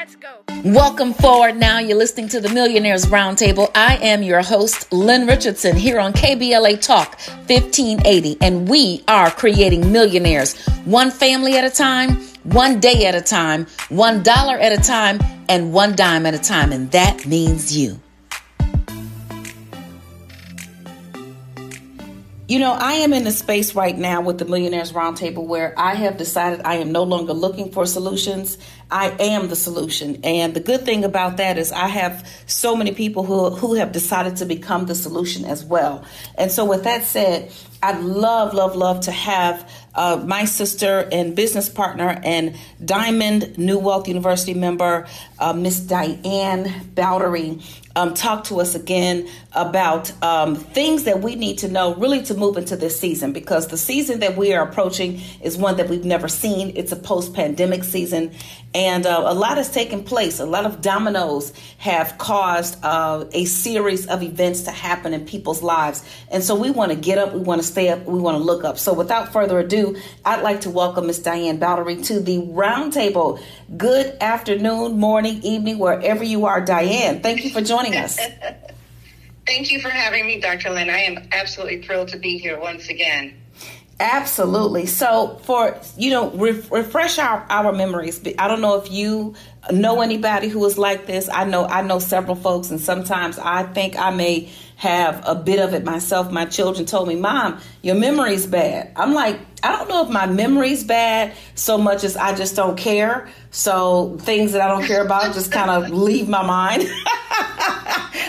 Let's 0.00 0.16
go. 0.16 0.42
Welcome 0.64 1.12
forward 1.12 1.58
now. 1.58 1.78
You're 1.78 1.98
listening 1.98 2.28
to 2.28 2.40
the 2.40 2.48
Millionaires 2.48 3.04
Roundtable. 3.04 3.70
I 3.74 3.96
am 3.96 4.22
your 4.22 4.40
host, 4.40 4.90
Lynn 4.90 5.26
Richardson, 5.26 5.76
here 5.76 6.00
on 6.00 6.14
KBLA 6.14 6.80
Talk 6.80 7.18
1580, 7.48 8.38
and 8.40 8.66
we 8.66 9.04
are 9.08 9.30
creating 9.30 9.92
millionaires 9.92 10.58
one 10.86 11.10
family 11.10 11.58
at 11.58 11.64
a 11.64 11.70
time, 11.70 12.12
one 12.44 12.80
day 12.80 13.04
at 13.04 13.14
a 13.14 13.20
time, 13.20 13.66
one 13.90 14.22
dollar 14.22 14.56
at 14.58 14.72
a 14.72 14.82
time, 14.82 15.20
and 15.50 15.70
one 15.74 15.94
dime 15.94 16.24
at 16.24 16.32
a 16.32 16.38
time. 16.38 16.72
And 16.72 16.90
that 16.92 17.26
means 17.26 17.76
you. 17.76 18.00
You 22.50 22.58
know, 22.58 22.72
I 22.72 22.94
am 22.94 23.12
in 23.12 23.28
a 23.28 23.30
space 23.30 23.76
right 23.76 23.96
now 23.96 24.22
with 24.22 24.38
the 24.38 24.44
Millionaires 24.44 24.90
Roundtable 24.90 25.46
where 25.46 25.72
I 25.78 25.94
have 25.94 26.16
decided 26.16 26.62
I 26.64 26.78
am 26.78 26.90
no 26.90 27.04
longer 27.04 27.32
looking 27.32 27.70
for 27.70 27.86
solutions. 27.86 28.58
I 28.90 29.10
am 29.20 29.46
the 29.46 29.54
solution. 29.54 30.18
And 30.24 30.52
the 30.52 30.58
good 30.58 30.84
thing 30.84 31.04
about 31.04 31.36
that 31.36 31.58
is 31.58 31.70
I 31.70 31.86
have 31.86 32.28
so 32.46 32.74
many 32.74 32.90
people 32.90 33.22
who, 33.22 33.50
who 33.50 33.74
have 33.74 33.92
decided 33.92 34.38
to 34.38 34.46
become 34.46 34.86
the 34.86 34.96
solution 34.96 35.44
as 35.44 35.64
well. 35.64 36.04
And 36.34 36.50
so, 36.50 36.64
with 36.64 36.82
that 36.82 37.04
said, 37.04 37.52
I'd 37.84 38.00
love, 38.00 38.52
love, 38.52 38.74
love 38.74 39.02
to 39.02 39.12
have 39.12 39.70
uh, 39.94 40.22
my 40.26 40.44
sister 40.44 41.08
and 41.12 41.36
business 41.36 41.68
partner 41.68 42.20
and 42.24 42.56
Diamond 42.84 43.58
New 43.58 43.78
Wealth 43.78 44.08
University 44.08 44.54
member, 44.54 45.06
uh, 45.38 45.52
Miss 45.52 45.78
Diane 45.78 46.64
Bowdery, 46.94 47.62
um, 48.00 48.14
talk 48.14 48.44
to 48.44 48.60
us 48.60 48.74
again 48.74 49.28
about 49.52 50.10
um, 50.22 50.56
things 50.56 51.04
that 51.04 51.20
we 51.20 51.34
need 51.34 51.58
to 51.58 51.68
know 51.68 51.94
really 51.96 52.22
to 52.22 52.34
move 52.34 52.56
into 52.56 52.76
this 52.76 52.98
season 52.98 53.32
because 53.32 53.68
the 53.68 53.76
season 53.76 54.20
that 54.20 54.36
we 54.36 54.54
are 54.54 54.66
approaching 54.66 55.20
is 55.42 55.58
one 55.58 55.76
that 55.76 55.88
we've 55.88 56.04
never 56.04 56.26
seen. 56.26 56.72
It's 56.76 56.92
a 56.92 56.96
post 56.96 57.34
pandemic 57.34 57.84
season, 57.84 58.32
and 58.72 59.04
uh, 59.04 59.24
a 59.26 59.34
lot 59.34 59.58
has 59.58 59.70
taken 59.70 60.02
place. 60.04 60.40
A 60.40 60.46
lot 60.46 60.64
of 60.64 60.80
dominoes 60.80 61.52
have 61.78 62.16
caused 62.16 62.82
uh, 62.82 63.26
a 63.32 63.44
series 63.44 64.06
of 64.06 64.22
events 64.22 64.62
to 64.62 64.70
happen 64.70 65.12
in 65.12 65.26
people's 65.26 65.62
lives. 65.62 66.04
And 66.30 66.42
so 66.42 66.54
we 66.54 66.70
want 66.70 66.92
to 66.92 66.96
get 66.96 67.18
up, 67.18 67.34
we 67.34 67.40
want 67.40 67.60
to 67.60 67.66
stay 67.66 67.88
up, 67.88 68.04
we 68.06 68.18
want 68.18 68.38
to 68.38 68.42
look 68.42 68.64
up. 68.64 68.78
So 68.78 68.94
without 68.94 69.32
further 69.32 69.58
ado, 69.58 69.96
I'd 70.24 70.42
like 70.42 70.62
to 70.62 70.70
welcome 70.70 71.08
Miss 71.08 71.18
Diane 71.18 71.58
Bowdery 71.58 72.04
to 72.06 72.20
the 72.20 72.38
roundtable. 72.38 73.42
Good 73.76 74.16
afternoon, 74.20 74.98
morning, 74.98 75.42
evening, 75.42 75.78
wherever 75.78 76.22
you 76.22 76.46
are. 76.46 76.60
Diane, 76.60 77.20
thank 77.20 77.44
you 77.44 77.50
for 77.50 77.60
joining 77.60 77.89
us. 77.94 78.18
Thank 79.46 79.72
you 79.72 79.80
for 79.80 79.88
having 79.88 80.26
me, 80.26 80.40
Dr. 80.40 80.70
Lynn. 80.70 80.90
I 80.90 81.00
am 81.00 81.28
absolutely 81.32 81.82
thrilled 81.82 82.08
to 82.08 82.18
be 82.18 82.38
here 82.38 82.60
once 82.60 82.88
again. 82.88 83.40
Absolutely. 84.00 84.86
So, 84.86 85.38
for 85.44 85.78
you 85.98 86.10
know, 86.10 86.30
re- 86.30 86.62
refresh 86.70 87.18
our 87.18 87.44
our 87.50 87.70
memories. 87.72 88.20
I 88.38 88.48
don't 88.48 88.62
know 88.62 88.76
if 88.76 88.90
you 88.90 89.34
know 89.70 90.00
anybody 90.00 90.48
who 90.48 90.64
is 90.64 90.78
like 90.78 91.06
this. 91.06 91.28
I 91.28 91.44
know 91.44 91.66
I 91.66 91.82
know 91.82 91.98
several 91.98 92.36
folks, 92.36 92.70
and 92.70 92.80
sometimes 92.80 93.38
I 93.38 93.64
think 93.64 93.98
I 93.98 94.10
may 94.10 94.48
have 94.80 95.22
a 95.26 95.34
bit 95.34 95.58
of 95.58 95.74
it 95.74 95.84
myself. 95.84 96.32
My 96.32 96.46
children 96.46 96.86
told 96.86 97.06
me, 97.06 97.14
"Mom, 97.14 97.60
your 97.82 97.96
memory's 97.96 98.46
bad." 98.46 98.92
I'm 98.96 99.12
like, 99.12 99.38
I 99.62 99.76
don't 99.76 99.90
know 99.90 100.02
if 100.02 100.08
my 100.08 100.24
memory's 100.24 100.82
bad 100.84 101.34
so 101.54 101.76
much 101.76 102.02
as 102.02 102.16
I 102.16 102.34
just 102.34 102.56
don't 102.56 102.78
care. 102.78 103.28
So 103.50 104.16
things 104.22 104.52
that 104.52 104.62
I 104.62 104.68
don't 104.68 104.86
care 104.86 105.04
about 105.04 105.34
just 105.34 105.52
kind 105.52 105.70
of 105.70 105.90
leave 106.06 106.30
my 106.30 106.42
mind. 106.42 106.84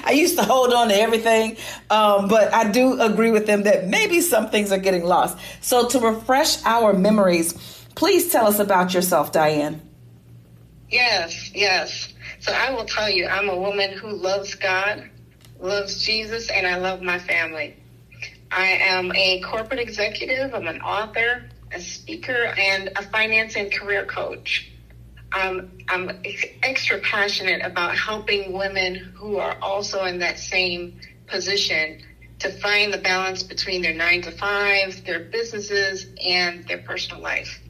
I 0.04 0.12
used 0.14 0.38
to 0.38 0.44
hold 0.44 0.74
on 0.74 0.90
to 0.90 0.96
everything, 0.96 1.56
um, 1.90 2.28
but 2.28 2.54
I 2.54 2.70
do 2.70 3.00
agree 3.00 3.32
with 3.32 3.46
them 3.46 3.64
that 3.64 3.88
maybe 3.88 4.20
some 4.20 4.50
things 4.50 4.74
are 4.74 4.78
getting 4.78 5.06
lost. 5.06 5.38
So 5.62 5.88
to 5.88 6.00
refresh 6.00 6.62
our 6.66 6.92
memories, 6.92 7.54
please 7.96 8.30
tell 8.30 8.46
us 8.46 8.60
about 8.60 8.94
yourself, 8.94 9.32
Diane. 9.32 9.82
Yes, 10.90 11.52
yes. 11.56 12.14
So 12.42 12.52
I 12.52 12.72
will 12.72 12.84
tell 12.84 13.10
you, 13.10 13.26
I'm 13.28 13.48
a 13.48 13.56
woman 13.58 13.98
who 13.98 14.10
loves 14.10 14.56
God, 14.56 15.10
loves 15.62 16.04
Jesus, 16.04 16.50
and 16.50 16.66
I 16.66 16.78
love 16.78 17.02
my 17.02 17.20
family. 17.20 17.76
I 18.52 18.68
am 18.68 19.12
a 19.16 19.42
corporate 19.42 19.80
executive, 19.80 20.54
I'm 20.54 20.68
an 20.68 20.82
author, 20.82 21.44
a 21.74 21.80
speaker, 21.80 22.54
and 22.58 22.90
a 22.96 23.04
finance 23.04 23.56
and 23.56 23.72
career 23.72 24.06
coach. 24.06 24.72
Um, 25.32 25.72
I'm 25.88 26.22
extra 26.62 27.00
passionate 27.00 27.62
about 27.64 27.98
helping 27.98 28.52
women 28.52 28.96
who 29.16 29.38
are 29.38 29.58
also 29.62 30.04
in 30.04 30.20
that 30.20 30.38
same 30.38 31.00
position 31.28 32.02
to 32.40 32.52
find 32.60 32.92
the 32.92 32.98
balance 32.98 33.44
between 33.44 33.82
their 33.82 33.94
nine 33.94 34.22
to 34.24 34.32
five, 34.32 35.06
their 35.06 35.20
businesses, 35.20 36.08
and 36.26 36.68
their 36.68 36.80
personal 36.80 37.22
life. 37.22 37.62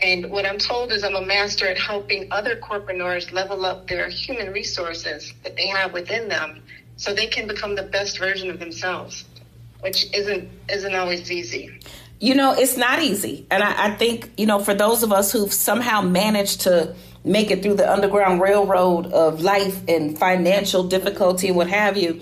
And 0.00 0.30
what 0.30 0.46
I'm 0.46 0.58
told 0.58 0.92
is 0.92 1.04
I'm 1.04 1.16
a 1.16 1.22
master 1.22 1.66
at 1.66 1.78
helping 1.78 2.30
other 2.30 2.56
corporateurs 2.56 3.32
level 3.32 3.66
up 3.66 3.86
their 3.88 4.08
human 4.08 4.52
resources 4.52 5.32
that 5.42 5.56
they 5.56 5.66
have 5.66 5.92
within 5.92 6.28
them 6.28 6.62
so 6.96 7.14
they 7.14 7.26
can 7.26 7.46
become 7.46 7.74
the 7.74 7.82
best 7.82 8.18
version 8.18 8.50
of 8.50 8.58
themselves, 8.58 9.24
which 9.80 10.12
isn't 10.14 10.48
isn't 10.68 10.94
always 10.94 11.30
easy. 11.30 11.78
You 12.18 12.34
know, 12.34 12.54
it's 12.54 12.76
not 12.76 13.02
easy. 13.02 13.46
And 13.50 13.62
I, 13.62 13.88
I 13.88 13.94
think, 13.94 14.30
you 14.38 14.46
know, 14.46 14.58
for 14.58 14.72
those 14.72 15.02
of 15.02 15.12
us 15.12 15.32
who've 15.32 15.52
somehow 15.52 16.00
managed 16.00 16.62
to 16.62 16.94
make 17.24 17.50
it 17.50 17.62
through 17.62 17.74
the 17.74 17.92
underground 17.92 18.40
railroad 18.40 19.06
of 19.12 19.42
life 19.42 19.82
and 19.86 20.18
financial 20.18 20.84
difficulty 20.84 21.48
and 21.48 21.56
what 21.56 21.68
have 21.68 21.98
you, 21.98 22.20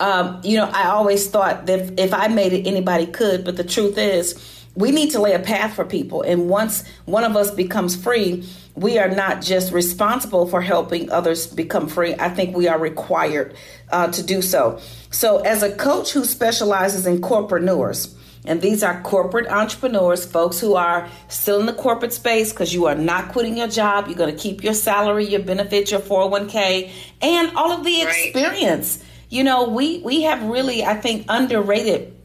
um, 0.00 0.40
you 0.42 0.56
know, 0.56 0.64
I 0.64 0.88
always 0.88 1.28
thought 1.28 1.66
that 1.66 1.98
if 1.98 2.12
I 2.12 2.26
made 2.26 2.52
it, 2.54 2.66
anybody 2.66 3.06
could. 3.06 3.44
But 3.44 3.56
the 3.56 3.64
truth 3.64 3.96
is, 3.98 4.34
we 4.74 4.90
need 4.90 5.12
to 5.12 5.20
lay 5.20 5.32
a 5.32 5.38
path 5.38 5.74
for 5.74 5.84
people. 5.84 6.22
And 6.22 6.48
once 6.48 6.84
one 7.04 7.22
of 7.22 7.36
us 7.36 7.50
becomes 7.50 7.94
free, 7.94 8.44
we 8.76 8.98
are 8.98 9.08
not 9.08 9.40
just 9.40 9.72
responsible 9.72 10.46
for 10.46 10.60
helping 10.60 11.10
others 11.10 11.46
become 11.46 11.88
free. 11.88 12.14
I 12.14 12.28
think 12.28 12.54
we 12.54 12.68
are 12.68 12.78
required 12.78 13.56
uh, 13.90 14.08
to 14.08 14.22
do 14.22 14.42
so. 14.42 14.78
So, 15.10 15.38
as 15.38 15.62
a 15.62 15.74
coach 15.74 16.12
who 16.12 16.24
specializes 16.24 17.06
in 17.06 17.22
corporateurs, 17.22 18.14
and 18.44 18.60
these 18.60 18.82
are 18.82 19.00
corporate 19.02 19.48
entrepreneurs, 19.48 20.24
folks 20.24 20.60
who 20.60 20.74
are 20.74 21.08
still 21.28 21.58
in 21.58 21.66
the 21.66 21.72
corporate 21.72 22.12
space 22.12 22.52
because 22.52 22.72
you 22.72 22.86
are 22.86 22.94
not 22.94 23.32
quitting 23.32 23.56
your 23.56 23.66
job. 23.66 24.06
You're 24.06 24.16
going 24.16 24.34
to 24.34 24.40
keep 24.40 24.62
your 24.62 24.74
salary, 24.74 25.24
your 25.24 25.42
benefits, 25.42 25.90
your 25.90 26.00
401k, 26.00 26.92
and 27.22 27.56
all 27.56 27.72
of 27.72 27.84
the 27.84 28.02
experience. 28.02 29.02
You 29.30 29.42
know, 29.42 29.68
we, 29.68 29.98
we 30.00 30.22
have 30.22 30.44
really, 30.44 30.84
I 30.84 30.94
think, 30.94 31.24
underrated 31.28 32.15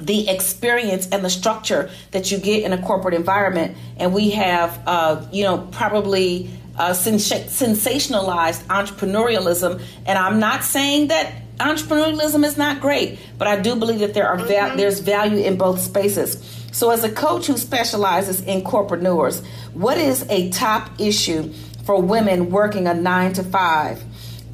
the 0.00 0.28
experience 0.28 1.08
and 1.08 1.24
the 1.24 1.30
structure 1.30 1.90
that 2.12 2.30
you 2.30 2.38
get 2.38 2.62
in 2.62 2.72
a 2.72 2.80
corporate 2.80 3.14
environment. 3.14 3.76
And 3.96 4.14
we 4.14 4.30
have, 4.30 4.80
uh, 4.86 5.26
you 5.32 5.44
know, 5.44 5.68
probably 5.72 6.50
uh, 6.76 6.94
sens- 6.94 7.28
sensationalized 7.28 8.62
entrepreneurialism. 8.66 9.82
And 10.06 10.18
I'm 10.18 10.38
not 10.38 10.62
saying 10.62 11.08
that 11.08 11.32
entrepreneurialism 11.58 12.44
is 12.44 12.56
not 12.56 12.80
great, 12.80 13.18
but 13.36 13.48
I 13.48 13.60
do 13.60 13.74
believe 13.74 13.98
that 14.00 14.14
there 14.14 14.28
are 14.28 14.38
mm-hmm. 14.38 14.76
there's 14.76 15.00
value 15.00 15.38
in 15.38 15.58
both 15.58 15.80
spaces. 15.80 16.54
So, 16.72 16.90
as 16.90 17.02
a 17.02 17.10
coach 17.10 17.46
who 17.46 17.56
specializes 17.56 18.40
in 18.42 18.62
corporateurs, 18.62 19.44
what 19.72 19.98
is 19.98 20.24
a 20.28 20.50
top 20.50 21.00
issue 21.00 21.52
for 21.84 22.00
women 22.00 22.50
working 22.50 22.86
a 22.86 22.94
nine 22.94 23.32
to 23.32 23.42
five 23.42 24.02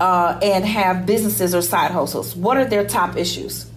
uh, 0.01 0.39
and 0.43 0.65
have 0.65 1.05
businesses 1.05 1.55
or 1.55 1.61
side 1.61 1.91
hustles? 1.91 2.35
What 2.35 2.57
are 2.57 2.65
their 2.65 2.87
top 2.87 3.17
issues? 3.17 3.71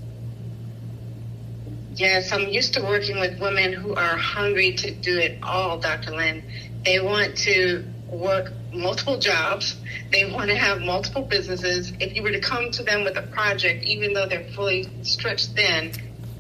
Yes, 1.97 2.31
I'm 2.31 2.47
used 2.50 2.75
to 2.75 2.84
working 2.84 3.19
with 3.19 3.40
women 3.40 3.74
who 3.74 3.96
are 3.96 4.16
hungry 4.16 4.72
to 4.74 4.91
do 4.91 5.18
it 5.18 5.40
all, 5.41 5.80
Dr. 5.80 6.12
Lynn. 6.12 6.44
They 6.85 7.00
want 7.00 7.35
to 7.38 7.84
work 8.08 8.53
multiple 8.72 9.18
jobs. 9.18 9.75
They 10.12 10.31
want 10.31 10.52
to 10.52 10.56
have 10.56 10.80
multiple 10.81 11.24
businesses. 11.24 11.91
If 12.00 12.16
you 12.16 12.22
were 12.22 12.30
to 12.30 12.40
come 12.40 12.69
to 12.69 12.84
them 12.84 13.03
with 13.03 13.18
a 13.18 13.24
project, 13.24 13.84
even 13.84 14.13
though 14.13 14.28
they're 14.28 14.47
fully 14.52 14.88
stretched 15.02 15.56
thin, 15.56 15.91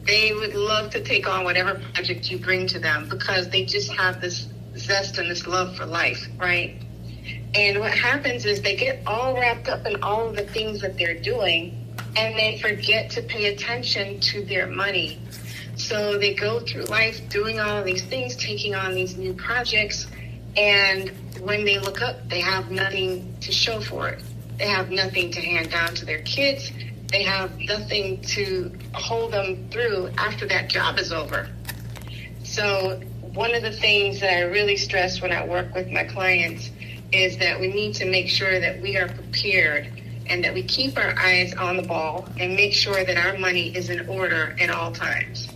they 0.05 0.31
would 0.31 0.53
love 0.53 0.91
to 0.91 1.03
take 1.03 1.27
on 1.27 1.43
whatever 1.43 1.81
project 1.91 2.29
you 2.29 2.37
bring 2.37 2.67
to 2.67 2.77
them 2.77 3.09
because 3.09 3.49
they 3.49 3.65
just 3.65 3.91
have 3.93 4.21
this 4.21 4.45
zest 4.77 5.17
and 5.17 5.27
this 5.27 5.47
love 5.47 5.75
for 5.75 5.87
life, 5.87 6.27
right? 6.37 6.83
And 7.55 7.79
what 7.79 7.93
happens 7.93 8.45
is 8.45 8.61
they 8.61 8.75
get 8.75 9.01
all 9.07 9.33
wrapped 9.33 9.69
up 9.69 9.87
in 9.87 10.03
all 10.03 10.29
of 10.29 10.35
the 10.35 10.45
things 10.45 10.81
that 10.81 10.99
they're 10.99 11.19
doing 11.19 11.83
and 12.15 12.37
they 12.37 12.59
forget 12.59 13.09
to 13.11 13.23
pay 13.23 13.53
attention 13.53 14.19
to 14.19 14.45
their 14.45 14.67
money 14.67 15.19
so 15.77 16.17
they 16.17 16.33
go 16.33 16.59
through 16.59 16.83
life 16.85 17.21
doing 17.29 17.59
all 17.59 17.83
these 17.83 18.03
things, 18.03 18.35
taking 18.35 18.75
on 18.75 18.93
these 18.93 19.15
new 19.15 19.33
projects, 19.33 20.07
and 20.55 21.11
when 21.41 21.65
they 21.65 21.77
look 21.77 22.01
up, 22.01 22.27
they 22.29 22.41
have 22.41 22.71
nothing 22.71 23.35
to 23.41 23.51
show 23.51 23.79
for 23.79 24.09
it. 24.09 24.23
They 24.57 24.67
have 24.67 24.89
nothing 24.89 25.31
to 25.31 25.41
hand 25.41 25.69
down 25.69 25.93
to 25.95 26.05
their 26.05 26.21
kids. 26.23 26.71
They 27.11 27.23
have 27.23 27.57
nothing 27.59 28.21
to 28.21 28.75
hold 28.93 29.31
them 29.31 29.69
through 29.69 30.09
after 30.17 30.47
that 30.47 30.67
job 30.67 30.97
is 30.97 31.11
over. 31.11 31.47
So, 32.43 32.99
one 33.33 33.53
of 33.53 33.61
the 33.61 33.71
things 33.71 34.19
that 34.21 34.33
I 34.35 34.41
really 34.41 34.77
stress 34.77 35.21
when 35.21 35.31
I 35.31 35.45
work 35.45 35.75
with 35.75 35.89
my 35.89 36.05
clients 36.05 36.71
is 37.11 37.37
that 37.37 37.59
we 37.59 37.67
need 37.67 37.93
to 37.95 38.05
make 38.05 38.29
sure 38.29 38.59
that 38.59 38.81
we 38.81 38.97
are 38.97 39.07
prepared 39.07 39.91
and 40.25 40.43
that 40.43 40.53
we 40.53 40.63
keep 40.63 40.97
our 40.97 41.17
eyes 41.17 41.53
on 41.53 41.77
the 41.77 41.83
ball 41.83 42.27
and 42.39 42.55
make 42.55 42.73
sure 42.73 43.03
that 43.03 43.15
our 43.17 43.37
money 43.37 43.75
is 43.75 43.89
in 43.89 44.09
order 44.09 44.55
at 44.59 44.69
all 44.71 44.91
times. 44.91 45.46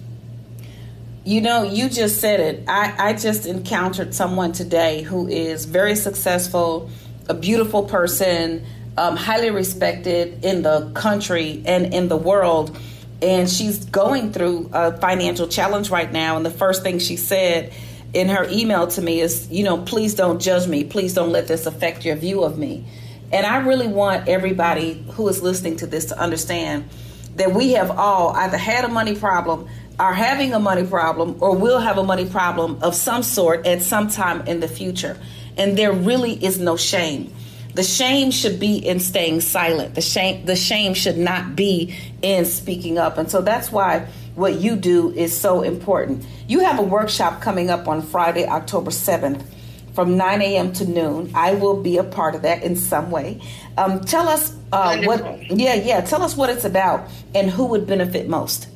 You 1.24 1.40
know, 1.42 1.62
you 1.62 1.88
just 1.88 2.20
said 2.20 2.40
it. 2.40 2.64
I, 2.68 3.10
I 3.10 3.14
just 3.14 3.46
encountered 3.46 4.16
someone 4.16 4.54
today 4.54 5.04
who 5.04 5.28
is 5.28 5.66
very 5.66 5.96
successful, 5.96 6.90
a 7.30 7.36
beautiful 7.36 7.84
person, 7.84 8.66
um, 8.98 9.16
highly 9.16 9.52
respected 9.52 10.44
in 10.44 10.64
the 10.64 10.92
country 10.96 11.62
and 11.68 11.94
in 11.94 12.08
the 12.08 12.18
world. 12.18 12.76
And 13.22 13.48
she's 13.48 13.86
going 13.86 14.34
through 14.34 14.72
a 14.74 14.98
financial 14.98 15.48
challenge 15.48 15.92
right 15.92 16.12
now. 16.12 16.38
And 16.38 16.46
the 16.46 16.50
first 16.50 16.82
thing 16.82 16.98
she 16.98 17.18
said 17.18 17.72
in 18.16 18.30
her 18.30 18.48
email 18.50 18.88
to 18.88 19.02
me 19.04 19.22
is, 19.22 19.48
you 19.52 19.64
know, 19.64 19.78
please 19.78 20.16
don't 20.16 20.42
judge 20.42 20.68
me. 20.68 20.84
Please 20.86 21.14
don't 21.14 21.32
let 21.32 21.48
this 21.48 21.68
affect 21.68 22.04
your 22.04 22.16
view 22.16 22.44
of 22.44 22.58
me. 22.58 22.84
And 23.32 23.46
I 23.46 23.58
really 23.58 23.88
want 23.88 24.28
everybody 24.28 25.06
who 25.12 25.28
is 25.28 25.44
listening 25.44 25.78
to 25.78 25.88
this 25.88 26.06
to 26.06 26.20
understand 26.20 26.90
that 27.36 27.54
we 27.54 27.74
have 27.74 27.92
all 27.92 28.36
either 28.36 28.58
had 28.58 28.84
a 28.84 28.90
money 28.90 29.16
problem, 29.16 29.70
are 30.02 30.14
having 30.16 30.52
a 30.52 30.60
money 30.60 30.84
problem, 30.84 31.38
or 31.42 31.56
will 31.56 31.78
have 31.78 32.00
a 32.00 32.04
money 32.04 32.26
problem 32.26 32.80
of 32.82 32.96
some 32.96 33.22
sort 33.22 33.68
at 33.68 33.84
some 33.84 34.08
time 34.10 34.42
in 34.48 34.60
the 34.60 34.68
future. 34.68 35.16
And 35.58 35.78
there 35.78 35.94
really 35.94 36.44
is 36.44 36.60
no 36.60 36.76
shame. 36.76 37.32
The 37.76 37.84
shame 37.84 38.32
should 38.32 38.60
be 38.60 38.78
in 38.78 39.00
staying 39.00 39.42
silent. 39.42 39.94
The 39.94 40.02
shame 40.02 40.44
the 40.46 40.56
shame 40.56 40.96
should 40.96 41.20
not 41.20 41.56
be 41.56 41.96
in 42.24 42.46
speaking 42.46 42.98
up. 42.98 43.20
And 43.20 43.30
so 43.30 43.42
that's 43.42 43.72
why 43.72 44.08
what 44.34 44.56
you 44.56 44.76
do 44.76 45.12
is 45.12 45.40
so 45.40 45.62
important. 45.62 46.26
You 46.48 46.62
have 46.62 46.80
a 46.80 46.84
workshop 46.84 47.40
coming 47.40 47.70
up 47.70 47.88
on 47.88 48.02
Friday, 48.02 48.48
October 48.48 48.90
7th 48.90 49.46
from 49.94 50.18
9 50.18 50.42
a.m. 50.42 50.74
to 50.74 50.86
noon. 50.86 51.32
I 51.36 51.54
will 51.54 51.80
be 51.84 51.98
a 51.98 52.04
part 52.04 52.34
of 52.34 52.42
that 52.42 52.64
in 52.64 52.76
some 52.76 53.12
way. 53.12 53.40
Um, 53.78 54.02
tell 54.02 54.28
us 54.28 54.56
uh, 54.72 55.04
what, 55.04 55.52
yeah, 55.52 55.76
yeah, 55.76 56.02
tell 56.02 56.24
us 56.24 56.36
what 56.36 56.50
it's 56.50 56.66
about 56.66 57.08
and 57.36 57.52
who 57.52 57.66
would 57.68 57.86
benefit 57.86 58.28
most. 58.28 58.68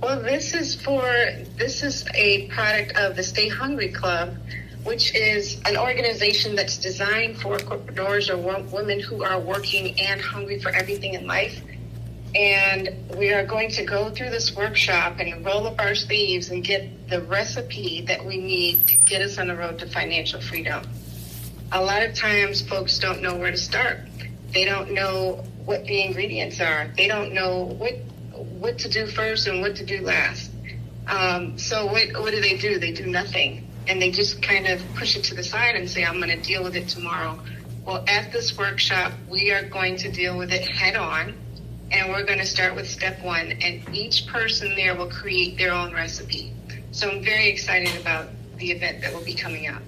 Well, 0.00 0.22
this 0.22 0.54
is 0.54 0.74
for, 0.74 1.02
this 1.56 1.82
is 1.82 2.04
a 2.14 2.46
product 2.48 2.96
of 2.96 3.16
the 3.16 3.22
Stay 3.22 3.48
Hungry 3.48 3.88
Club 3.88 4.36
which 4.88 5.14
is 5.14 5.60
an 5.66 5.76
organization 5.76 6.54
that's 6.54 6.78
designed 6.78 7.38
for 7.38 7.54
entrepreneurs 7.54 8.30
or 8.30 8.38
women 8.38 8.98
who 9.00 9.22
are 9.22 9.38
working 9.38 10.00
and 10.00 10.18
hungry 10.18 10.58
for 10.60 10.70
everything 10.70 11.12
in 11.12 11.26
life. 11.26 11.60
And 12.34 12.90
we 13.16 13.32
are 13.32 13.44
going 13.44 13.70
to 13.72 13.84
go 13.84 14.10
through 14.10 14.30
this 14.30 14.56
workshop 14.56 15.18
and 15.18 15.44
roll 15.44 15.66
up 15.66 15.78
our 15.78 15.94
sleeves 15.94 16.50
and 16.50 16.64
get 16.64 17.08
the 17.10 17.20
recipe 17.22 18.02
that 18.02 18.24
we 18.24 18.38
need 18.38 18.86
to 18.86 18.96
get 18.98 19.20
us 19.20 19.36
on 19.36 19.48
the 19.48 19.56
road 19.56 19.78
to 19.80 19.86
financial 19.86 20.40
freedom. 20.40 20.82
A 21.72 21.82
lot 21.82 22.02
of 22.02 22.14
times 22.14 22.62
folks 22.62 22.98
don't 22.98 23.20
know 23.20 23.36
where 23.36 23.50
to 23.50 23.58
start. 23.58 24.00
They 24.54 24.64
don't 24.64 24.92
know 24.92 25.44
what 25.66 25.84
the 25.84 26.02
ingredients 26.02 26.60
are. 26.60 26.90
They 26.96 27.08
don't 27.08 27.34
know 27.34 27.64
what 27.78 27.94
what 28.58 28.78
to 28.78 28.88
do 28.88 29.06
first 29.06 29.46
and 29.46 29.60
what 29.60 29.76
to 29.76 29.84
do 29.84 30.02
last. 30.02 30.50
Um, 31.06 31.58
so 31.58 31.86
what 31.86 32.08
what 32.20 32.32
do 32.32 32.40
they 32.40 32.56
do? 32.56 32.78
They 32.78 32.92
do 32.92 33.06
nothing 33.06 33.68
and 33.88 34.00
they 34.00 34.10
just 34.10 34.42
kind 34.42 34.66
of 34.66 34.82
push 34.94 35.16
it 35.16 35.24
to 35.24 35.34
the 35.34 35.42
side 35.42 35.74
and 35.74 35.88
say, 35.88 36.04
I'm 36.04 36.20
going 36.20 36.28
to 36.28 36.46
deal 36.46 36.62
with 36.62 36.76
it 36.76 36.88
tomorrow. 36.88 37.38
Well, 37.86 38.04
at 38.06 38.30
this 38.32 38.56
workshop, 38.56 39.12
we 39.28 39.50
are 39.50 39.62
going 39.62 39.96
to 39.96 40.12
deal 40.12 40.36
with 40.36 40.52
it 40.52 40.68
head 40.68 40.94
on, 40.94 41.34
and 41.90 42.10
we're 42.10 42.24
going 42.24 42.38
to 42.38 42.46
start 42.46 42.76
with 42.76 42.88
step 42.88 43.22
one, 43.24 43.52
and 43.62 43.82
each 43.94 44.26
person 44.26 44.74
there 44.76 44.94
will 44.94 45.08
create 45.08 45.56
their 45.56 45.72
own 45.72 45.94
recipe. 45.94 46.52
So 46.92 47.08
I'm 47.08 47.24
very 47.24 47.48
excited 47.48 47.98
about 47.98 48.28
the 48.58 48.70
event 48.72 49.00
that 49.00 49.14
will 49.14 49.24
be 49.24 49.34
coming 49.34 49.68
up. 49.68 49.82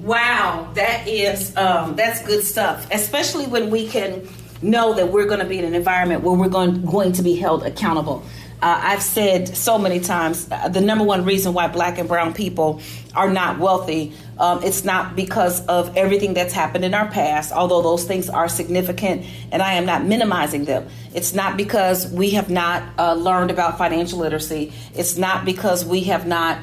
Wow, 0.00 0.72
that 0.74 1.06
is 1.06 1.56
um, 1.56 1.94
that's 1.94 2.26
good 2.26 2.42
stuff, 2.42 2.88
especially 2.90 3.46
when 3.46 3.70
we 3.70 3.86
can 3.86 4.26
know 4.62 4.94
that 4.94 5.10
we're 5.10 5.26
going 5.26 5.40
to 5.40 5.46
be 5.46 5.58
in 5.58 5.64
an 5.64 5.74
environment 5.74 6.22
where 6.22 6.34
we're 6.34 6.48
going 6.48 6.84
going 6.84 7.12
to 7.12 7.22
be 7.22 7.36
held 7.36 7.64
accountable. 7.64 8.24
Uh, 8.62 8.78
I've 8.82 9.02
said 9.02 9.56
so 9.56 9.78
many 9.78 10.00
times 10.00 10.46
uh, 10.50 10.68
the 10.68 10.82
number 10.82 11.02
one 11.02 11.24
reason 11.24 11.54
why 11.54 11.66
black 11.68 11.96
and 11.96 12.06
brown 12.06 12.34
people 12.34 12.82
are 13.14 13.30
not 13.30 13.58
wealthy. 13.58 14.12
Um, 14.38 14.62
it's 14.62 14.84
not 14.84 15.16
because 15.16 15.64
of 15.66 15.96
everything 15.96 16.34
that's 16.34 16.52
happened 16.52 16.84
in 16.84 16.92
our 16.92 17.08
past, 17.08 17.52
although 17.52 17.80
those 17.80 18.04
things 18.04 18.28
are 18.28 18.50
significant, 18.50 19.24
and 19.50 19.62
I 19.62 19.74
am 19.74 19.86
not 19.86 20.04
minimizing 20.04 20.66
them. 20.66 20.88
It's 21.14 21.32
not 21.32 21.56
because 21.56 22.12
we 22.12 22.30
have 22.30 22.50
not 22.50 22.82
uh, 22.98 23.14
learned 23.14 23.50
about 23.50 23.78
financial 23.78 24.18
literacy. 24.18 24.74
It's 24.94 25.16
not 25.16 25.46
because 25.46 25.82
we 25.86 26.02
have 26.04 26.26
not, 26.26 26.58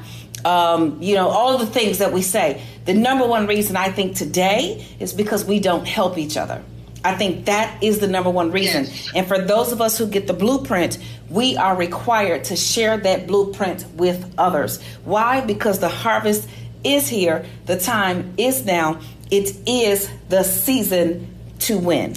um, 0.46 1.02
you 1.02 1.16
know, 1.16 1.30
all 1.30 1.58
the 1.58 1.66
things 1.66 1.98
that 1.98 2.14
we 2.14 2.22
say. 2.22 2.62
The 2.86 2.94
number 2.94 3.26
one 3.26 3.48
reason 3.48 3.76
I 3.76 3.90
think 3.90 4.16
today 4.16 4.86
is 5.00 5.14
because 5.14 5.46
we 5.46 5.60
don't 5.60 5.88
help 5.88 6.20
each 6.20 6.38
other. 6.38 6.64
I 7.04 7.16
think 7.16 7.46
that 7.46 7.82
is 7.84 8.00
the 8.00 8.08
number 8.08 8.30
one 8.30 8.52
reason. 8.52 8.86
Yes. 8.86 9.12
And 9.16 9.28
for 9.28 9.38
those 9.38 9.72
of 9.72 9.82
us 9.82 9.98
who 9.98 10.08
get 10.08 10.28
the 10.28 10.34
blueprint, 10.34 10.98
we 11.30 11.56
are 11.58 11.76
required 11.76 12.46
to 12.46 12.56
share 12.56 12.98
that 12.98 13.28
blueprint 13.28 13.86
with 13.94 14.34
others. 14.38 14.82
Why? 15.04 15.42
Because 15.42 15.80
the 15.80 15.90
harvest 15.90 16.50
is 16.84 17.08
here, 17.08 17.46
the 17.66 17.80
time 17.80 18.34
is 18.38 18.66
now, 18.66 19.00
it 19.32 19.56
is 19.68 20.10
the 20.30 20.44
season 20.44 21.36
to 21.60 21.78
win. 21.78 22.14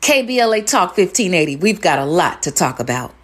KBLA 0.00 0.66
Talk 0.66 0.96
1580, 0.96 1.56
we've 1.56 1.80
got 1.80 1.98
a 1.98 2.04
lot 2.04 2.42
to 2.42 2.50
talk 2.50 2.80
about. 2.80 3.14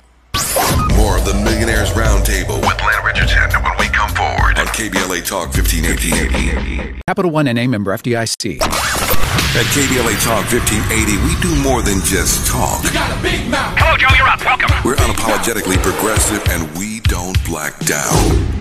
More 0.96 1.18
of 1.18 1.24
the 1.24 1.34
Millionaires 1.44 1.90
Roundtable 1.90 2.60
with 2.60 2.82
Lynn 2.82 3.04
Richardson 3.04 3.62
when 3.62 3.72
we 3.78 3.86
come 3.86 4.10
forward 4.10 4.58
on 4.58 4.66
KBLA 4.66 5.26
Talk 5.26 5.54
1580. 5.54 7.00
Capital 7.06 7.30
One 7.30 7.46
and 7.46 7.58
a 7.58 7.66
member 7.66 7.92
FDIC. 7.92 9.09
At 9.55 9.67
KBLA 9.75 10.15
Talk 10.25 10.47
1580, 10.50 11.23
we 11.23 11.35
do 11.41 11.55
more 11.62 11.82
than 11.82 12.00
just 12.03 12.47
talk. 12.47 12.82
You 12.82 12.93
got 12.93 13.17
a 13.17 13.23
big 13.23 13.49
mouth. 13.49 13.75
Hello, 13.79 13.97
Joe, 13.97 14.09
you're 14.17 14.27
up. 14.27 14.44
Welcome. 14.44 14.71
We're 14.85 14.97
unapologetically 14.97 15.79
progressive 15.82 16.43
and 16.50 16.67
we 16.77 17.00
don't 17.00 17.38
black 17.44 17.79
down. 17.87 18.61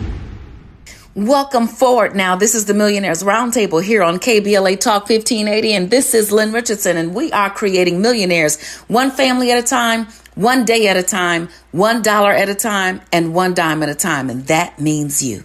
Welcome 1.16 1.68
forward 1.68 2.16
now. 2.16 2.36
This 2.36 2.54
is 2.54 2.66
the 2.66 2.76
Millionaires 2.76 3.24
Roundtable 3.24 3.84
here 3.84 4.04
on 4.04 4.20
KBLA 4.20 4.80
Talk 4.80 5.10
1580, 5.10 5.74
and 5.74 5.90
this 5.90 6.14
is 6.14 6.32
Lynn 6.32 6.54
Richardson, 6.54 6.98
and 6.98 7.16
we 7.16 7.32
are 7.32 7.50
creating 7.50 8.02
millionaires 8.02 8.62
one 8.88 9.10
family 9.10 9.52
at 9.52 9.58
a 9.58 9.68
time, 9.68 10.08
one 10.36 10.66
day 10.66 10.88
at 10.88 10.98
a 10.98 11.04
time, 11.04 11.50
one 11.72 12.04
dollar 12.04 12.32
at 12.32 12.48
a 12.48 12.56
time, 12.56 13.02
and 13.12 13.34
one 13.34 13.56
dime 13.56 13.82
at 13.82 13.90
a 13.90 13.96
time, 13.96 14.30
and 14.30 14.46
that 14.48 14.80
means 14.80 15.24
you. 15.24 15.44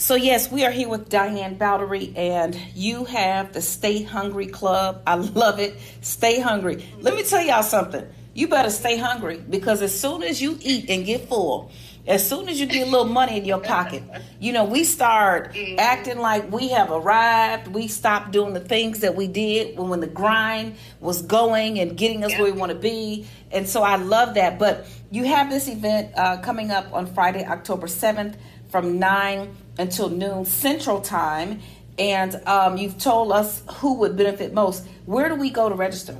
So, 0.00 0.14
yes, 0.14 0.50
we 0.50 0.64
are 0.64 0.70
here 0.70 0.88
with 0.88 1.10
Diane 1.10 1.58
Bowdery, 1.58 2.16
and 2.16 2.58
you 2.74 3.04
have 3.04 3.52
the 3.52 3.60
Stay 3.60 4.02
Hungry 4.02 4.46
Club. 4.46 5.02
I 5.06 5.16
love 5.16 5.60
it. 5.60 5.76
Stay 6.00 6.40
hungry. 6.40 6.88
Let 7.00 7.14
me 7.14 7.22
tell 7.22 7.44
y'all 7.44 7.62
something. 7.62 8.06
You 8.32 8.48
better 8.48 8.70
stay 8.70 8.96
hungry 8.96 9.44
because 9.50 9.82
as 9.82 10.00
soon 10.00 10.22
as 10.22 10.40
you 10.40 10.56
eat 10.62 10.88
and 10.88 11.04
get 11.04 11.28
full, 11.28 11.70
as 12.06 12.26
soon 12.26 12.48
as 12.48 12.58
you 12.58 12.64
get 12.64 12.88
a 12.88 12.90
little 12.90 13.04
money 13.12 13.36
in 13.36 13.44
your 13.44 13.60
pocket, 13.60 14.02
you 14.38 14.54
know, 14.54 14.64
we 14.64 14.84
start 14.84 15.54
acting 15.76 16.18
like 16.18 16.50
we 16.50 16.68
have 16.68 16.90
arrived. 16.90 17.68
We 17.68 17.86
stop 17.86 18.32
doing 18.32 18.54
the 18.54 18.60
things 18.60 19.00
that 19.00 19.14
we 19.14 19.26
did 19.26 19.76
when, 19.76 19.90
when 19.90 20.00
the 20.00 20.06
grind 20.06 20.76
was 21.00 21.20
going 21.20 21.78
and 21.78 21.94
getting 21.94 22.24
us 22.24 22.32
where 22.32 22.44
we 22.44 22.52
want 22.52 22.72
to 22.72 22.78
be. 22.78 23.26
And 23.52 23.68
so 23.68 23.82
I 23.82 23.96
love 23.96 24.36
that. 24.36 24.58
But 24.58 24.86
you 25.10 25.24
have 25.24 25.50
this 25.50 25.68
event 25.68 26.12
uh, 26.16 26.38
coming 26.38 26.70
up 26.70 26.90
on 26.94 27.04
Friday, 27.04 27.44
October 27.44 27.86
7th 27.86 28.36
from 28.70 28.98
9 28.98 29.56
until 29.78 30.08
noon 30.08 30.44
Central 30.44 31.00
Time. 31.00 31.60
And 31.98 32.40
um, 32.46 32.76
you've 32.76 32.98
told 32.98 33.32
us 33.32 33.64
who 33.74 33.94
would 33.94 34.16
benefit 34.16 34.54
most. 34.54 34.86
Where 35.06 35.28
do 35.28 35.34
we 35.34 35.50
go 35.50 35.68
to 35.68 35.74
register? 35.74 36.16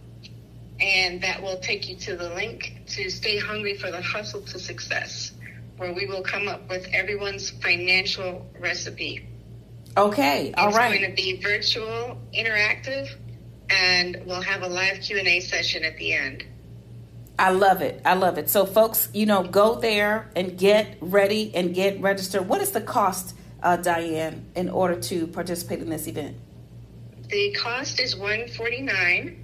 and 0.81 1.21
that 1.23 1.43
will 1.43 1.59
take 1.59 1.89
you 1.89 1.97
to 1.97 2.17
the 2.17 2.35
link 2.35 2.77
to 2.89 3.11
Stay 3.11 3.39
Hungry 3.39 3.77
for 3.77 3.91
the 3.91 4.03
Hustle 4.03 4.43
to 4.43 4.59
Success, 4.59 5.33
where 5.77 5.93
we 5.93 6.07
will 6.07 6.23
come 6.23 6.49
up 6.49 6.69
with 6.69 6.87
everyone's 6.93 7.51
financial 7.51 8.47
recipe. 8.59 9.27
Okay, 9.97 10.53
all 10.57 10.69
it's 10.69 10.77
right. 10.77 10.95
It's 10.95 11.01
going 11.01 11.17
to 11.17 11.23
be 11.23 11.41
virtual, 11.41 12.19
interactive, 12.37 13.09
and 13.71 14.23
we'll 14.27 14.43
have 14.43 14.63
a 14.63 14.69
live 14.69 15.01
Q&A 15.01 15.41
session 15.41 15.85
at 15.85 15.97
the 15.97 16.13
end. 16.13 16.45
I 17.39 17.51
love 17.51 17.83
it. 17.83 18.01
I 18.05 18.15
love 18.15 18.39
it. 18.39 18.49
So, 18.49 18.65
folks, 18.65 19.09
you 19.13 19.27
know, 19.27 19.43
go 19.43 19.75
there 19.75 20.31
and 20.37 20.57
get 20.57 20.97
ready 21.01 21.53
and 21.55 21.75
get 21.75 22.01
registered. 22.01 22.49
What 22.49 22.61
is 22.61 22.71
the 22.71 22.81
cost, 22.81 23.37
uh, 23.63 23.77
Diane, 23.77 24.47
in 24.55 24.69
order 24.69 25.01
to 25.01 25.27
participate 25.27 25.81
in 25.81 25.91
this 25.91 26.07
event? 26.07 26.37
The 27.29 27.53
cost 27.55 27.99
is 28.01 28.15
one 28.15 28.49
forty 28.49 28.83
nine. 28.83 29.41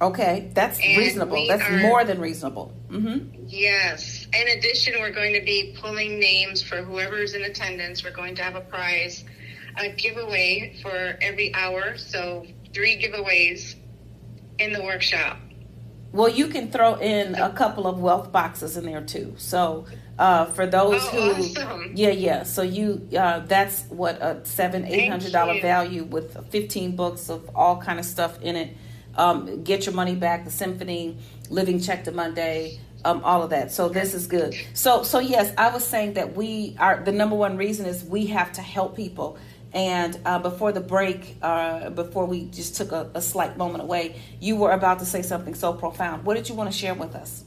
Okay, 0.00 0.50
that's 0.54 0.78
and 0.78 0.98
reasonable. 0.98 1.44
That's 1.48 1.62
are, 1.62 1.78
more 1.78 2.04
than 2.04 2.20
reasonable. 2.20 2.72
Mm-hmm. 2.88 3.46
Yes. 3.48 4.26
In 4.32 4.58
addition, 4.58 4.94
we're 5.00 5.10
going 5.10 5.32
to 5.32 5.40
be 5.40 5.76
pulling 5.80 6.20
names 6.20 6.62
for 6.62 6.82
whoever 6.82 7.18
is 7.18 7.34
in 7.34 7.42
attendance. 7.42 8.04
We're 8.04 8.12
going 8.12 8.34
to 8.36 8.42
have 8.42 8.54
a 8.54 8.60
prize, 8.60 9.24
a 9.76 9.88
giveaway 9.88 10.78
for 10.82 11.16
every 11.20 11.52
hour. 11.54 11.96
So, 11.96 12.46
three 12.74 13.00
giveaways 13.02 13.74
in 14.58 14.72
the 14.72 14.82
workshop. 14.82 15.38
Well, 16.12 16.28
you 16.28 16.48
can 16.48 16.70
throw 16.70 16.94
in 16.94 17.34
a 17.34 17.50
couple 17.50 17.86
of 17.86 18.00
wealth 18.00 18.32
boxes 18.32 18.76
in 18.76 18.86
there 18.86 19.02
too. 19.02 19.34
So 19.36 19.84
uh, 20.18 20.46
for 20.46 20.66
those 20.66 21.02
oh, 21.04 21.32
who, 21.32 21.62
awesome. 21.62 21.92
yeah, 21.94 22.10
yeah. 22.10 22.42
So 22.44 22.62
you, 22.62 23.06
uh, 23.16 23.40
that's 23.40 23.82
what 23.84 24.20
a 24.22 24.40
seven, 24.44 24.86
eight 24.86 25.08
hundred 25.08 25.32
dollar 25.32 25.60
value 25.60 26.04
with 26.04 26.50
fifteen 26.50 26.96
books 26.96 27.28
of 27.28 27.50
all 27.54 27.80
kind 27.80 27.98
of 27.98 28.06
stuff 28.06 28.40
in 28.40 28.56
it. 28.56 28.76
Um, 29.16 29.62
get 29.64 29.84
your 29.84 29.94
money 29.94 30.14
back. 30.14 30.44
The 30.44 30.50
symphony, 30.50 31.18
living 31.50 31.78
check 31.80 32.04
to 32.04 32.12
Monday, 32.12 32.80
um, 33.04 33.22
all 33.22 33.42
of 33.42 33.50
that. 33.50 33.70
So 33.70 33.88
this 33.90 34.14
is 34.14 34.26
good. 34.26 34.54
So 34.72 35.02
so 35.02 35.18
yes, 35.18 35.52
I 35.58 35.68
was 35.70 35.84
saying 35.84 36.14
that 36.14 36.34
we 36.34 36.74
are 36.78 37.02
the 37.04 37.12
number 37.12 37.36
one 37.36 37.58
reason 37.58 37.84
is 37.84 38.02
we 38.02 38.26
have 38.26 38.52
to 38.52 38.62
help 38.62 38.96
people. 38.96 39.38
And 39.72 40.18
uh, 40.24 40.38
before 40.38 40.72
the 40.72 40.80
break, 40.80 41.36
uh, 41.42 41.90
before 41.90 42.24
we 42.24 42.46
just 42.46 42.76
took 42.76 42.92
a, 42.92 43.10
a 43.14 43.20
slight 43.20 43.58
moment 43.58 43.84
away, 43.84 44.20
you 44.40 44.56
were 44.56 44.72
about 44.72 44.98
to 45.00 45.04
say 45.04 45.22
something 45.22 45.54
so 45.54 45.72
profound. 45.72 46.24
What 46.24 46.36
did 46.36 46.48
you 46.48 46.54
want 46.54 46.72
to 46.72 46.76
share 46.76 46.94
with 46.94 47.14
us? 47.14 47.44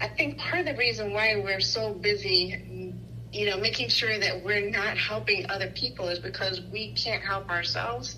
I 0.00 0.08
think 0.08 0.38
part 0.38 0.58
of 0.58 0.66
the 0.66 0.74
reason 0.74 1.12
why 1.12 1.36
we're 1.36 1.60
so 1.60 1.94
busy, 1.94 2.92
you 3.32 3.46
know, 3.48 3.56
making 3.58 3.88
sure 3.88 4.18
that 4.18 4.44
we're 4.44 4.68
not 4.68 4.98
helping 4.98 5.48
other 5.48 5.68
people 5.68 6.08
is 6.08 6.18
because 6.18 6.60
we 6.72 6.92
can't 6.94 7.22
help 7.22 7.48
ourselves. 7.48 8.16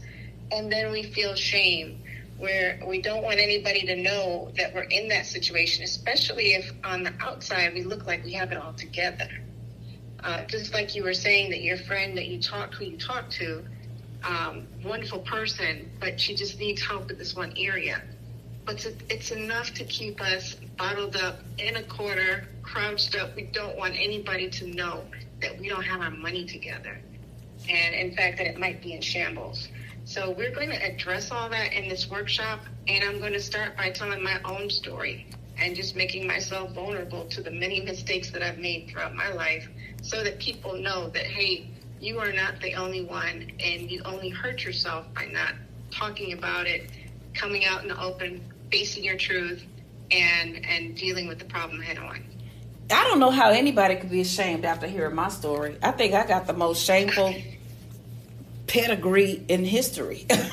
And 0.50 0.73
then 0.73 0.90
we 0.90 1.02
feel 1.02 1.35
shame 1.35 2.02
where 2.38 2.83
we 2.87 3.00
don't 3.02 3.23
want 3.23 3.38
anybody 3.38 3.87
to 3.87 3.97
know 3.97 4.50
that 4.56 4.75
we're 4.75 4.83
in 4.83 5.09
that 5.09 5.26
situation, 5.26 5.85
especially 5.85 6.54
if 6.54 6.73
on 6.83 7.02
the 7.02 7.12
outside 7.21 7.75
we 7.75 7.83
look 7.83 8.06
like 8.06 8.25
we 8.25 8.33
have 8.33 8.50
it 8.50 8.59
all 8.59 8.73
together. 8.73 9.28
Uh, 10.25 10.43
just 10.47 10.73
like 10.73 10.95
you 10.95 11.04
were 11.04 11.12
saying 11.12 11.50
that 11.50 11.61
your 11.61 11.76
friend 11.76 12.16
that 12.16 12.26
you 12.26 12.40
talked 12.40 12.75
who 12.75 12.87
you 12.87 12.97
talked 12.97 13.31
to, 13.31 13.62
um, 14.25 14.66
wonderful 14.83 15.19
person, 15.19 15.90
but 16.00 16.19
she 16.19 16.35
just 16.35 16.59
needs 16.59 16.83
help 16.83 17.09
with 17.09 17.19
this 17.19 17.37
one 17.37 17.52
area. 17.59 18.00
But 18.64 18.87
it's, 18.87 19.02
it's 19.11 19.31
enough 19.33 19.75
to 19.75 19.85
keep 19.85 20.23
us 20.23 20.54
bottled 20.78 21.16
up 21.16 21.40
in 21.59 21.76
a 21.76 21.83
corner, 21.83 22.49
crouched 22.62 23.14
up. 23.14 23.37
We 23.37 23.43
don't 23.43 23.76
want 23.76 23.97
anybody 23.99 24.49
to 24.49 24.66
know 24.69 25.04
that 25.43 25.61
we 25.61 25.69
don't 25.69 25.85
have 25.85 26.00
our 26.00 26.11
money 26.11 26.47
together. 26.47 26.99
And 27.69 27.95
in 27.95 28.16
fact, 28.16 28.38
that 28.38 28.47
it 28.47 28.59
might 28.59 28.81
be 28.83 28.95
in 28.95 29.02
shambles. 29.02 29.69
So 30.07 30.31
we're 30.31 30.54
going 30.54 30.71
to 30.71 30.83
address 30.83 31.31
all 31.31 31.50
that 31.50 31.75
in 31.75 31.87
this 31.87 32.11
workshop, 32.11 32.61
and 32.88 33.04
I'm 33.04 33.21
going 33.21 33.33
to 33.35 33.43
start 33.43 33.76
by 33.76 33.90
telling 33.90 34.23
my 34.23 34.40
own 34.47 34.71
story 34.71 35.26
and 35.59 35.76
just 35.76 35.97
making 35.97 36.26
myself 36.26 36.73
vulnerable 36.73 37.26
to 37.26 37.43
the 37.43 37.50
many 37.50 37.83
mistakes 37.83 38.31
that 38.31 38.43
I've 38.43 38.59
made 38.59 38.88
throughout 38.88 39.14
my 39.14 39.31
life 39.33 39.69
so 40.04 40.23
that 40.23 40.38
people 40.38 40.75
know 40.75 41.08
that, 41.08 41.25
hey, 41.25 41.66
you 41.99 42.18
are 42.18 42.32
not 42.32 42.61
the 42.61 42.75
only 42.75 43.02
one, 43.02 43.50
and 43.58 43.90
you 43.90 44.02
only 44.04 44.28
hurt 44.28 44.62
yourself 44.62 45.06
by 45.14 45.25
not 45.26 45.54
talking 45.90 46.34
about 46.34 46.66
it, 46.66 46.90
coming 47.32 47.64
out 47.64 47.82
in 47.82 47.88
the 47.88 48.00
open, 48.00 48.44
facing 48.70 49.02
your 49.02 49.16
truth, 49.16 49.64
and, 50.11 50.64
and 50.66 50.94
dealing 50.94 51.26
with 51.26 51.38
the 51.38 51.46
problem 51.46 51.80
head 51.80 51.96
on. 51.96 52.23
I 52.90 53.04
don't 53.04 53.18
know 53.18 53.30
how 53.30 53.50
anybody 53.50 53.96
could 53.96 54.11
be 54.11 54.20
ashamed 54.20 54.66
after 54.66 54.87
hearing 54.87 55.14
my 55.14 55.30
story. 55.30 55.78
I 55.82 55.90
think 55.92 56.12
I 56.12 56.26
got 56.26 56.46
the 56.46 56.52
most 56.52 56.84
shameful 56.84 57.34
pedigree 58.66 59.42
in 59.49 59.64
history. 59.64 60.26
yes. 60.30 60.50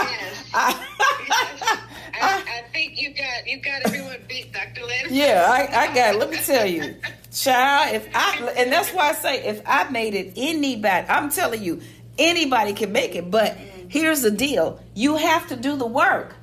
yes. 0.00 0.52
I, 0.54 2.44
I, 2.46 2.62
think 2.72 3.00
you 3.00 3.10
got 3.10 3.46
you 3.46 3.60
got 3.60 3.82
everyone 3.84 4.16
beat, 4.28 4.52
Dr. 4.52 4.86
Lynn. 4.86 5.06
Yeah, 5.10 5.46
I, 5.46 5.88
I 5.88 5.94
got. 5.94 6.16
Let 6.16 6.30
me 6.30 6.38
tell 6.38 6.66
you, 6.66 6.94
child. 7.32 7.94
If 7.94 8.08
I 8.14 8.52
and 8.56 8.72
that's 8.72 8.90
why 8.90 9.10
I 9.10 9.12
say 9.12 9.44
if 9.44 9.62
I 9.66 9.88
made 9.90 10.14
it, 10.14 10.34
anybody. 10.36 11.06
I'm 11.08 11.30
telling 11.30 11.62
you, 11.62 11.80
anybody 12.18 12.72
can 12.72 12.92
make 12.92 13.14
it. 13.14 13.30
But 13.30 13.56
mm. 13.56 13.90
here's 13.90 14.22
the 14.22 14.30
deal: 14.30 14.80
you 14.94 15.16
have 15.16 15.48
to 15.48 15.56
do 15.56 15.76
the 15.76 15.86
work. 15.86 16.34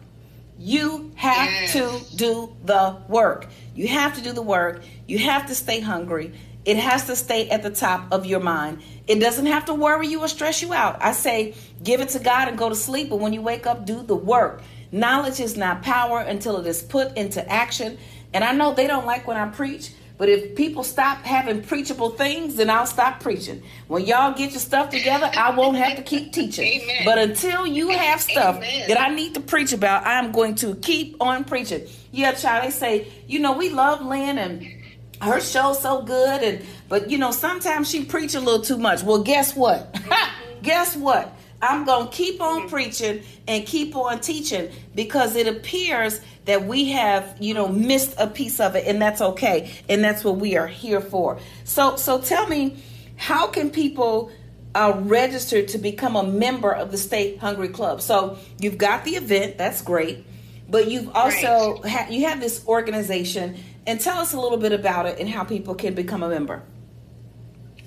You 0.58 1.12
have 1.16 1.50
yes. 1.50 1.74
to 1.74 2.18
do 2.18 2.54
the 2.66 2.98
work. 3.08 3.48
You 3.76 3.88
have 3.88 4.16
to 4.16 4.22
do 4.22 4.34
the 4.34 4.42
work. 4.42 4.84
You 5.08 5.18
have 5.20 5.48
to 5.48 5.56
stay 5.56 5.80
hungry. 5.80 6.34
It 6.66 6.76
has 6.76 7.06
to 7.06 7.16
stay 7.16 7.50
at 7.50 7.64
the 7.64 7.70
top 7.70 8.12
of 8.12 8.26
your 8.26 8.42
mind. 8.42 8.82
It 9.08 9.20
doesn't 9.20 9.46
have 9.46 9.66
to 9.66 9.74
worry 9.74 10.08
you 10.08 10.20
or 10.20 10.28
stress 10.28 10.62
you 10.62 10.74
out. 10.74 10.98
I 11.02 11.14
say 11.14 11.56
give 11.82 12.02
it 12.02 12.10
to 12.10 12.20
God 12.20 12.50
and 12.50 12.58
go 12.58 12.68
to 12.68 12.76
sleep, 12.76 13.10
but 13.10 13.16
when 13.16 13.32
you 13.32 13.42
wake 13.42 13.66
up, 13.66 13.86
do 13.86 14.04
the 14.04 14.16
work. 14.16 14.62
Knowledge 14.92 15.40
is 15.40 15.56
not 15.56 15.82
power 15.82 16.20
until 16.20 16.58
it 16.58 16.68
is 16.68 16.84
put 16.84 17.16
into 17.16 17.48
action. 17.50 17.98
And 18.34 18.44
I 18.44 18.52
know 18.52 18.74
they 18.74 18.88
don't 18.88 19.06
like 19.06 19.26
when 19.28 19.38
I 19.38 19.48
preach, 19.48 19.92
but 20.20 20.28
if 20.28 20.54
people 20.54 20.84
stop 20.84 21.24
having 21.24 21.64
preachable 21.64 22.10
things, 22.10 22.58
then 22.58 22.70
I'll 22.70 22.86
stop 22.86 23.22
preaching. 23.22 23.64
When 23.88 24.06
y'all 24.06 24.34
get 24.34 24.52
your 24.52 24.60
stuff 24.60 24.90
together, 24.90 25.32
I 25.34 25.56
won't 25.56 25.78
have 25.78 25.96
to 25.96 26.04
keep 26.04 26.34
teaching. 26.34 26.82
Amen. 26.82 27.04
But 27.06 27.18
until 27.20 27.66
you 27.66 27.88
have 27.92 28.20
stuff 28.20 28.58
Amen. 28.58 28.90
that 28.90 29.00
I 29.00 29.16
need 29.16 29.36
to 29.36 29.40
preach 29.40 29.72
about, 29.72 30.06
I'm 30.06 30.34
going 30.34 30.56
to 30.56 30.76
keep 30.76 31.16
on 31.22 31.46
preaching. 31.46 31.88
Yeah, 32.12 32.34
child, 32.34 32.66
they 32.66 32.72
say, 32.72 33.08
you 33.28 33.40
know, 33.40 33.54
we 33.54 33.70
love 33.70 34.06
Lynn 34.06 34.38
and 34.38 34.68
her 35.22 35.40
show's 35.40 35.82
so 35.82 36.02
good 36.02 36.44
and 36.44 36.66
but 36.88 37.10
you 37.10 37.18
know 37.18 37.32
sometimes 37.32 37.90
she 37.90 38.06
preach 38.06 38.36
a 38.36 38.40
little 38.40 38.62
too 38.62 38.78
much 38.78 39.04
well 39.04 39.22
guess 39.22 39.54
what 39.54 39.94
guess 40.64 40.96
what 40.96 41.38
i'm 41.62 41.86
gonna 41.86 42.10
keep 42.10 42.42
on 42.42 42.62
mm-hmm. 42.62 42.70
preaching 42.70 43.22
and 43.48 43.66
keep 43.66 43.96
on 43.96 44.20
teaching 44.20 44.70
because 44.96 45.36
it 45.36 45.48
appears 45.48 46.22
that 46.46 46.66
we 46.66 46.90
have 46.90 47.36
you 47.40 47.54
know 47.54 47.68
missed 47.68 48.14
a 48.18 48.28
piece 48.28 48.60
of 48.60 48.76
it 48.76 48.88
and 48.88 49.02
that's 49.02 49.22
okay 49.22 49.72
and 49.88 50.04
that's 50.04 50.24
what 50.24 50.38
we 50.38 50.58
are 50.58 50.68
here 50.68 51.02
for 51.02 51.40
so 51.64 51.96
so 51.96 52.20
tell 52.20 52.48
me 52.48 52.82
how 53.16 53.48
can 53.48 53.70
people 53.70 54.32
uh, 54.76 54.94
register 55.00 55.66
to 55.66 55.80
become 55.80 56.16
a 56.16 56.24
member 56.24 56.72
of 56.72 56.92
the 56.92 56.98
Stay 56.98 57.36
Hungry 57.38 57.70
Club 57.70 58.02
so 58.02 58.38
you've 58.60 58.78
got 58.78 59.04
the 59.04 59.16
event 59.16 59.58
that's 59.58 59.82
great 59.82 60.26
but 60.70 60.90
you've 60.90 61.10
also 61.16 61.82
right. 61.82 61.92
ha- 61.92 62.08
you 62.10 62.28
have 62.28 62.40
this 62.40 62.66
organization 62.68 63.58
and 63.88 64.00
tell 64.00 64.20
us 64.20 64.34
a 64.34 64.40
little 64.40 64.58
bit 64.58 64.72
about 64.72 65.08
it 65.08 65.20
and 65.20 65.28
how 65.28 65.44
people 65.44 65.74
can 65.74 65.96
become 65.96 66.22
a 66.22 66.30
member. 66.30 66.62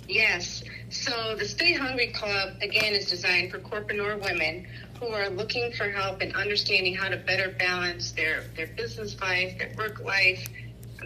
Yes. 0.08 0.64
So 0.92 1.34
the 1.36 1.46
Stay 1.46 1.72
Hungry 1.72 2.08
Club, 2.08 2.56
again, 2.60 2.92
is 2.92 3.08
designed 3.08 3.50
for 3.50 3.58
corpreneur 3.58 4.22
women 4.22 4.66
who 5.00 5.06
are 5.06 5.30
looking 5.30 5.72
for 5.72 5.88
help 5.88 6.20
in 6.20 6.34
understanding 6.34 6.94
how 6.94 7.08
to 7.08 7.16
better 7.16 7.48
balance 7.58 8.12
their, 8.12 8.44
their 8.56 8.66
business 8.66 9.18
life, 9.18 9.56
their 9.56 9.72
work 9.78 10.00
life, 10.00 10.46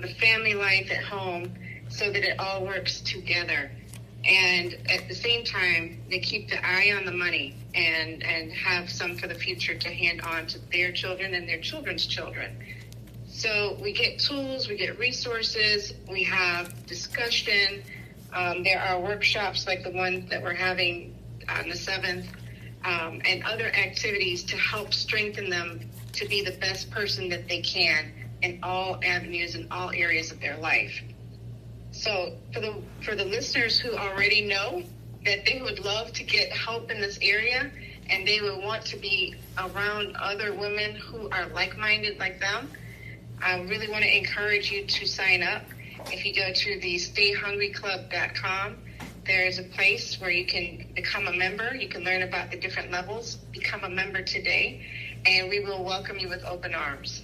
the 0.01 0.09
family 0.15 0.55
life 0.55 0.91
at 0.91 1.05
home, 1.05 1.55
so 1.89 2.11
that 2.11 2.25
it 2.25 2.39
all 2.41 2.67
works 2.67 3.01
together. 3.01 3.71
And 4.25 4.77
at 4.91 5.07
the 5.07 5.15
same 5.15 5.45
time, 5.45 6.03
they 6.11 6.19
keep 6.19 6.51
the 6.51 6.59
eye 6.67 6.93
on 6.97 7.05
the 7.05 7.13
money 7.13 7.55
and, 7.73 8.25
and 8.25 8.51
have 8.53 8.91
some 8.91 9.17
for 9.17 9.29
the 9.29 9.37
future 9.37 9.79
to 9.79 9.89
hand 9.89 10.21
on 10.23 10.49
to 10.49 10.59
their 10.73 10.91
children 10.91 11.33
and 11.35 11.49
their 11.49 11.61
children's 11.61 12.07
children. 12.07 12.59
So 13.29 13.79
we 13.81 13.93
get 13.93 14.19
tools, 14.19 14.69
we 14.69 14.77
get 14.77 14.99
resources, 14.99 15.95
we 16.11 16.25
have 16.25 16.87
discussion. 16.87 17.85
Um, 18.37 18.63
there 18.63 18.79
are 18.79 19.01
workshops 19.01 19.67
like 19.67 19.83
the 19.83 19.91
one 19.91 20.27
that 20.27 20.43
we're 20.43 20.53
having 20.53 21.17
on 21.49 21.71
the 21.71 21.75
7th 21.75 22.27
um, 22.85 23.23
and 23.25 23.43
other 23.45 23.69
activities 23.69 24.45
to 24.45 24.59
help 24.59 24.93
strengthen 24.93 25.49
them 25.49 25.81
to 26.13 26.29
be 26.29 26.45
the 26.45 26.53
best 26.53 26.91
person 26.91 27.31
that 27.31 27.49
they 27.49 27.63
can 27.63 28.13
in 28.43 28.61
all 28.63 29.01
avenues 29.03 29.55
and 29.55 29.67
all 29.71 29.91
areas 29.91 30.33
of 30.33 30.41
their 30.41 30.59
life. 30.59 31.03
So 31.93 32.35
for 32.53 32.61
the 32.61 32.75
for 33.01 33.15
the 33.15 33.25
listeners 33.25 33.79
who 33.79 33.97
already 33.97 34.47
know 34.47 34.83
that 35.25 35.47
they 35.47 35.63
would 35.63 35.83
love 35.83 36.13
to 36.13 36.23
get 36.23 36.53
help 36.53 36.91
in 36.91 37.01
this 37.01 37.19
area 37.23 37.71
and 38.11 38.29
they 38.29 38.43
would 38.43 38.63
want 38.63 38.85
to 38.87 38.99
be 38.99 39.35
around 39.59 40.15
other 40.17 40.55
women 40.55 40.95
who 40.95 41.31
are 41.31 41.47
like-minded 41.49 42.19
like 42.19 42.39
them, 42.39 42.71
I 43.43 43.63
really 43.63 43.89
want 43.89 44.05
to 44.05 44.15
encourage 44.15 44.71
you 44.71 44.85
to 44.87 45.07
sign 45.07 45.43
up. 45.43 45.63
If 46.13 46.25
you 46.25 46.33
go 46.33 46.53
to 46.53 46.81
the 46.81 46.95
stayhungryclub.com, 46.97 48.77
there 49.27 49.45
is 49.45 49.59
a 49.59 49.65
place 49.65 50.21
where 50.21 50.31
you 50.31 50.47
can 50.47 50.87
become 50.95 51.27
a 51.27 51.33
member. 51.33 51.75
You 51.75 51.89
can 51.89 52.05
learn 52.05 52.23
about 52.23 52.53
the 52.53 52.57
different 52.59 52.93
levels. 52.93 53.35
Become 53.51 53.83
a 53.83 53.89
member 53.89 54.23
today, 54.23 54.87
and 55.25 55.49
we 55.49 55.61
will 55.61 55.83
welcome 55.85 56.19
you 56.19 56.29
with 56.29 56.45
open 56.45 56.75
arms. 56.75 57.23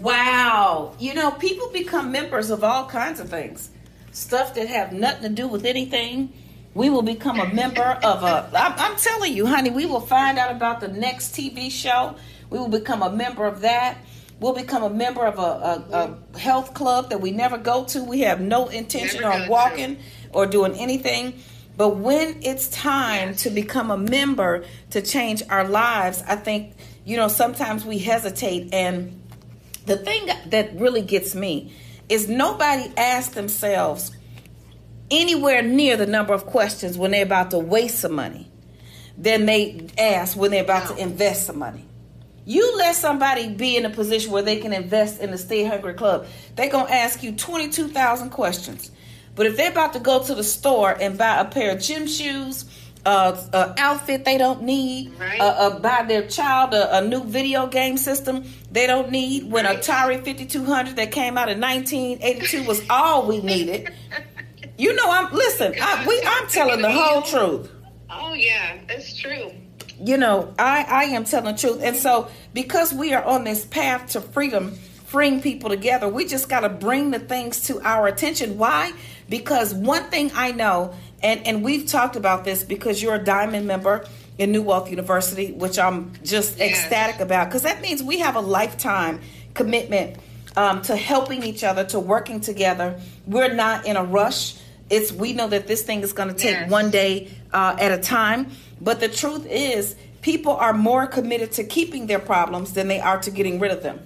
Wow. 0.00 0.96
You 0.98 1.14
know, 1.14 1.30
people 1.30 1.68
become 1.70 2.10
members 2.10 2.50
of 2.50 2.64
all 2.64 2.86
kinds 2.86 3.20
of 3.20 3.30
things. 3.30 3.70
Stuff 4.10 4.54
that 4.54 4.66
have 4.66 4.92
nothing 4.92 5.22
to 5.22 5.28
do 5.28 5.46
with 5.46 5.64
anything. 5.64 6.32
We 6.74 6.90
will 6.90 7.02
become 7.02 7.38
a 7.38 7.52
member 7.54 7.82
of 8.02 8.24
a. 8.24 8.50
I'm, 8.54 8.72
I'm 8.76 8.96
telling 8.96 9.34
you, 9.34 9.46
honey, 9.46 9.70
we 9.70 9.86
will 9.86 10.00
find 10.00 10.36
out 10.36 10.50
about 10.50 10.80
the 10.80 10.88
next 10.88 11.34
TV 11.34 11.70
show. 11.70 12.16
We 12.50 12.58
will 12.58 12.68
become 12.68 13.02
a 13.02 13.10
member 13.10 13.44
of 13.44 13.60
that. 13.60 13.98
We'll 14.42 14.54
become 14.54 14.82
a 14.82 14.90
member 14.90 15.24
of 15.24 15.38
a, 15.38 15.86
a, 15.92 16.16
a 16.34 16.38
health 16.38 16.74
club 16.74 17.10
that 17.10 17.20
we 17.20 17.30
never 17.30 17.56
go 17.56 17.84
to. 17.84 18.02
We 18.02 18.22
have 18.22 18.40
no 18.40 18.66
intention 18.66 19.22
on 19.22 19.48
walking 19.48 19.96
to. 19.96 20.02
or 20.32 20.46
doing 20.46 20.74
anything. 20.74 21.40
But 21.76 21.98
when 21.98 22.42
it's 22.42 22.66
time 22.68 23.28
yes. 23.28 23.44
to 23.44 23.50
become 23.50 23.92
a 23.92 23.96
member 23.96 24.64
to 24.90 25.00
change 25.00 25.44
our 25.48 25.66
lives, 25.68 26.24
I 26.26 26.34
think, 26.34 26.74
you 27.04 27.16
know, 27.16 27.28
sometimes 27.28 27.84
we 27.84 27.98
hesitate. 27.98 28.74
And 28.74 29.22
the 29.86 29.96
thing 29.96 30.28
that 30.46 30.74
really 30.74 31.02
gets 31.02 31.36
me 31.36 31.72
is 32.08 32.28
nobody 32.28 32.92
asks 32.96 33.34
themselves 33.34 34.10
anywhere 35.08 35.62
near 35.62 35.96
the 35.96 36.06
number 36.06 36.34
of 36.34 36.46
questions 36.46 36.98
when 36.98 37.12
they're 37.12 37.22
about 37.22 37.52
to 37.52 37.60
waste 37.60 38.00
some 38.00 38.14
money 38.14 38.50
than 39.16 39.46
they 39.46 39.86
ask 39.98 40.36
when 40.36 40.50
they're 40.50 40.64
about 40.64 40.88
to 40.88 41.00
invest 41.00 41.46
some 41.46 41.60
money. 41.60 41.86
You 42.44 42.76
let 42.76 42.96
somebody 42.96 43.48
be 43.54 43.76
in 43.76 43.84
a 43.84 43.90
position 43.90 44.32
where 44.32 44.42
they 44.42 44.56
can 44.56 44.72
invest 44.72 45.20
in 45.20 45.30
the 45.30 45.38
Stay 45.38 45.64
Hungry 45.64 45.94
Club. 45.94 46.26
They're 46.56 46.70
going 46.70 46.86
to 46.86 46.92
ask 46.92 47.22
you 47.22 47.32
22,000 47.32 48.30
questions. 48.30 48.90
But 49.34 49.46
if 49.46 49.56
they're 49.56 49.70
about 49.70 49.92
to 49.94 50.00
go 50.00 50.22
to 50.24 50.34
the 50.34 50.44
store 50.44 50.90
and 50.90 51.16
buy 51.16 51.40
a 51.40 51.44
pair 51.44 51.72
of 51.76 51.80
gym 51.80 52.06
shoes 52.06 52.64
uh, 53.04 53.36
uh, 53.52 53.74
outfit 53.78 54.24
they 54.24 54.38
don't 54.38 54.62
need, 54.62 55.12
Right. 55.18 55.40
uh, 55.40 55.44
uh, 55.44 55.78
buy 55.80 56.04
their 56.06 56.26
child 56.28 56.72
a, 56.74 56.98
a 56.98 57.00
new 57.00 57.24
video 57.24 57.66
game 57.66 57.96
system 57.96 58.44
they 58.70 58.86
don't 58.86 59.10
need. 59.10 59.50
When 59.50 59.64
Right. 59.64 59.80
Atari 59.80 60.24
5200 60.24 60.96
that 60.96 61.10
came 61.10 61.36
out 61.38 61.48
in 61.48 61.60
1982 61.60 62.62
was 62.64 62.82
all 62.90 63.26
we 63.26 63.40
needed. 63.40 63.92
You 64.78 64.94
know, 64.94 65.04
I'm 65.06 65.32
listen. 65.32 65.74
I, 65.80 66.04
we, 66.06 66.20
I'm 66.26 66.48
telling 66.48 66.80
the 66.80 66.90
whole 66.90 67.20
truth. 67.22 67.70
Oh 68.10 68.32
yeah, 68.32 68.78
that's 68.88 69.14
true. 69.14 69.52
You 70.04 70.16
know, 70.16 70.52
I, 70.58 70.84
I 70.88 71.04
am 71.14 71.24
telling 71.24 71.54
the 71.54 71.60
truth. 71.60 71.80
And 71.82 71.96
so, 71.96 72.28
because 72.52 72.92
we 72.92 73.14
are 73.14 73.22
on 73.22 73.44
this 73.44 73.64
path 73.64 74.10
to 74.10 74.20
freedom, 74.20 74.72
freeing 75.06 75.40
people 75.40 75.70
together, 75.70 76.08
we 76.08 76.26
just 76.26 76.48
got 76.48 76.60
to 76.60 76.68
bring 76.68 77.12
the 77.12 77.20
things 77.20 77.66
to 77.68 77.80
our 77.82 78.08
attention. 78.08 78.58
Why? 78.58 78.92
Because 79.28 79.72
one 79.72 80.04
thing 80.04 80.32
I 80.34 80.50
know, 80.52 80.94
and, 81.22 81.46
and 81.46 81.62
we've 81.62 81.86
talked 81.86 82.16
about 82.16 82.44
this 82.44 82.64
because 82.64 83.00
you're 83.00 83.14
a 83.14 83.22
diamond 83.24 83.66
member 83.68 84.04
in 84.38 84.50
New 84.50 84.62
Wealth 84.62 84.90
University, 84.90 85.52
which 85.52 85.78
I'm 85.78 86.12
just 86.24 86.58
Yes. 86.58 86.70
ecstatic 86.82 87.20
about, 87.20 87.46
because 87.48 87.62
that 87.62 87.80
means 87.80 88.02
we 88.02 88.18
have 88.20 88.34
a 88.34 88.40
lifetime 88.40 89.20
commitment 89.54 90.16
um, 90.56 90.82
to 90.82 90.96
helping 90.96 91.44
each 91.44 91.62
other, 91.62 91.84
to 91.84 92.00
working 92.00 92.40
together. 92.40 93.00
We're 93.26 93.54
not 93.54 93.86
in 93.86 93.96
a 93.96 94.02
rush. 94.02 94.56
It's 94.90 95.12
we 95.12 95.32
know 95.32 95.46
that 95.48 95.66
this 95.68 95.82
thing 95.82 96.00
is 96.00 96.12
going 96.12 96.28
to 96.28 96.34
take 96.34 96.52
Yes. 96.56 96.70
one 96.70 96.90
day 96.90 97.30
uh, 97.52 97.76
at 97.78 97.92
a 97.92 97.98
time. 97.98 98.50
But 98.82 98.98
the 99.00 99.08
truth 99.08 99.46
is, 99.46 99.94
people 100.22 100.52
are 100.56 100.72
more 100.72 101.06
committed 101.06 101.52
to 101.52 101.64
keeping 101.64 102.06
their 102.08 102.18
problems 102.18 102.72
than 102.72 102.88
they 102.88 102.98
are 103.00 103.20
to 103.20 103.30
getting 103.30 103.60
rid 103.60 103.70
of 103.70 103.82
them. 103.82 104.00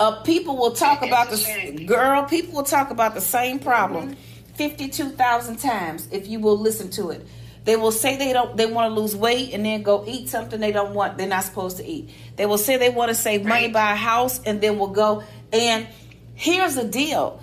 Uh, 0.00 0.22
people 0.22 0.56
will 0.56 0.70
talk 0.70 1.02
about 1.02 1.28
the 1.30 1.84
girl. 1.84 2.22
People 2.24 2.54
will 2.54 2.62
talk 2.62 2.90
about 2.90 3.14
the 3.14 3.20
same 3.20 3.58
problem 3.58 4.16
fifty-two 4.54 5.10
thousand 5.10 5.56
times 5.56 6.08
if 6.12 6.28
you 6.28 6.38
will 6.38 6.56
listen 6.56 6.88
to 6.90 7.10
it. 7.10 7.26
They 7.64 7.74
will 7.74 7.90
say 7.90 8.16
they 8.16 8.32
don't. 8.32 8.56
They 8.56 8.66
want 8.66 8.94
to 8.94 9.00
lose 9.00 9.16
weight 9.16 9.52
and 9.52 9.64
then 9.66 9.82
go 9.82 10.04
eat 10.06 10.28
something 10.28 10.60
they 10.60 10.70
don't 10.70 10.94
want. 10.94 11.18
They're 11.18 11.26
not 11.26 11.42
supposed 11.42 11.78
to 11.78 11.84
eat. 11.84 12.10
They 12.36 12.46
will 12.46 12.58
say 12.58 12.76
they 12.76 12.90
want 12.90 13.08
to 13.08 13.14
save 13.16 13.44
money, 13.44 13.64
Right. 13.64 13.72
buy 13.72 13.92
a 13.92 13.96
house, 13.96 14.40
and 14.46 14.60
then 14.60 14.78
will 14.78 14.86
go. 14.86 15.24
And 15.52 15.88
here's 16.36 16.76
the 16.76 16.84
deal: 16.84 17.42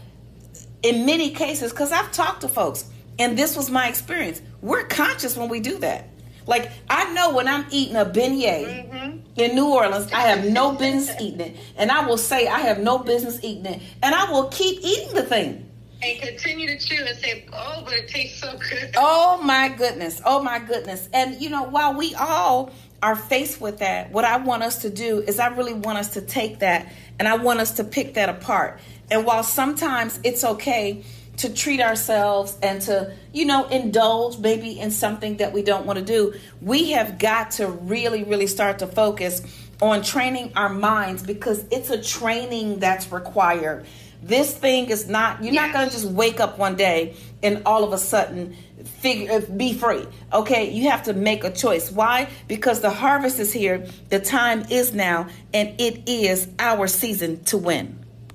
in 0.82 1.06
many 1.06 1.32
cases, 1.32 1.72
because 1.74 1.92
I've 1.92 2.12
talked 2.14 2.42
to 2.42 2.48
folks, 2.48 2.86
and 3.20 3.38
this 3.38 3.56
was 3.56 3.70
my 3.70 3.88
experience, 3.88 4.42
we're 4.62 4.86
conscious 4.86 5.38
when 5.38 5.50
we 5.50 5.60
do 5.60 5.78
that. 5.80 6.10
Like, 6.48 6.72
I 6.90 7.12
know 7.14 7.34
when 7.34 7.48
I'm 7.48 7.66
eating 7.72 7.96
a 7.96 8.06
beignet 8.06 8.90
mm-hmm. 8.92 9.18
in 9.36 9.56
New 9.56 9.68
Orleans, 9.68 10.12
I 10.12 10.22
have 10.22 10.46
no 10.46 10.74
business 10.74 11.20
eating 11.20 11.40
it. 11.40 11.58
And 11.76 11.92
I 11.92 12.06
will 12.06 12.18
say, 12.18 12.48
I 12.48 12.60
have 12.60 12.80
no 12.80 13.00
business 13.00 13.40
eating 13.44 13.66
it. 13.66 13.82
And 14.04 14.14
I 14.14 14.32
will 14.32 14.50
keep 14.50 14.80
eating 14.84 15.16
the 15.16 15.24
thing. 15.24 15.70
And 16.04 16.22
continue 16.22 16.68
to 16.68 16.78
chew 16.78 17.04
and 17.04 17.18
say, 17.18 17.46
"Oh, 17.54 17.82
but 17.84 17.94
it 17.94 18.10
tastes 18.10 18.40
so 18.42 18.58
good." 18.58 18.92
Oh 18.98 19.42
my 19.42 19.70
goodness. 19.70 20.22
Oh 20.26 20.44
my 20.44 20.60
goodness. 20.60 21.08
And 21.14 21.42
you 21.42 21.50
know, 21.50 21.64
while 21.64 21.96
we 21.96 22.14
all 22.16 22.72
are 23.02 23.16
faced 23.16 23.62
with 23.62 23.80
that, 23.80 24.12
what 24.12 24.26
I 24.26 24.38
want 24.38 24.62
us 24.62 24.82
to 24.82 24.90
do 24.90 25.20
is 25.22 25.40
I 25.40 25.48
really 25.48 25.74
want 25.74 25.98
us 25.98 26.10
to 26.14 26.22
take 26.22 26.60
that 26.60 26.92
and 27.18 27.28
I 27.28 27.38
want 27.38 27.60
us 27.60 27.72
to 27.78 27.84
pick 27.84 28.16
that 28.16 28.30
apart. 28.30 28.80
And 29.10 29.26
while 29.26 29.42
sometimes 29.42 30.20
it's 30.24 30.44
okay 30.44 31.04
to 31.38 31.54
treat 31.54 31.82
ourselves 31.82 32.58
and 32.62 32.82
to, 32.82 33.14
you 33.34 33.46
know, 33.46 33.68
indulge 33.68 34.38
maybe 34.40 34.80
in 34.80 34.92
something 34.92 35.38
that 35.38 35.54
we 35.54 35.62
don't 35.62 35.86
want 35.86 36.00
to 36.00 36.06
do, 36.06 36.34
we 36.62 36.92
have 36.92 37.18
got 37.18 37.52
to 37.52 37.68
really, 37.68 38.24
really 38.24 38.48
start 38.48 38.80
to 38.80 38.88
focus 38.88 39.42
on 39.82 40.02
training 40.02 40.54
our 40.56 40.70
minds 40.70 41.24
because 41.24 41.66
it's 41.72 41.90
a 41.90 42.02
training 42.02 42.80
that's 42.80 43.12
required. 43.12 43.86
This 44.24 44.56
thing 44.58 44.90
is 44.90 45.08
not, 45.08 45.44
you're 45.44 45.54
not 45.54 45.74
going 45.74 45.88
to 45.88 45.94
just 45.94 46.06
wake 46.06 46.40
up 46.40 46.58
one 46.58 46.76
day 46.76 47.16
and 47.44 47.62
all 47.66 47.84
of 47.84 47.94
a 47.94 47.98
sudden 47.98 48.56
figure 48.86 49.32
uh, 49.34 49.40
be 49.56 49.74
free. 49.74 50.06
Okay, 50.34 50.72
you 50.72 50.90
have 50.90 51.04
to 51.04 51.14
make 51.14 51.44
a 51.44 51.52
choice. 51.52 51.92
Why? 51.92 52.30
Because 52.48 52.82
the 52.82 52.90
harvest 52.90 53.40
is 53.40 53.52
here, 53.52 53.88
the 54.10 54.20
time 54.20 54.66
is 54.70 54.94
now, 54.94 55.28
and 55.54 55.80
it 55.80 56.08
is 56.10 56.48
our 56.60 56.88
season 56.88 57.44
to 57.46 57.58
win. 57.58 58.05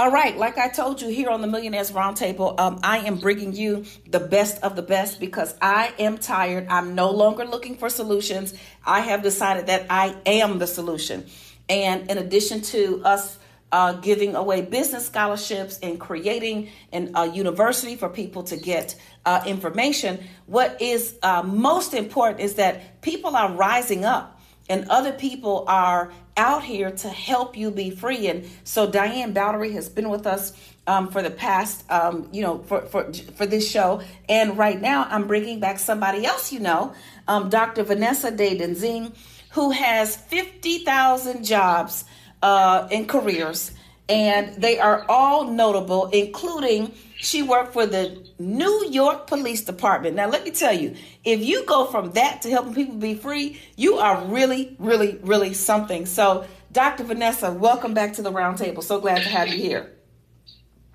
All 0.00 0.10
right, 0.10 0.34
like 0.34 0.56
I 0.56 0.68
told 0.68 1.02
you 1.02 1.08
here 1.08 1.28
on 1.28 1.42
the 1.42 1.46
Millionaires 1.46 1.90
Roundtable, 1.92 2.58
um, 2.58 2.80
I 2.82 3.00
am 3.00 3.18
bringing 3.18 3.52
you 3.52 3.84
the 4.08 4.18
best 4.18 4.62
of 4.62 4.74
the 4.74 4.80
best 4.80 5.20
because 5.20 5.54
I 5.60 5.92
am 5.98 6.16
tired. 6.16 6.68
I'm 6.70 6.94
no 6.94 7.10
longer 7.10 7.44
looking 7.44 7.76
for 7.76 7.90
solutions. 7.90 8.54
I 8.86 9.00
have 9.00 9.22
decided 9.22 9.66
that 9.66 9.88
I 9.90 10.16
am 10.24 10.58
the 10.58 10.66
solution. 10.66 11.26
And 11.68 12.10
in 12.10 12.16
addition 12.16 12.62
to 12.62 13.02
us 13.04 13.36
uh, 13.72 13.92
giving 13.92 14.36
away 14.36 14.62
business 14.62 15.04
scholarships 15.04 15.78
and 15.82 16.00
creating 16.00 16.70
an, 16.94 17.10
a 17.14 17.26
university 17.26 17.94
for 17.94 18.08
people 18.08 18.42
to 18.44 18.56
get 18.56 18.98
uh, 19.26 19.42
information, 19.46 20.18
what 20.46 20.80
is 20.80 21.18
uh, 21.22 21.42
most 21.42 21.92
important 21.92 22.40
is 22.40 22.54
that 22.54 23.02
people 23.02 23.36
are 23.36 23.52
rising 23.52 24.06
up 24.06 24.40
and 24.70 24.88
other 24.88 25.12
people 25.12 25.64
are 25.68 26.10
out 26.40 26.64
here 26.64 26.90
to 26.90 27.08
help 27.10 27.54
you 27.54 27.70
be 27.70 27.90
free. 27.90 28.26
And 28.26 28.48
so 28.64 28.90
Diane 28.90 29.34
Bowdery 29.34 29.74
has 29.74 29.90
been 29.90 30.08
with 30.08 30.26
us 30.26 30.54
um, 30.86 31.08
for 31.08 31.22
the 31.22 31.30
past, 31.30 31.84
um, 31.90 32.30
you 32.32 32.40
know, 32.40 32.60
for, 32.60 32.80
for 32.86 33.12
for 33.36 33.44
this 33.44 33.70
show. 33.70 34.00
And 34.26 34.56
right 34.56 34.80
now, 34.80 35.06
I'm 35.10 35.26
bringing 35.26 35.60
back 35.60 35.78
somebody 35.78 36.24
else 36.24 36.50
you 36.50 36.60
know, 36.60 36.94
um, 37.28 37.50
Dr. 37.50 37.82
Vanessa 37.82 38.30
De 38.30 38.58
Denzing, 38.58 39.14
who 39.50 39.70
has 39.70 40.16
50,000 40.16 41.44
jobs 41.44 42.04
uh, 42.42 42.88
in 42.90 43.06
careers, 43.06 43.72
and 44.08 44.60
they 44.62 44.78
are 44.78 45.04
all 45.10 45.44
notable, 45.44 46.06
including 46.06 46.92
she 47.20 47.42
worked 47.42 47.72
for 47.72 47.86
the 47.86 48.26
New 48.38 48.86
York 48.90 49.26
Police 49.26 49.62
Department. 49.64 50.16
Now, 50.16 50.28
let 50.28 50.44
me 50.44 50.50
tell 50.50 50.72
you, 50.72 50.96
if 51.24 51.40
you 51.40 51.64
go 51.66 51.86
from 51.86 52.12
that 52.12 52.42
to 52.42 52.50
helping 52.50 52.74
people 52.74 52.96
be 52.96 53.14
free, 53.14 53.60
you 53.76 53.96
are 53.96 54.24
really, 54.24 54.74
really, 54.78 55.18
really 55.22 55.52
something. 55.52 56.06
So, 56.06 56.46
Dr. 56.72 57.04
Vanessa, 57.04 57.52
welcome 57.52 57.94
back 57.94 58.14
to 58.14 58.22
the 58.22 58.32
roundtable. 58.32 58.82
So 58.82 59.00
glad 59.00 59.22
to 59.22 59.28
have 59.28 59.48
you 59.48 59.58
here. 59.58 59.90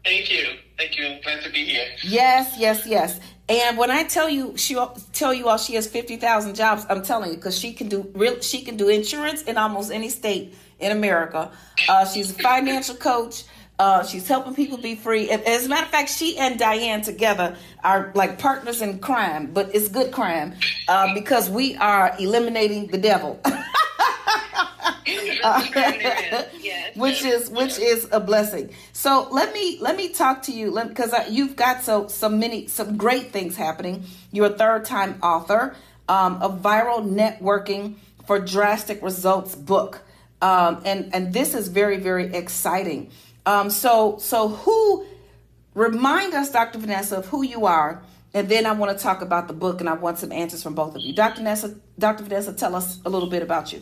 Thank 0.03 0.31
you. 0.31 0.45
Thank 0.77 0.97
you. 0.97 1.17
Glad 1.23 1.43
to 1.43 1.49
be 1.51 1.65
here. 1.65 1.87
Yes, 2.03 2.55
yes, 2.57 2.85
yes. 2.85 3.19
And 3.47 3.77
when 3.77 3.91
I 3.91 4.03
tell 4.03 4.29
you, 4.29 4.57
she 4.57 4.75
tell 5.13 5.33
you 5.33 5.47
all 5.47 5.57
she 5.57 5.75
has 5.75 5.87
fifty 5.87 6.17
thousand 6.17 6.55
jobs. 6.55 6.85
I'm 6.89 7.03
telling 7.03 7.31
you 7.31 7.35
because 7.35 7.57
she 7.57 7.73
can 7.73 7.89
do 7.89 8.11
real. 8.15 8.39
She 8.41 8.63
can 8.63 8.77
do 8.77 8.87
insurance 8.87 9.43
in 9.43 9.57
almost 9.57 9.91
any 9.91 10.09
state 10.09 10.55
in 10.79 10.91
America. 10.91 11.51
Uh, 11.87 12.05
she's 12.05 12.31
a 12.31 12.33
financial 12.41 12.95
coach. 12.95 13.43
Uh, 13.77 14.05
she's 14.05 14.27
helping 14.27 14.55
people 14.55 14.77
be 14.77 14.95
free. 14.95 15.29
As 15.29 15.65
a 15.65 15.69
matter 15.69 15.85
of 15.85 15.91
fact, 15.91 16.09
she 16.09 16.37
and 16.37 16.57
Diane 16.57 17.01
together 17.01 17.57
are 17.83 18.11
like 18.15 18.39
partners 18.39 18.81
in 18.81 18.99
crime, 18.99 19.51
but 19.51 19.75
it's 19.75 19.89
good 19.89 20.13
crime 20.13 20.55
uh, 20.87 21.13
because 21.13 21.49
we 21.49 21.75
are 21.75 22.15
eliminating 22.17 22.87
the 22.87 22.97
devil. 22.97 23.41
yes. 25.05 26.95
which 26.95 27.23
is 27.23 27.49
which 27.49 27.77
is 27.79 28.07
a 28.11 28.19
blessing. 28.19 28.69
So 28.93 29.27
let 29.31 29.53
me 29.53 29.77
let 29.81 29.95
me 29.95 30.09
talk 30.09 30.43
to 30.43 30.51
you 30.51 30.71
because 30.87 31.13
you've 31.29 31.55
got 31.55 31.83
so 31.83 32.07
so 32.07 32.29
many 32.29 32.67
some 32.67 32.97
great 32.97 33.31
things 33.31 33.55
happening. 33.55 34.03
You're 34.31 34.47
a 34.47 34.57
third 34.57 34.85
time 34.85 35.19
author 35.21 35.75
um, 36.07 36.41
of 36.41 36.61
viral 36.61 37.07
networking 37.07 37.95
for 38.25 38.39
drastic 38.39 39.01
results 39.01 39.55
book, 39.55 40.01
um, 40.41 40.81
and 40.85 41.13
and 41.13 41.33
this 41.33 41.53
is 41.53 41.67
very 41.67 41.97
very 41.97 42.33
exciting. 42.33 43.11
Um, 43.45 43.69
so 43.69 44.17
so 44.19 44.49
who 44.49 45.05
remind 45.73 46.33
us, 46.33 46.51
Dr. 46.51 46.79
Vanessa, 46.79 47.17
of 47.17 47.27
who 47.27 47.43
you 47.43 47.65
are. 47.65 48.01
And 48.33 48.49
then 48.49 48.65
I 48.65 48.73
want 48.73 48.97
to 48.97 49.01
talk 49.01 49.21
about 49.21 49.47
the 49.47 49.53
book, 49.53 49.79
and 49.79 49.87
I 49.87 49.93
want 49.93 50.19
some 50.19 50.33
answers 50.33 50.61
from 50.61 50.75
both 50.75 50.93
of 50.95 51.01
you. 51.01 51.13
Dr. 51.13 51.37
Vanessa, 51.37 51.75
Dr. 51.97 52.23
Vanessa, 52.23 52.51
tell 52.51 52.75
us 52.75 52.99
a 53.05 53.09
little 53.09 53.29
bit 53.29 53.41
about 53.41 53.71
you. 53.71 53.81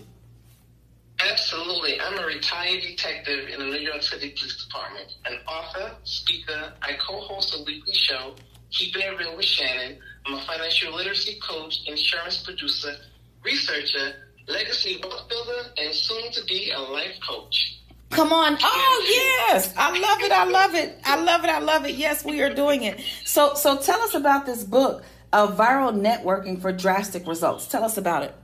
Absolutely. 1.32 2.00
I'm 2.00 2.20
a 2.20 2.26
retired 2.26 2.82
detective 2.82 3.50
in 3.50 3.60
the 3.60 3.66
New 3.66 3.80
York 3.80 4.04
City 4.04 4.30
Police 4.30 4.66
Department, 4.66 5.16
an 5.26 5.40
author, 5.48 5.96
speaker. 6.04 6.74
I 6.82 6.94
co-host 6.94 7.56
a 7.60 7.64
weekly 7.64 7.94
show, 7.94 8.36
Keeping 8.72 9.02
It 9.02 9.18
Real 9.18 9.36
with 9.36 9.46
Shannon. 9.46 9.98
I'm 10.26 10.36
a 10.36 10.42
financial 10.42 10.94
literacy 10.94 11.40
coach, 11.40 11.82
insurance 11.88 12.44
producer, 12.44 12.96
researcher, 13.44 14.14
legacy 14.48 15.00
wealth 15.02 15.30
builder, 15.30 15.70
and 15.78 15.94
soon 15.94 16.32
to 16.32 16.44
be 16.46 16.72
a 16.72 16.80
life 16.80 17.18
coach. 17.28 17.80
Come 18.14 18.34
on. 18.34 18.58
Oh, 18.62 19.06
yes. 19.50 19.74
I 19.78 19.90
love 19.98 20.22
it. 20.22 20.32
I 20.32 20.46
love 20.46 20.76
it. 20.76 21.00
I 21.06 21.22
love 21.24 21.44
it. 21.44 21.50
I 21.50 21.60
love 21.60 21.86
it. 21.86 21.96
Yes, 21.96 22.24
we 22.26 22.42
are 22.42 22.54
doing 22.54 22.84
it. 22.84 23.02
So 23.26 23.56
so 23.56 23.78
tell 23.78 24.02
us 24.02 24.14
about 24.16 24.46
this 24.46 24.64
book. 24.64 25.04
of 25.34 25.58
viral 25.58 25.94
networking 25.94 26.62
for 26.62 26.72
drastic 26.72 27.28
results. 27.28 27.68
Tell 27.68 27.84
us 27.84 27.98
about 27.98 28.24
it. 28.24 28.36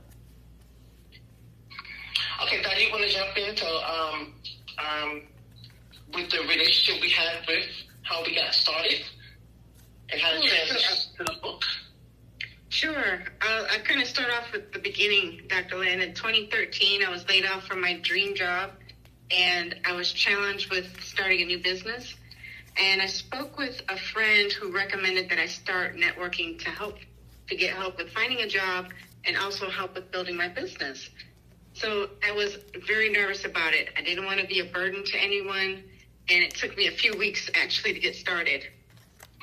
Okay, 2.42 2.62
Dad, 2.62 2.78
you 2.80 2.90
want 2.90 3.04
to 3.04 3.10
jump 3.10 3.36
into 3.38 3.66
um, 3.66 4.34
um, 4.78 5.22
with 6.14 6.30
the 6.30 6.38
relationship 6.40 7.00
we 7.00 7.10
had 7.10 7.46
with 7.46 7.66
how 8.02 8.24
we 8.24 8.34
got 8.34 8.52
started 8.54 9.02
and 10.10 10.20
how 10.20 10.32
to 10.32 10.40
Sure, 10.40 10.48
transition 10.66 11.12
to 11.18 11.24
the 11.24 11.34
book? 11.42 11.62
Sure. 12.70 13.22
I'll, 13.40 13.64
I 13.66 13.78
kind 13.84 14.00
of 14.02 14.08
start 14.08 14.30
off 14.32 14.52
with 14.52 14.72
the 14.72 14.80
beginning, 14.80 15.42
Dr. 15.48 15.78
Lynn. 15.78 16.00
In 16.00 16.14
2013, 16.14 17.04
I 17.04 17.10
was 17.10 17.28
laid 17.28 17.46
off 17.46 17.66
from 17.66 17.80
my 17.80 17.98
dream 18.02 18.34
job, 18.34 18.70
and 19.30 19.76
I 19.84 19.92
was 19.92 20.12
challenged 20.12 20.70
with 20.70 21.02
starting 21.02 21.42
a 21.42 21.44
new 21.44 21.58
business. 21.58 22.14
And 22.76 23.02
I 23.02 23.06
spoke 23.06 23.58
with 23.58 23.82
a 23.88 23.96
friend 23.96 24.50
who 24.52 24.72
recommended 24.72 25.28
that 25.30 25.38
I 25.38 25.46
start 25.46 25.96
networking 25.96 26.58
to 26.60 26.70
help 26.70 26.98
to 27.48 27.56
get 27.56 27.74
help 27.74 27.98
with 27.98 28.10
finding 28.10 28.40
a 28.40 28.46
job 28.46 28.90
and 29.26 29.36
also 29.36 29.68
help 29.68 29.94
with 29.94 30.10
building 30.12 30.36
my 30.36 30.48
business. 30.48 31.10
So 31.74 32.10
I 32.24 32.32
was 32.32 32.58
very 32.86 33.10
nervous 33.10 33.44
about 33.44 33.74
it. 33.74 33.88
I 33.96 34.02
didn't 34.02 34.24
want 34.24 34.40
to 34.40 34.46
be 34.46 34.60
a 34.60 34.64
burden 34.64 35.04
to 35.04 35.18
anyone, 35.18 35.82
and 36.28 36.42
it 36.44 36.54
took 36.54 36.76
me 36.76 36.86
a 36.86 36.92
few 36.92 37.16
weeks 37.18 37.50
actually 37.54 37.92
to 37.94 38.00
get 38.00 38.14
started 38.14 38.62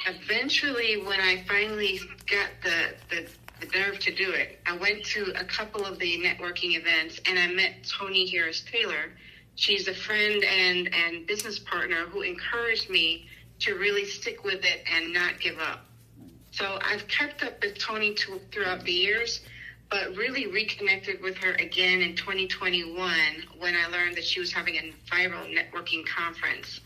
eventually 0.05 1.01
when 1.05 1.19
i 1.19 1.43
finally 1.47 1.99
got 2.29 2.49
the, 2.63 2.93
the 3.09 3.27
the 3.59 3.77
nerve 3.77 3.97
to 3.99 4.13
do 4.13 4.31
it 4.31 4.59
i 4.65 4.77
went 4.77 5.03
to 5.03 5.33
a 5.35 5.43
couple 5.43 5.83
of 5.83 5.97
the 5.99 6.19
networking 6.19 6.77
events 6.77 7.19
and 7.27 7.39
i 7.39 7.47
met 7.47 7.73
tony 7.83 8.29
harris 8.29 8.63
taylor 8.71 9.11
she's 9.57 9.87
a 9.89 9.93
friend 9.93 10.43
and 10.43 10.89
and 10.93 11.27
business 11.27 11.59
partner 11.59 12.05
who 12.05 12.21
encouraged 12.21 12.89
me 12.89 13.27
to 13.59 13.75
really 13.75 14.05
stick 14.05 14.45
with 14.45 14.63
it 14.63 14.83
and 14.95 15.13
not 15.13 15.39
give 15.39 15.59
up 15.59 15.85
so 16.51 16.79
i've 16.81 17.05
kept 17.07 17.43
up 17.43 17.61
with 17.61 17.77
tony 17.77 18.13
to, 18.13 18.39
throughout 18.51 18.83
the 18.85 18.91
years 18.91 19.41
but 19.91 20.15
really 20.15 20.47
reconnected 20.47 21.21
with 21.21 21.35
her 21.37 21.51
again 21.53 22.01
in 22.01 22.15
2021 22.15 23.13
when 23.59 23.75
i 23.75 23.85
learned 23.87 24.15
that 24.15 24.23
she 24.23 24.39
was 24.39 24.53
having 24.53 24.75
a 24.75 24.93
viral 25.11 25.45
networking 25.53 26.05
conference 26.05 26.79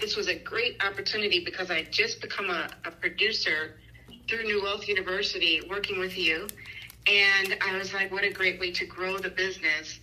this 0.00 0.16
was 0.16 0.28
a 0.28 0.34
great 0.34 0.82
opportunity 0.84 1.44
because 1.44 1.70
I 1.70 1.84
just 1.84 2.20
become 2.20 2.50
a, 2.50 2.68
a 2.84 2.90
producer 2.90 3.76
through 4.28 4.44
New 4.44 4.62
Wealth 4.62 4.88
University 4.88 5.62
working 5.68 5.98
with 5.98 6.16
you. 6.16 6.46
And 7.06 7.56
I 7.66 7.76
was 7.78 7.94
like, 7.94 8.12
what 8.12 8.24
a 8.24 8.30
great 8.30 8.60
way 8.60 8.70
to 8.72 8.86
grow 8.86 9.18
the 9.18 9.30
business 9.30 9.98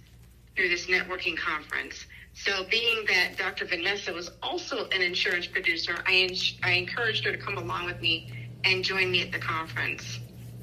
through 0.56 0.70
this 0.70 0.88
networking 0.88 1.38
conference. 1.38 2.06
So, 2.34 2.66
being 2.70 3.06
that 3.08 3.38
Dr. 3.38 3.66
Vanessa 3.66 4.12
was 4.12 4.30
also 4.44 4.90
an 4.90 5.02
insurance 5.02 5.48
producer, 5.48 5.96
I, 6.06 6.14
ins- 6.14 6.58
I 6.64 6.72
encouraged 6.72 7.24
her 7.26 7.32
to 7.32 7.38
come 7.38 7.58
along 7.58 7.86
with 7.86 8.02
me 8.02 8.50
and 8.66 8.84
join 8.84 9.12
me 9.12 9.22
at 9.22 9.32
the 9.32 9.40
conference. 9.40 10.20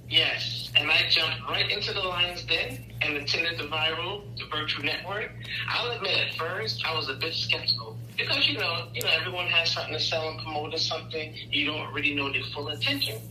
Yes, 0.09 0.71
and 0.77 0.91
I 0.91 1.09
jumped 1.09 1.41
right 1.49 1.71
into 1.71 1.95
the 1.95 2.01
lion's 2.01 2.45
den 2.45 2.85
and 3.01 3.17
attended 3.17 3.59
the 3.59 3.65
viral, 3.65 4.23
the 4.37 4.45
virtual 4.55 4.85
network. 4.85 5.31
I'll 5.69 5.91
admit, 5.93 6.19
at 6.19 6.35
first, 6.35 6.85
I 6.85 6.95
was 6.95 7.09
a 7.09 7.15
bit 7.15 7.33
skeptical 7.33 7.97
because 8.19 8.47
you 8.47 8.59
know, 8.59 8.89
you 8.93 9.01
know, 9.01 9.09
everyone 9.09 9.47
has 9.47 9.71
something 9.71 9.95
to 9.95 10.01
sell 10.01 10.29
and 10.29 10.39
promote 10.41 10.75
or 10.75 10.79
something. 10.79 11.35
You 11.51 11.65
don't 11.65 11.95
really 11.95 12.15
know 12.15 12.31
their 12.31 12.43
full 12.53 12.69
intention. 12.69 13.23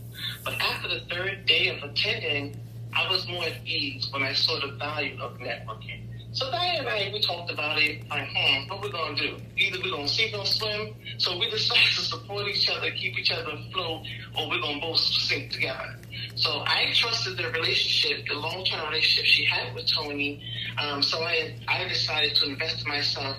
But 0.44 0.54
after 0.54 0.88
the 0.88 1.00
third 1.08 1.46
day 1.46 1.68
of 1.68 1.88
attending, 1.88 2.58
I 2.94 3.08
was 3.08 3.26
more 3.28 3.44
at 3.44 3.64
ease 3.64 4.08
when 4.12 4.24
I 4.24 4.32
saw 4.32 4.60
the 4.60 4.72
value 4.72 5.20
of 5.20 5.38
networking. 5.38 6.00
So 6.32 6.50
Diane 6.50 6.78
and 6.78 6.88
I, 6.88 7.10
we 7.12 7.20
talked 7.20 7.50
about 7.50 7.78
it. 7.78 8.08
Like, 8.08 8.26
hmm, 8.34 8.66
what 8.68 8.80
we're 8.80 8.88
gonna 8.88 9.14
do? 9.14 9.36
Either 9.58 9.78
we're 9.84 9.90
gonna 9.90 10.08
sink 10.08 10.34
or 10.34 10.46
swim. 10.46 10.94
So 11.18 11.38
we 11.38 11.50
decided 11.50 11.92
to 11.94 12.00
support 12.00 12.48
each 12.48 12.70
other, 12.70 12.90
keep 12.90 13.18
each 13.18 13.30
other 13.30 13.50
afloat, 13.50 14.06
or 14.38 14.48
we're 14.48 14.60
gonna 14.60 14.80
both 14.80 14.98
sink 14.98 15.52
together. 15.52 15.94
So 16.36 16.64
I 16.66 16.90
trusted 16.94 17.36
the 17.36 17.50
relationship, 17.50 18.26
the 18.26 18.34
long-term 18.34 18.80
relationship 18.88 19.26
she 19.26 19.44
had 19.44 19.74
with 19.74 19.86
Tony. 19.86 20.42
Um, 20.78 21.02
so 21.02 21.22
I, 21.22 21.54
I 21.68 21.86
decided 21.86 22.34
to 22.36 22.46
invest 22.46 22.82
in 22.82 22.88
myself. 22.88 23.36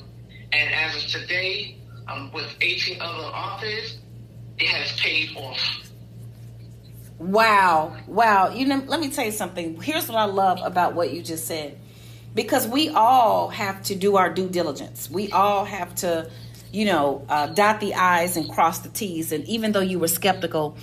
And 0.52 0.74
as 0.76 1.04
of 1.04 1.10
today, 1.10 1.80
um, 2.08 2.32
with 2.32 2.56
18 2.62 3.02
other 3.02 3.24
authors, 3.24 3.98
it 4.60 4.68
has 4.68 4.96
paid 5.00 5.36
off. 5.36 5.90
Wow. 7.18 7.98
Wow. 8.06 8.54
You 8.54 8.68
know, 8.68 8.84
let 8.86 9.00
me 9.00 9.10
tell 9.10 9.26
you 9.26 9.32
something. 9.32 9.82
Here's 9.82 10.08
what 10.08 10.18
I 10.18 10.26
love 10.26 10.60
about 10.64 10.94
what 10.94 11.12
you 11.12 11.24
just 11.24 11.48
said. 11.48 11.80
Because 12.34 12.68
we 12.68 12.90
all 12.90 13.50
have 13.50 13.84
to 13.84 13.96
do 13.96 14.16
our 14.16 14.34
due 14.34 14.50
diligence. 14.50 15.10
We 15.10 15.32
all 15.32 15.66
have 15.66 15.94
to, 15.96 16.30
you 16.72 16.86
know, 16.86 17.26
uh, 17.30 17.48
dot 17.48 17.80
the 17.80 17.94
I's 17.94 18.38
and 18.38 18.50
cross 18.50 18.80
the 18.80 18.90
T's. 18.90 19.32
And 19.32 19.46
even 19.46 19.72
though 19.72 19.82
you 19.82 20.00
were 20.00 20.08
skeptical, 20.08 20.78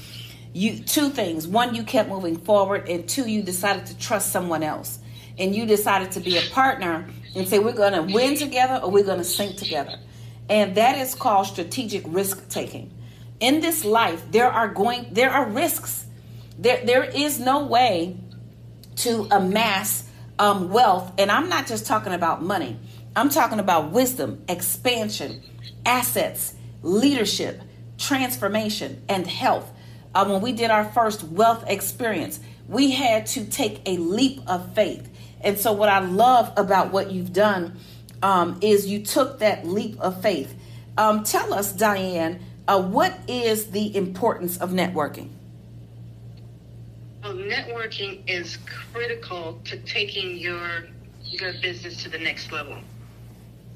you 0.53 0.79
two 0.79 1.11
things. 1.11 1.47
One, 1.47 1.75
you 1.75 1.83
kept 1.83 2.09
moving 2.09 2.37
forward, 2.37 2.89
and 2.89 3.09
two, 3.09 3.29
you 3.29 3.43
decided 3.43 3.87
to 3.87 3.99
trust 3.99 4.33
someone 4.33 4.63
else. 4.63 4.99
And 5.39 5.55
you 5.55 5.67
decided 5.67 6.13
to 6.13 6.21
be 6.21 6.37
a 6.39 6.43
partner 6.51 7.09
and 7.35 7.49
say, 7.49 7.59
we're 7.59 7.73
going 7.73 7.95
to 7.95 8.03
win 8.03 8.37
together 8.37 8.81
or 8.83 8.91
we're 8.91 9.05
going 9.05 9.19
to 9.19 9.25
sink 9.25 9.57
together. 9.57 9.99
And 10.49 10.75
that 10.75 10.99
is 10.99 11.15
called 11.15 11.47
strategic 11.47 12.03
risk 12.07 12.49
taking. 12.49 12.91
In 13.39 13.61
this 13.61 13.85
life, 13.85 14.23
there 14.31 14.51
are 14.51 14.69
going 14.69 15.07
there 15.13 15.31
are 15.31 15.47
risks. 15.49 16.05
There 16.59 16.85
there 16.85 17.05
is 17.05 17.41
no 17.41 17.65
way 17.65 18.17
to 18.97 19.27
amass 19.31 20.10
um, 20.41 20.71
wealth, 20.71 21.13
and 21.19 21.31
I'm 21.31 21.51
not 21.51 21.67
just 21.67 21.87
talking 21.87 22.15
about 22.15 22.43
money. 22.43 22.79
I'm 23.15 23.29
talking 23.29 23.61
about 23.61 23.91
wisdom, 23.91 24.43
expansion, 24.49 25.43
assets, 25.85 26.55
leadership, 26.83 27.61
transformation, 27.99 29.03
and 29.09 29.27
health. 29.27 29.71
Uh, 30.15 30.25
when 30.25 30.41
we 30.41 30.53
did 30.53 30.71
our 30.71 30.87
first 30.87 31.23
wealth 31.25 31.65
experience, 31.69 32.41
we 32.69 32.91
had 32.91 33.27
to 33.27 33.45
take 33.45 33.83
a 33.85 33.99
leap 33.99 34.41
of 34.47 34.75
faith. 34.75 35.09
And 35.43 35.59
so, 35.59 35.73
what 35.73 35.91
I 35.91 35.99
love 35.99 36.53
about 36.57 36.91
what 36.91 37.13
you've 37.13 37.35
done 37.35 37.79
um, 38.23 38.59
is 38.63 38.87
you 38.87 39.05
took 39.05 39.41
that 39.41 39.67
leap 39.67 40.01
of 40.01 40.23
faith. 40.23 40.55
Um, 40.97 41.23
tell 41.23 41.53
us, 41.53 41.71
Diane, 41.71 42.41
uh, 42.67 42.81
what 42.81 43.19
is 43.29 43.73
the 43.73 43.95
importance 43.95 44.57
of 44.57 44.71
networking? 44.71 45.31
Well, 47.23 47.35
networking 47.35 48.23
is 48.27 48.57
critical 48.93 49.61
to 49.67 49.77
taking 49.81 50.39
your 50.39 50.87
your 51.23 51.53
business 51.61 52.03
to 52.03 52.09
the 52.09 52.19
next 52.19 52.51
level. 52.51 52.79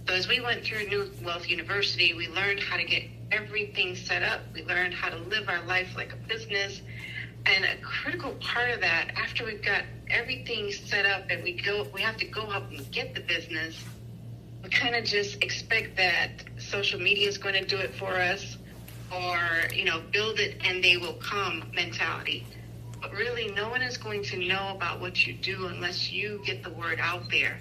So 0.09 0.15
as 0.15 0.27
we 0.27 0.41
went 0.41 0.65
through 0.65 0.87
New 0.89 1.11
Wealth 1.23 1.49
University, 1.49 2.15
we 2.15 2.29
learned 2.29 2.61
how 2.61 2.79
to 2.79 2.85
get 2.85 3.05
everything 3.31 3.97
set 3.97 4.23
up. 4.23 4.41
We 4.55 4.65
learned 4.65 4.95
how 4.95 5.11
to 5.11 5.19
live 5.19 5.49
our 5.49 5.63
life 5.65 5.95
like 5.95 6.13
a 6.13 6.17
business. 6.17 6.81
And 7.45 7.67
a 7.67 7.77
critical 7.83 8.33
part 8.41 8.71
of 8.71 8.81
that, 8.81 9.13
after 9.15 9.45
we've 9.45 9.63
got 9.63 9.83
everything 10.09 10.73
set 10.73 11.05
up 11.05 11.25
and 11.29 11.45
we 11.45 11.53
go 11.53 11.87
we 11.93 12.01
have 12.01 12.17
to 12.19 12.27
go 12.27 12.43
up 12.43 12.71
and 12.71 12.91
get 12.91 13.15
the 13.15 13.21
business, 13.21 13.77
we 14.63 14.71
kind 14.71 14.95
of 14.95 15.05
just 15.05 15.43
expect 15.43 15.99
that 15.99 16.31
social 16.59 16.99
media 16.99 17.29
is 17.29 17.37
going 17.37 17.55
to 17.55 17.65
do 17.67 17.77
it 17.77 17.95
for 17.95 18.15
us 18.15 18.57
or, 19.15 19.39
you 19.75 19.85
know, 19.85 20.01
build 20.13 20.41
it 20.41 20.57
and 20.65 20.83
they 20.83 20.97
will 20.97 21.15
come 21.15 21.71
mentality. 21.75 22.47
But 23.05 23.13
really, 23.13 23.51
no 23.51 23.69
one 23.69 23.83
is 23.83 23.99
going 23.99 24.23
to 24.25 24.39
know 24.39 24.73
about 24.75 24.99
what 24.99 25.27
you 25.27 25.35
do 25.35 25.67
unless 25.67 26.11
you 26.11 26.41
get 26.47 26.63
the 26.63 26.71
word 26.71 26.99
out 27.03 27.31
there. 27.31 27.59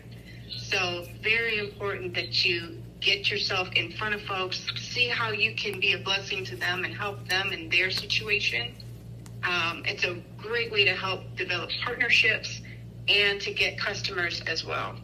So, 0.48 1.06
very 1.22 1.60
important 1.60 2.14
that 2.14 2.46
you 2.46 2.82
get 3.02 3.30
yourself 3.30 3.68
in 3.76 3.92
front 3.92 4.16
of 4.16 4.22
folks, 4.22 4.66
see 4.78 5.10
how 5.10 5.32
you 5.32 5.54
can 5.54 5.82
be 5.82 5.94
a 5.94 5.98
blessing 5.98 6.46
to 6.46 6.56
them 6.56 6.86
and 6.86 6.96
help 6.96 7.28
them 7.28 7.52
in 7.52 7.68
their 7.68 7.92
situation. 7.92 8.74
Um, 9.44 9.84
it's 9.86 10.06
a 10.06 10.24
great 10.38 10.72
way 10.72 10.86
to 10.86 10.96
help 10.96 11.24
develop 11.36 11.70
partnerships 11.84 12.62
and 13.10 13.42
to 13.42 13.52
get 13.52 13.78
customers 13.78 14.42
as 14.48 14.64
well. 14.64 14.96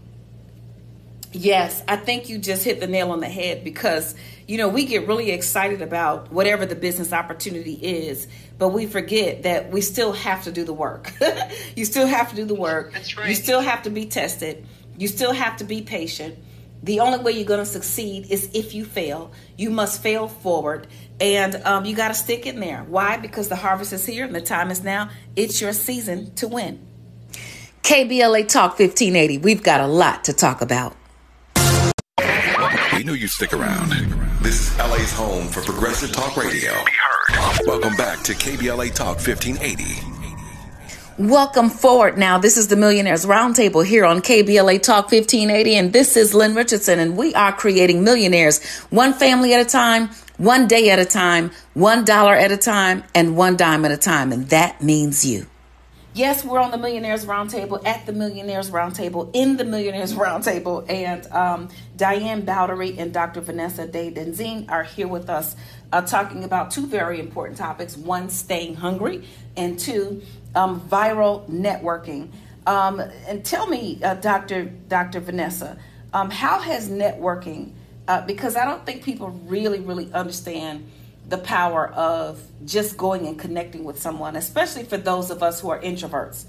Yes, 1.32 1.84
I 1.88 1.96
think 1.96 2.28
you 2.28 2.40
just 2.40 2.64
hit 2.64 2.80
the 2.80 2.88
nail 2.88 3.12
on 3.12 3.20
the 3.20 3.30
head 3.30 3.64
because, 3.64 4.16
you 4.48 4.58
know, 4.58 4.68
we 4.68 4.86
get 4.86 5.08
really 5.08 5.30
excited 5.30 5.82
about 5.82 6.32
whatever 6.32 6.66
the 6.66 6.76
business 6.76 7.14
opportunity 7.14 7.74
is, 7.74 8.28
but 8.58 8.70
we 8.70 8.88
forget 8.88 9.44
that 9.44 9.72
we 9.72 9.82
still 9.82 10.12
have 10.12 10.46
to 10.46 10.52
do 10.52 10.64
the 10.64 10.74
work. 10.74 11.14
you 11.76 11.86
still 11.86 12.08
have 12.08 12.32
to 12.32 12.36
do 12.36 12.46
the 12.46 12.56
work. 12.56 12.94
That's 12.94 13.16
right. 13.16 13.30
You 13.30 13.36
still 13.36 13.62
have 13.62 13.84
to 13.84 13.92
be 13.92 14.08
tested. 14.08 14.66
You 14.98 15.08
still 15.08 15.32
have 15.32 15.58
to 15.58 15.66
be 15.66 15.84
patient. 15.84 16.40
The 16.82 17.02
only 17.02 17.20
way 17.20 17.34
you're 17.34 17.46
going 17.46 17.60
to 17.60 17.66
succeed 17.66 18.32
is 18.32 18.50
if 18.56 18.74
you 18.74 18.84
fail. 18.84 19.32
You 19.56 19.70
must 19.70 20.02
fail 20.02 20.28
forward. 20.28 20.88
And 21.20 21.56
um, 21.64 21.86
you 21.86 21.96
got 21.96 22.08
to 22.08 22.14
stick 22.16 22.48
in 22.48 22.60
there. 22.60 22.84
Why? 22.88 23.18
Because 23.18 23.50
the 23.50 23.56
harvest 23.56 23.94
is 23.94 24.06
here 24.06 24.26
and 24.26 24.34
the 24.34 24.42
time 24.42 24.72
is 24.72 24.84
now. 24.84 25.10
It's 25.36 25.62
your 25.62 25.74
season 25.74 26.34
to 26.36 26.48
win. 26.48 26.80
KBLA 27.84 28.48
Talk 28.48 28.80
1580. 28.80 29.38
We've 29.40 29.62
got 29.62 29.82
a 29.82 29.88
lot 29.88 30.24
to 30.26 30.34
talk 30.34 30.62
about. 30.62 30.96
We 33.00 33.06
knew 33.06 33.14
you'd 33.14 33.30
stick 33.30 33.54
around. 33.54 33.92
This 34.42 34.60
is 34.60 34.78
LA's 34.78 35.14
home 35.14 35.48
for 35.48 35.62
progressive 35.62 36.12
talk 36.12 36.36
radio. 36.36 36.74
Be 36.84 36.92
heard. 37.30 37.60
Welcome 37.66 37.96
back 37.96 38.22
to 38.24 38.34
KBLA 38.34 38.94
Talk 38.94 39.26
1580. 39.26 40.02
Welcome 41.18 41.70
forward 41.70 42.18
now. 42.18 42.38
This 42.38 42.58
is 42.58 42.68
the 42.68 42.76
Millionaires 42.76 43.26
Roundtable 43.26 43.86
here 43.86 44.04
on 44.04 44.22
KBLA 44.22 44.84
Talk 44.84 45.10
1580, 45.14 45.78
and 45.78 45.94
this 45.94 46.18
is 46.18 46.34
Lynn 46.34 46.56
Richardson, 46.56 47.00
and 47.00 47.16
we 47.16 47.34
are 47.36 47.54
creating 47.54 48.04
millionaires 48.04 48.62
one 48.90 49.14
family 49.14 49.54
at 49.54 49.66
a 49.66 49.70
time, 49.70 50.10
one 50.36 50.68
day 50.68 50.90
at 50.90 51.00
a 51.00 51.06
time, 51.06 51.52
one 51.76 52.04
dollar 52.04 52.34
at 52.36 52.52
a 52.52 52.58
time, 52.58 53.06
and 53.16 53.38
one 53.38 53.56
dime 53.56 53.86
at 53.86 53.92
a 53.92 53.98
time. 53.98 54.34
And 54.34 54.50
that 54.50 54.84
means 54.84 55.26
you. 55.26 55.48
Yes, 56.16 56.44
we're 56.44 56.60
on 56.60 56.72
the 56.72 56.78
Millionaires 56.78 57.26
Roundtable, 57.26 57.86
at 57.86 58.06
the 58.06 58.12
Millionaires 58.12 58.72
Roundtable, 58.72 59.30
in 59.34 59.58
the 59.58 59.64
Millionaires 59.64 60.14
Roundtable. 60.14 60.84
And 60.90 61.26
um, 61.28 61.70
Diane 62.00 62.44
Bowdery 62.44 62.98
and 62.98 63.14
Dr. 63.14 63.42
Vanessa 63.42 63.86
Day 63.86 64.10
Denzine 64.10 64.72
are 64.72 64.84
here 64.84 65.08
with 65.10 65.30
us 65.30 65.58
uh, 65.92 66.02
talking 66.02 66.46
about 66.46 66.72
two 66.72 66.88
very 66.88 67.20
important 67.20 67.58
topics 67.58 67.98
one, 67.98 68.30
staying 68.30 68.76
hungry, 68.76 69.28
and 69.58 69.78
two, 69.78 70.22
um, 70.56 70.80
viral 70.80 71.46
networking. 71.50 72.30
Um, 72.66 73.02
and 73.28 73.44
tell 73.44 73.68
me, 73.68 74.00
uh, 74.02 74.14
Dr. 74.14 74.64
Dr. 74.64 75.20
Vanessa, 75.20 75.78
um, 76.14 76.30
how 76.30 76.60
has 76.60 76.90
networking, 76.90 77.74
uh, 78.08 78.22
because 78.22 78.56
I 78.56 78.64
don't 78.64 78.86
think 78.86 79.04
people 79.04 79.32
really, 79.46 79.82
really 79.82 80.10
understand 80.14 80.90
the 81.28 81.38
power 81.38 81.90
of 81.90 82.42
just 82.64 82.96
going 82.96 83.28
and 83.28 83.38
connecting 83.38 83.84
with 83.84 84.00
someone, 84.00 84.38
especially 84.38 84.84
for 84.84 84.96
those 84.96 85.32
of 85.32 85.44
us 85.44 85.60
who 85.60 85.70
are 85.70 85.82
introverts. 85.82 86.46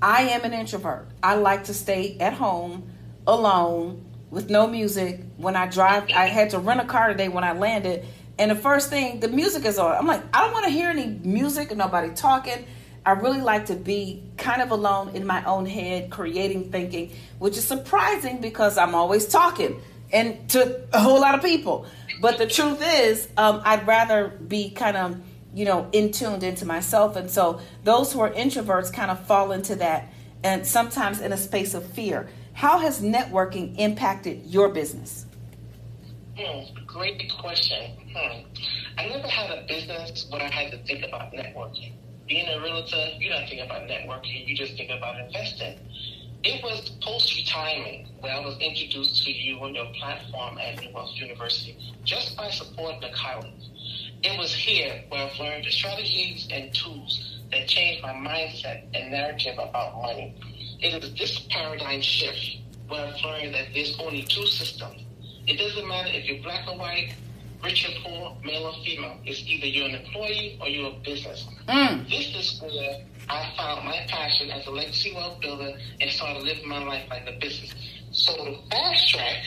I 0.00 0.22
am 0.28 0.44
an 0.44 0.52
introvert. 0.52 1.08
I 1.24 1.34
like 1.34 1.64
to 1.64 1.74
stay 1.74 2.16
at 2.20 2.34
home 2.34 2.88
alone 3.26 4.04
with 4.32 4.48
no 4.48 4.66
music. 4.66 5.20
When 5.36 5.54
I 5.54 5.68
drive, 5.68 6.10
I 6.10 6.26
had 6.26 6.50
to 6.50 6.58
rent 6.58 6.80
a 6.80 6.84
car 6.84 7.08
today 7.08 7.28
when 7.28 7.44
I 7.44 7.52
landed, 7.52 8.06
and 8.38 8.50
the 8.50 8.56
first 8.56 8.88
thing, 8.88 9.20
the 9.20 9.28
music 9.28 9.66
is 9.66 9.78
on. 9.78 9.94
I'm 9.94 10.06
like, 10.06 10.22
I 10.34 10.40
don't 10.40 10.52
want 10.52 10.64
to 10.64 10.70
hear 10.70 10.88
any 10.88 11.06
music 11.06 11.70
and 11.70 11.78
nobody 11.78 12.12
talking. 12.14 12.66
I 13.04 13.12
really 13.12 13.42
like 13.42 13.66
to 13.66 13.74
be 13.74 14.22
kind 14.38 14.62
of 14.62 14.70
alone 14.70 15.10
in 15.10 15.26
my 15.26 15.44
own 15.44 15.66
head, 15.66 16.10
creating 16.10 16.72
thinking, 16.72 17.12
which 17.38 17.58
is 17.58 17.64
surprising 17.64 18.40
because 18.40 18.78
I'm 18.78 18.94
always 18.94 19.28
talking 19.28 19.82
and 20.12 20.48
to 20.50 20.80
a 20.92 21.00
whole 21.00 21.20
lot 21.20 21.34
of 21.34 21.42
people. 21.42 21.84
But 22.20 22.38
the 22.38 22.46
truth 22.46 22.82
is, 22.82 23.28
um, 23.36 23.60
I'd 23.64 23.86
rather 23.86 24.28
be 24.28 24.70
kind 24.70 24.96
of, 24.96 25.20
you 25.52 25.66
know, 25.66 25.88
in 25.92 26.10
tuned 26.10 26.42
into 26.42 26.64
myself. 26.64 27.16
And 27.16 27.30
so 27.30 27.60
those 27.84 28.12
who 28.12 28.20
are 28.20 28.30
introverts 28.30 28.92
kind 28.92 29.10
of 29.10 29.26
fall 29.26 29.52
into 29.52 29.74
that 29.76 30.10
and 30.42 30.66
sometimes 30.66 31.20
in 31.20 31.32
a 31.32 31.36
space 31.36 31.74
of 31.74 31.84
fear. 31.84 32.28
How 32.54 32.78
has 32.78 33.00
networking 33.00 33.78
impacted 33.78 34.46
your 34.46 34.68
business? 34.68 35.26
Hmm, 36.36 36.64
great 36.86 37.32
question. 37.40 37.96
Hmm. 38.14 38.42
I 38.98 39.08
never 39.08 39.26
had 39.26 39.50
a 39.50 39.66
business 39.66 40.26
where 40.30 40.42
I 40.42 40.50
had 40.50 40.70
to 40.72 40.78
think 40.84 41.04
about 41.04 41.32
networking. 41.32 41.92
Being 42.28 42.48
a 42.48 42.60
realtor, 42.60 43.08
you 43.18 43.28
don't 43.30 43.48
think 43.48 43.62
about 43.64 43.88
networking, 43.88 44.46
you 44.46 44.54
just 44.54 44.76
think 44.76 44.90
about 44.90 45.18
investing. 45.20 45.78
It 46.44 46.62
was 46.62 46.90
post 47.00 47.36
retirement 47.36 48.08
where 48.20 48.34
I 48.34 48.40
was 48.40 48.58
introduced 48.58 49.24
to 49.24 49.32
you 49.32 49.62
and 49.64 49.76
your 49.76 49.86
platform 49.98 50.58
at 50.58 50.80
New 50.80 50.92
Wealth 50.92 51.12
University 51.14 51.76
just 52.04 52.36
by 52.36 52.50
supporting 52.50 53.00
the 53.00 53.10
college. 53.14 53.70
It 54.22 54.38
was 54.38 54.52
here 54.54 55.04
where 55.08 55.28
I've 55.28 55.38
learned 55.38 55.64
the 55.64 55.70
strategies 55.70 56.48
and 56.50 56.72
tools 56.74 57.40
that 57.52 57.68
changed 57.68 58.02
my 58.02 58.12
mindset 58.12 58.84
and 58.94 59.10
narrative 59.10 59.54
about 59.54 60.00
money. 60.02 60.34
It 60.82 61.04
is 61.04 61.14
this 61.14 61.38
paradigm 61.48 62.00
shift 62.00 62.58
where 62.88 63.06
I've 63.06 63.20
learned 63.22 63.54
that 63.54 63.68
there's 63.72 63.96
only 64.00 64.24
two 64.24 64.46
systems. 64.46 65.02
It 65.46 65.56
doesn't 65.56 65.86
matter 65.86 66.10
if 66.12 66.26
you're 66.26 66.42
black 66.42 66.66
or 66.68 66.76
white, 66.76 67.14
rich 67.62 67.88
or 67.88 68.02
poor, 68.02 68.36
male 68.44 68.64
or 68.66 68.84
female. 68.84 69.16
It's 69.24 69.40
either 69.46 69.66
you're 69.66 69.88
an 69.88 69.94
employee 69.94 70.58
or 70.60 70.68
you're 70.68 70.90
a 70.90 70.98
business. 71.04 71.46
Mm. 71.68 72.10
This 72.10 72.34
is 72.34 72.60
where 72.60 73.04
I 73.28 73.52
found 73.56 73.84
my 73.84 74.04
passion 74.08 74.50
as 74.50 74.66
a 74.66 74.70
legacy 74.70 75.12
wealth 75.14 75.40
builder 75.40 75.72
and 76.00 76.10
started 76.10 76.42
living 76.42 76.68
my 76.68 76.82
life 76.82 77.06
like 77.08 77.28
a 77.28 77.38
business. 77.38 77.72
So 78.10 78.34
to 78.34 78.56
fast 78.68 79.08
track, 79.08 79.44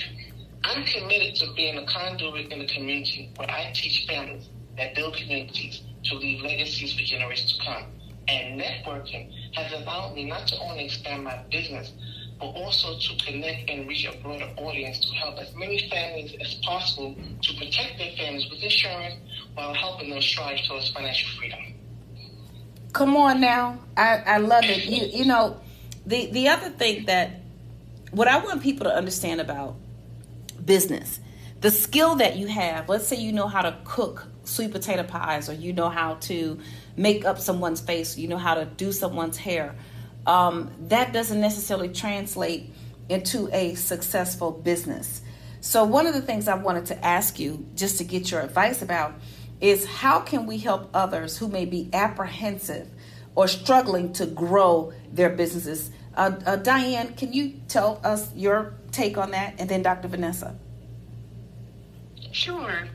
I'm 0.64 0.86
committed 0.86 1.36
to 1.36 1.54
being 1.54 1.78
a 1.78 1.86
conduit 1.86 2.50
in 2.52 2.60
the 2.60 2.68
community 2.68 3.30
where 3.36 3.52
I 3.52 3.74
teach 3.76 4.08
families 4.08 4.48
that 4.78 4.96
build 4.96 5.18
communities 5.18 5.82
to 6.06 6.16
leave 6.16 6.42
legacies 6.42 6.94
for 6.94 7.04
generations 7.04 7.58
to 7.58 7.66
come. 7.66 7.86
And 8.28 8.60
networking 8.60 9.32
has 9.54 9.72
allowed 9.74 10.16
me 10.16 10.26
not 10.26 10.48
to 10.48 10.60
only 10.60 10.86
expand 10.86 11.24
my 11.24 11.44
business, 11.52 11.92
but 12.40 12.48
also 12.48 12.98
to 12.98 13.26
connect 13.26 13.70
and 13.70 13.88
reach 13.88 14.06
a 14.06 14.18
broader 14.18 14.50
audience 14.58 15.00
to 15.00 15.14
help 15.14 15.38
as 15.38 15.54
many 15.56 15.88
families 15.90 16.36
as 16.42 16.56
possible 16.56 17.16
to 17.42 17.54
protect 17.54 17.98
their 17.98 18.12
families 18.18 18.50
with 18.50 18.62
insurance 18.64 19.16
while 19.54 19.74
helping 19.74 20.10
them 20.10 20.22
strive 20.22 20.60
towards 20.68 20.90
financial 20.90 21.30
freedom. 21.38 21.60
Come 22.94 23.16
on 23.16 23.42
now. 23.42 23.80
I, 23.96 24.24
I 24.26 24.38
love 24.38 24.64
it. 24.64 24.86
You 24.86 25.06
you 25.20 25.26
know, 25.26 25.60
the 26.06 26.28
the 26.32 26.48
other 26.48 26.70
thing 26.70 27.06
that 27.06 27.42
what 28.12 28.28
I 28.28 28.38
want 28.38 28.64
people 28.64 28.86
to 28.86 28.96
understand 28.96 29.42
about 29.42 29.76
business, 30.66 31.20
the 31.62 31.72
skill 31.72 32.16
that 32.16 32.38
you 32.38 32.48
have, 32.48 32.88
let's 32.90 33.08
say 33.08 33.18
you 33.18 33.32
know 33.34 33.48
how 33.48 33.62
to 33.62 33.78
cook 33.84 34.28
sweet 34.46 34.72
potato 34.72 35.04
pies 35.04 35.50
or 35.50 35.54
you 35.54 35.74
know 35.74 35.90
how 35.90 36.16
to 36.16 36.60
make 36.96 37.26
up 37.26 37.40
someone's 37.40 37.82
face, 37.82 38.18
you 38.18 38.28
know 38.28 38.38
how 38.38 38.56
to 38.56 38.66
do 38.66 38.92
someone's 38.92 39.38
hair. 39.38 39.76
Um, 40.26 40.72
that 40.88 41.14
doesn't 41.14 41.40
necessarily 41.40 41.90
translate 41.90 42.74
into 43.10 43.50
a 43.54 43.76
successful 43.76 44.52
business. 44.52 45.22
So, 45.62 45.84
one 45.84 46.08
of 46.08 46.14
the 46.14 46.22
things 46.22 46.48
I 46.48 46.56
wanted 46.56 46.86
to 46.88 47.06
ask 47.06 47.40
you, 47.40 47.66
just 47.76 47.98
to 47.98 48.04
get 48.04 48.32
your 48.32 48.42
advice 48.42 48.82
about, 48.82 49.14
is 49.62 49.86
how 49.86 50.20
can 50.20 50.46
we 50.46 50.58
help 50.58 50.90
others 50.94 51.38
who 51.38 51.48
may 51.48 51.66
be 51.66 51.90
apprehensive 51.94 52.88
or 53.36 53.48
struggling 53.48 54.14
to 54.14 54.26
grow 54.26 54.94
their 55.12 55.30
businesses? 55.30 55.92
Uh, 56.16 56.32
uh, 56.46 56.56
Diane, 56.58 57.14
can 57.16 57.34
you 57.34 57.60
tell 57.68 58.00
us 58.04 58.34
your 58.36 58.76
take 58.92 59.18
on 59.18 59.32
that? 59.32 59.56
And 59.60 59.70
then 59.70 59.82
Dr. 59.82 60.08
Vanessa. 60.08 60.56
Sure. 62.32 62.88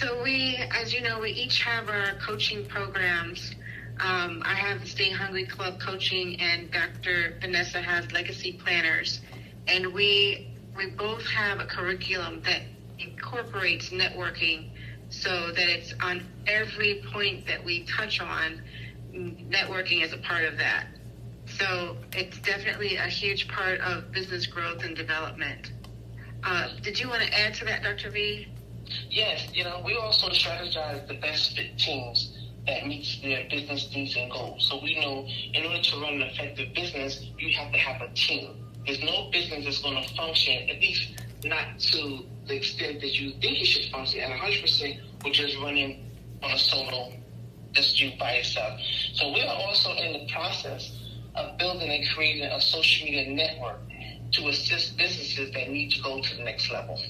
So 0.00 0.22
we, 0.22 0.56
as 0.70 0.94
you 0.94 1.02
know, 1.02 1.20
we 1.20 1.28
each 1.28 1.60
have 1.60 1.90
our 1.90 2.14
coaching 2.26 2.64
programs. 2.64 3.54
Um, 4.00 4.42
I 4.46 4.54
have 4.54 4.80
the 4.80 4.86
Stay 4.86 5.10
Hungry 5.10 5.44
Club 5.44 5.78
coaching, 5.78 6.40
and 6.40 6.70
Dr. 6.70 7.36
Vanessa 7.42 7.82
has 7.82 8.10
Legacy 8.10 8.52
Planners, 8.52 9.20
and 9.68 9.92
we 9.92 10.56
we 10.74 10.86
both 10.86 11.26
have 11.26 11.60
a 11.60 11.66
curriculum 11.66 12.40
that 12.46 12.62
incorporates 12.98 13.90
networking, 13.90 14.70
so 15.10 15.52
that 15.52 15.68
it's 15.68 15.92
on 16.02 16.26
every 16.46 17.02
point 17.12 17.46
that 17.46 17.62
we 17.62 17.84
touch 17.84 18.22
on. 18.22 18.62
Networking 19.12 20.02
is 20.02 20.14
a 20.14 20.18
part 20.18 20.46
of 20.46 20.56
that. 20.56 20.86
So 21.44 21.98
it's 22.14 22.38
definitely 22.38 22.96
a 22.96 23.06
huge 23.06 23.48
part 23.48 23.82
of 23.82 24.10
business 24.12 24.46
growth 24.46 24.82
and 24.82 24.96
development. 24.96 25.72
Uh, 26.42 26.68
did 26.80 26.98
you 26.98 27.06
want 27.06 27.20
to 27.20 27.38
add 27.38 27.52
to 27.56 27.66
that, 27.66 27.82
Dr. 27.82 28.08
V? 28.08 28.48
Yes, 29.10 29.48
you 29.52 29.64
know, 29.64 29.82
we 29.84 29.94
also 29.94 30.28
strategize 30.28 31.06
the 31.08 31.14
best 31.14 31.56
fit 31.56 31.78
teams 31.78 32.36
that 32.66 32.86
meets 32.86 33.20
their 33.22 33.48
business 33.48 33.90
needs 33.94 34.16
and 34.16 34.30
goals. 34.30 34.68
So 34.68 34.80
we 34.82 34.98
know 35.00 35.26
in 35.54 35.64
order 35.64 35.82
to 35.82 35.96
run 36.00 36.14
an 36.14 36.22
effective 36.22 36.74
business, 36.74 37.24
you 37.38 37.56
have 37.56 37.72
to 37.72 37.78
have 37.78 38.02
a 38.02 38.12
team. 38.14 38.64
There's 38.86 39.02
no 39.02 39.30
business 39.30 39.64
that's 39.64 39.82
going 39.82 40.02
to 40.02 40.14
function, 40.14 40.68
at 40.68 40.80
least 40.80 41.20
not 41.44 41.78
to 41.78 42.24
the 42.46 42.56
extent 42.56 43.00
that 43.00 43.18
you 43.18 43.30
think 43.40 43.60
it 43.60 43.64
should 43.64 43.90
function 43.90 44.20
at 44.20 44.30
100% 44.30 45.00
with 45.24 45.32
just 45.32 45.56
running 45.58 46.10
on 46.42 46.50
a 46.52 46.58
solo, 46.58 47.12
just 47.72 48.00
you 48.00 48.12
by 48.18 48.36
yourself. 48.36 48.80
So 49.14 49.32
we 49.32 49.42
are 49.42 49.54
also 49.54 49.92
in 49.92 50.12
the 50.12 50.32
process 50.32 50.98
of 51.34 51.58
building 51.58 51.90
and 51.90 52.04
creating 52.14 52.44
a 52.44 52.60
social 52.60 53.06
media 53.06 53.32
network 53.32 53.80
to 54.32 54.48
assist 54.48 54.96
businesses 54.96 55.52
that 55.52 55.70
need 55.70 55.90
to 55.92 56.02
go 56.02 56.20
to 56.20 56.36
the 56.36 56.42
next 56.42 56.70
level. 56.70 57.00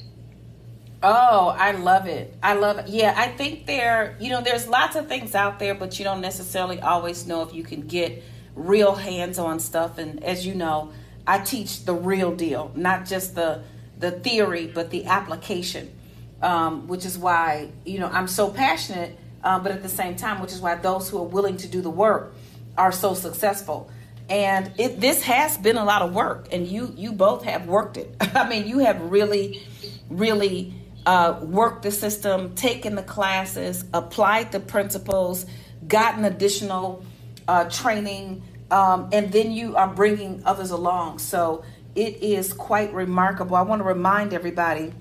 Oh, 1.03 1.49
I 1.49 1.73
love 1.73 2.07
it. 2.07 2.35
I 2.43 2.55
love 2.55 2.79
it. 2.79 2.89
Yeah, 2.89 3.15
I 3.17 3.29
think 3.29 3.67
there, 3.67 4.17
you 4.21 4.29
know, 4.29 4.43
there's 4.43 4.69
lots 4.69 4.97
of 4.97 5.09
things 5.09 5.35
out 5.35 5.59
there, 5.59 5.75
but 5.75 5.99
you 5.99 6.05
don't 6.05 6.21
necessarily 6.21 6.79
always 6.81 7.27
know 7.27 7.43
if 7.43 7.55
you 7.55 7.63
can 7.63 7.87
get 7.87 8.23
real 8.55 8.95
hands 8.95 9.39
on 9.39 9.61
stuff. 9.61 9.97
And 9.97 10.23
as 10.23 10.47
you 10.47 10.55
know, 10.55 10.93
I 11.27 11.39
teach 11.39 11.85
the 11.87 11.95
real 11.95 12.35
deal, 12.35 12.71
not 12.75 13.07
just 13.07 13.35
the 13.35 13.63
the 13.99 14.11
theory, 14.11 14.67
but 14.67 14.91
the 14.91 15.05
application, 15.05 15.95
um, 16.41 16.87
which 16.87 17.05
is 17.05 17.19
why, 17.19 17.69
you 17.85 17.99
know, 17.99 18.07
I'm 18.07 18.27
so 18.27 18.51
passionate, 18.51 19.15
uh, 19.45 19.59
but 19.59 19.73
at 19.73 19.83
the 19.83 19.91
same 19.91 20.17
time, 20.17 20.41
which 20.41 20.53
is 20.53 20.61
why 20.61 20.75
those 20.77 21.11
who 21.11 21.19
are 21.19 21.27
willing 21.27 21.59
to 21.59 21.69
do 21.69 21.83
the 21.83 21.91
work 21.91 22.33
are 22.79 22.93
so 22.93 23.13
successful. 23.13 23.91
And 24.31 24.73
it, 24.79 25.01
this 25.01 25.23
has 25.25 25.59
been 25.59 25.77
a 25.77 25.85
lot 25.85 26.03
of 26.03 26.15
work, 26.15 26.49
and 26.53 26.67
you 26.67 26.93
you 26.97 27.13
both 27.13 27.45
have 27.45 27.67
worked 27.67 27.97
it. 27.97 28.15
I 28.21 28.49
mean, 28.49 28.67
you 28.67 28.79
have 28.79 29.01
really, 29.01 29.63
really 30.09 30.75
uh, 31.07 31.39
worked 31.43 31.83
the 31.83 31.91
system, 31.91 32.55
taken 32.55 32.95
the 32.95 33.03
classes, 33.03 33.85
applied 33.93 34.53
the 34.53 34.61
principles, 34.61 35.47
gotten 35.87 36.25
additional 36.25 37.05
uh, 37.49 37.69
training, 37.71 38.43
um, 38.71 39.09
and 39.13 39.33
then 39.33 39.51
you 39.53 39.77
are 39.77 39.89
bringing 39.89 40.43
others 40.45 40.71
along. 40.71 41.19
So 41.19 41.65
it 41.95 42.23
is 42.23 42.53
quite 42.53 42.93
remarkable. 42.93 43.57
I 43.57 43.63
want 43.63 43.81
to 43.81 43.85
remind 43.89 44.33
everybody 44.33 44.93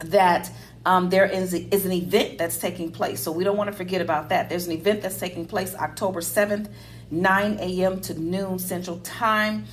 that 0.00 0.50
um, 0.84 1.10
there 1.10 1.26
is, 1.26 1.54
is 1.54 1.84
an 1.84 1.92
event 1.92 2.38
that's 2.38 2.58
taking 2.58 2.90
place. 2.90 3.20
So 3.20 3.32
we 3.32 3.44
don't 3.44 3.56
want 3.56 3.70
to 3.70 3.76
forget 3.76 4.00
about 4.00 4.30
that. 4.30 4.48
There's 4.48 4.66
an 4.66 4.72
event 4.72 5.02
that's 5.02 5.18
taking 5.18 5.46
place 5.46 5.74
October 5.74 6.20
7th, 6.20 6.68
9 7.10 7.58
a.m. 7.60 8.00
to 8.02 8.18
noon 8.18 8.58
Central 8.58 8.98
Time. 9.00 9.64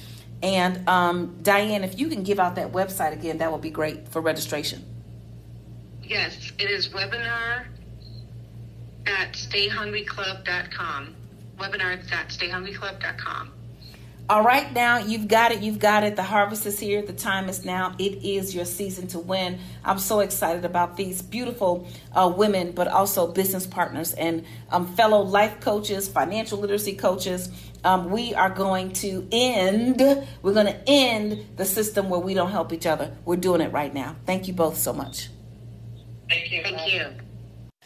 And 0.43 0.87
um, 0.87 1.37
Diane, 1.41 1.83
if 1.83 1.97
you 1.99 2.09
can 2.09 2.23
give 2.23 2.39
out 2.39 2.55
that 2.55 2.71
website 2.71 3.13
again, 3.13 3.39
that 3.39 3.51
would 3.51 3.61
be 3.61 3.69
great 3.69 4.09
for 4.09 4.21
registration. 4.21 4.85
Yes, 6.07 6.53
it 6.57 6.71
is 6.71 6.87
webinar 6.89 7.65
at 9.05 9.33
webinars.stayhungryclub.com. 9.33 11.15
Webinars.stayhungryclub.com. 11.59 13.51
All 14.29 14.43
right, 14.43 14.73
now 14.73 14.97
you've 14.97 15.27
got 15.27 15.51
it. 15.51 15.61
You've 15.61 15.79
got 15.79 16.03
it. 16.03 16.15
The 16.15 16.23
harvest 16.23 16.65
is 16.65 16.79
here. 16.79 17.01
The 17.01 17.11
time 17.11 17.49
is 17.49 17.65
now. 17.65 17.93
It 17.99 18.23
is 18.23 18.55
your 18.55 18.63
season 18.63 19.07
to 19.07 19.19
win. 19.19 19.59
I'm 19.83 19.99
so 19.99 20.21
excited 20.21 20.63
about 20.63 20.95
these 20.95 21.21
beautiful 21.21 21.87
uh, 22.13 22.33
women, 22.35 22.71
but 22.71 22.87
also 22.87 23.27
business 23.27 23.67
partners 23.67 24.13
and 24.13 24.45
um, 24.69 24.95
fellow 24.95 25.21
life 25.21 25.59
coaches, 25.59 26.07
financial 26.07 26.59
literacy 26.59 26.93
coaches. 26.95 27.51
Um, 27.83 28.11
we 28.11 28.33
are 28.33 28.49
going 28.49 28.91
to 28.93 29.27
end. 29.31 29.99
We're 30.41 30.53
going 30.53 30.67
to 30.67 30.81
end 30.87 31.45
the 31.57 31.65
system 31.65 32.09
where 32.09 32.19
we 32.19 32.33
don't 32.33 32.51
help 32.51 32.71
each 32.71 32.85
other. 32.85 33.15
We're 33.25 33.35
doing 33.35 33.59
it 33.59 33.73
right 33.73 33.93
now. 33.93 34.15
Thank 34.25 34.47
you 34.47 34.53
both 34.53 34.77
so 34.77 34.93
much. 34.93 35.29
Thank 36.29 36.51
you. 36.51 36.61
Thank 36.63 36.93
you. 36.93 37.05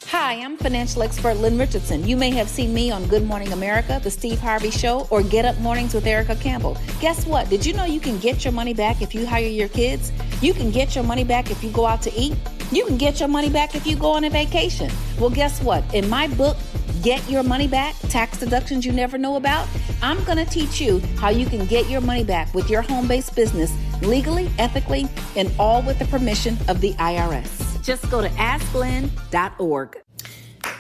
Hi, 0.06 0.34
I'm 0.34 0.58
financial 0.58 1.04
expert 1.04 1.36
Lynn 1.36 1.58
Richardson. 1.58 2.06
You 2.06 2.18
may 2.18 2.32
have 2.32 2.50
seen 2.50 2.74
me 2.74 2.92
on 2.92 3.06
Good 3.08 3.24
Morning 3.24 3.54
America, 3.54 4.00
The 4.04 4.10
Steve 4.10 4.40
Harvey 4.40 4.72
Show, 4.72 5.08
or 5.10 5.22
Get 5.22 5.46
Up 5.46 5.58
Mornings 5.60 5.94
with 5.94 6.06
Erica 6.06 6.36
Campbell. 6.36 6.76
Guess 7.00 7.26
what? 7.28 7.50
Did 7.50 7.66
you 7.66 7.74
know 7.74 7.86
you 7.86 8.00
can 8.00 8.18
get 8.18 8.44
your 8.44 8.52
money 8.52 8.74
back 8.74 9.02
if 9.02 9.14
you 9.14 9.26
hire 9.26 9.48
your 9.48 9.70
kids? 9.70 10.12
You 10.42 10.54
can 10.54 10.72
get 10.72 10.96
your 10.96 11.04
money 11.04 11.24
back 11.24 11.52
if 11.52 11.64
you 11.64 11.70
go 11.70 11.86
out 11.86 12.02
to 12.02 12.14
eat? 12.14 12.36
You 12.72 12.84
can 12.86 12.98
get 12.98 13.20
your 13.20 13.30
money 13.30 13.50
back 13.50 13.76
if 13.76 13.86
you 13.86 13.96
go 13.96 14.12
on 14.12 14.24
a 14.24 14.30
vacation. 14.30 14.92
Well, 15.20 15.30
guess 15.30 15.62
what? 15.62 15.84
In 15.94 16.10
my 16.10 16.28
book, 16.28 16.58
Get 17.04 17.28
Your 17.30 17.44
Money 17.44 17.68
Back 17.68 17.96
Tax 18.10 18.40
Deductions 18.40 18.86
You 18.86 18.92
Never 18.92 19.18
Know 19.18 19.36
About, 19.36 19.68
I'm 20.02 20.22
going 20.24 20.38
to 20.38 20.46
teach 20.46 20.82
you 20.82 21.00
how 21.18 21.30
you 21.30 21.46
can 21.46 21.66
get 21.68 21.90
your 21.90 22.02
money 22.02 22.24
back 22.24 22.54
with 22.54 22.70
your 22.70 22.82
home 22.82 23.08
based 23.08 23.36
business 23.36 23.72
legally, 24.02 24.50
ethically, 24.58 25.08
and 25.36 25.52
all 25.58 25.82
with 25.84 26.00
the 26.00 26.06
permission 26.06 26.58
of 26.68 26.82
the 26.82 26.94
IRS. 26.96 27.71
Just 27.82 28.10
go 28.12 28.22
to 28.22 28.30
asklynn.org. 28.30 29.98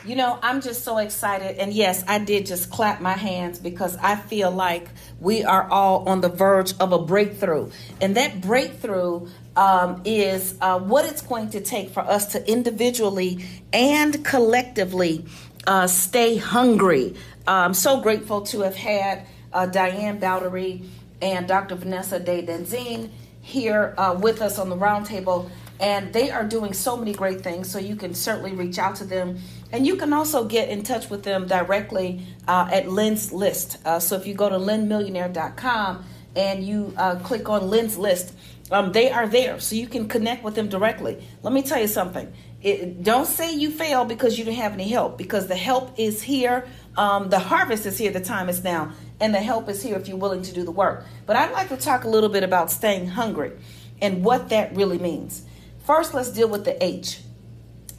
You 0.06 0.16
know, 0.16 0.40
I'm 0.42 0.62
just 0.62 0.84
so 0.84 0.98
excited. 0.98 1.58
And 1.58 1.72
yes, 1.74 2.04
I 2.08 2.20
did 2.20 2.46
just 2.46 2.72
clap 2.72 3.02
my 3.02 3.14
hands 3.14 3.60
because 3.60 3.98
I 3.98 4.16
feel 4.16 4.50
like 4.50 4.88
we 5.20 5.44
are 5.44 5.70
all 5.70 6.08
on 6.10 6.22
the 6.22 6.30
verge 6.30 6.74
of 6.80 6.92
a 6.92 7.00
breakthrough. 7.00 7.70
And 8.00 8.16
that 8.18 8.42
breakthrough 8.42 9.28
um, 9.56 10.02
is 10.06 10.56
uh, 10.62 10.80
what 10.80 11.06
it's 11.06 11.22
going 11.22 11.52
to 11.52 11.62
take 11.62 11.90
for 11.90 12.02
us 12.02 12.32
to 12.34 12.52
individually 12.52 13.46
and 13.72 14.24
collectively 14.26 15.26
uh, 15.68 15.88
stay 15.88 16.38
hungry. 16.38 17.16
I'm 17.48 17.74
so 17.74 18.02
grateful 18.02 18.42
to 18.42 18.62
have 18.62 18.76
had 18.76 19.26
uh, 19.54 19.66
Diane 19.68 20.20
Bowdery 20.20 20.86
and 21.22 21.48
Dr. 21.48 21.76
Vanessa 21.76 22.20
Day 22.20 22.44
Denzine 22.44 23.10
here 23.42 23.94
uh, 23.98 24.18
with 24.20 24.42
us 24.42 24.58
on 24.58 24.70
the 24.70 24.78
roundtable 24.78 25.50
and 25.82 26.13
they 26.13 26.30
are 26.30 26.46
doing 26.46 26.74
so 26.74 26.96
many 26.96 27.12
great 27.12 27.41
things. 27.41 27.70
So 27.70 27.80
you 27.80 27.96
can 27.96 28.13
certainly 28.13 28.54
reach 28.54 28.78
out 28.78 28.96
to 28.98 29.04
them, 29.04 29.39
and 29.72 29.86
you 29.86 29.98
can 29.98 30.13
also 30.13 30.46
get 30.46 30.70
in 30.70 30.84
touch 30.84 31.10
with 31.10 31.24
them 31.24 31.48
directly 31.48 32.22
uh, 32.48 32.70
at 32.72 32.88
Lynn's 32.88 33.34
List. 33.34 33.78
Uh, 33.84 34.00
so 34.00 34.15
if 34.15 34.28
you 34.28 34.36
go 34.36 34.48
to 34.48 34.58
lynnmillionaire.com 34.58 36.06
and 36.36 36.63
you 36.63 36.94
uh, 36.98 37.15
click 37.15 37.50
on 37.50 37.70
Lynn's 37.70 37.98
List, 37.98 38.34
um, 38.70 38.94
they 38.94 39.12
are 39.12 39.28
there, 39.28 39.60
so 39.60 39.76
you 39.76 39.88
can 39.88 40.08
connect 40.08 40.44
with 40.46 40.56
them 40.56 40.70
directly. 40.70 41.22
Let 41.44 41.52
me 41.52 41.62
tell 41.62 41.82
you 41.82 41.88
something. 41.88 42.32
It, 42.62 43.04
don't 43.04 43.26
say 43.26 43.54
you 43.54 43.72
fail 43.72 44.06
because 44.06 44.38
you 44.38 44.46
didn't 44.46 44.60
have 44.60 44.74
any 44.74 44.88
help, 44.88 45.17
because 45.17 45.48
the 45.48 45.56
help 45.56 46.00
is 46.00 46.22
here. 46.22 46.67
Um, 46.96 47.30
the 47.30 47.39
harvest 47.39 47.86
is 47.86 47.98
here. 47.98 48.12
The 48.12 48.22
time 48.22 48.50
is 48.50 48.63
now, 48.63 48.94
and 49.20 49.34
the 49.34 49.41
help 49.41 49.67
is 49.67 49.82
here 49.82 49.98
if 49.98 50.08
you're 50.08 50.17
willing 50.17 50.44
to 50.44 50.54
do 50.54 50.63
the 50.63 50.72
work. 50.72 51.06
But 51.26 51.38
I'd 51.38 51.52
like 51.52 51.70
to 51.70 51.78
talk 51.78 52.04
a 52.04 52.08
little 52.08 52.30
bit 52.30 52.44
about 52.44 52.70
staying 52.70 53.08
hungry 53.08 53.52
and 54.00 54.24
what 54.24 54.50
that 54.50 54.76
really 54.76 55.00
means. 55.00 55.44
First, 55.86 56.13
let's 56.13 56.32
deal 56.32 56.48
with 56.48 56.65
the 56.65 56.82
H. 56.84 57.22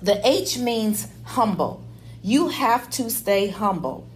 The 0.01 0.21
H 0.27 0.59
means 0.59 1.09
humble. 1.25 1.85
You 2.23 2.49
have 2.49 2.88
to 2.90 3.11
stay 3.11 3.49
humble. 3.49 4.09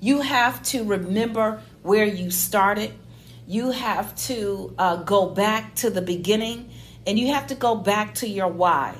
You 0.00 0.20
have 0.20 0.62
to 0.64 0.84
remember 0.84 1.62
where 1.82 2.04
you 2.04 2.30
started. 2.30 2.92
You 3.46 3.70
have 3.70 4.14
to 4.26 4.74
uh, 4.78 4.96
go 4.96 5.26
back 5.26 5.74
to 5.76 5.90
the 5.90 6.02
beginning 6.02 6.70
and 7.06 7.18
you 7.18 7.32
have 7.32 7.48
to 7.48 7.54
go 7.54 7.74
back 7.74 8.14
to 8.16 8.28
your 8.28 8.48
why. 8.48 8.96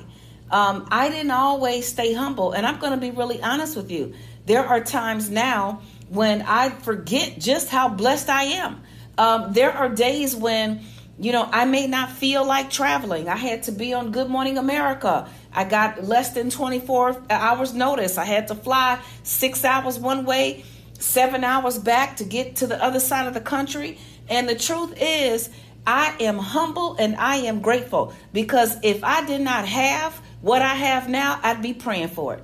Um, 0.49 0.87
I 0.91 1.09
didn't 1.09 1.31
always 1.31 1.87
stay 1.87 2.13
humble, 2.13 2.51
and 2.51 2.65
I'm 2.65 2.77
going 2.79 2.91
to 2.91 2.97
be 2.97 3.11
really 3.11 3.41
honest 3.41 3.77
with 3.77 3.89
you. 3.89 4.13
There 4.45 4.65
are 4.65 4.83
times 4.83 5.29
now 5.29 5.81
when 6.09 6.41
I 6.41 6.69
forget 6.69 7.39
just 7.39 7.69
how 7.69 7.87
blessed 7.87 8.29
I 8.29 8.43
am. 8.43 8.81
Um, 9.17 9.53
there 9.53 9.71
are 9.71 9.87
days 9.87 10.35
when 10.35 10.81
you 11.19 11.31
know, 11.31 11.47
I 11.51 11.65
may 11.65 11.87
not 11.87 12.11
feel 12.11 12.45
like 12.45 12.69
traveling. 12.69 13.27
I 13.27 13.35
had 13.35 13.63
to 13.63 13.71
be 13.71 13.93
on 13.93 14.11
Good 14.11 14.29
Morning 14.29 14.57
America. 14.57 15.29
I 15.53 15.65
got 15.65 16.03
less 16.03 16.33
than 16.33 16.49
24 16.49 17.23
hours 17.29 17.73
notice. 17.73 18.17
I 18.17 18.25
had 18.25 18.47
to 18.47 18.55
fly 18.55 18.99
six 19.23 19.63
hours 19.63 19.99
one 19.99 20.25
way, 20.25 20.63
seven 20.97 21.43
hours 21.43 21.77
back 21.77 22.17
to 22.17 22.23
get 22.23 22.57
to 22.57 22.67
the 22.67 22.81
other 22.81 22.99
side 22.99 23.27
of 23.27 23.33
the 23.33 23.41
country. 23.41 23.99
And 24.29 24.47
the 24.47 24.55
truth 24.55 24.93
is, 24.99 25.49
I 25.85 26.15
am 26.19 26.37
humble 26.37 26.95
and 26.97 27.15
I 27.15 27.37
am 27.37 27.61
grateful 27.61 28.13
because 28.33 28.77
if 28.83 29.03
I 29.03 29.25
did 29.25 29.41
not 29.41 29.67
have 29.67 30.19
what 30.41 30.61
I 30.61 30.75
have 30.75 31.09
now, 31.09 31.39
I'd 31.43 31.61
be 31.61 31.73
praying 31.73 32.09
for 32.09 32.35
it. 32.35 32.43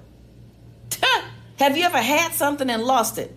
have 1.59 1.77
you 1.77 1.83
ever 1.83 1.97
had 1.97 2.33
something 2.33 2.69
and 2.69 2.83
lost 2.83 3.17
it? 3.17 3.35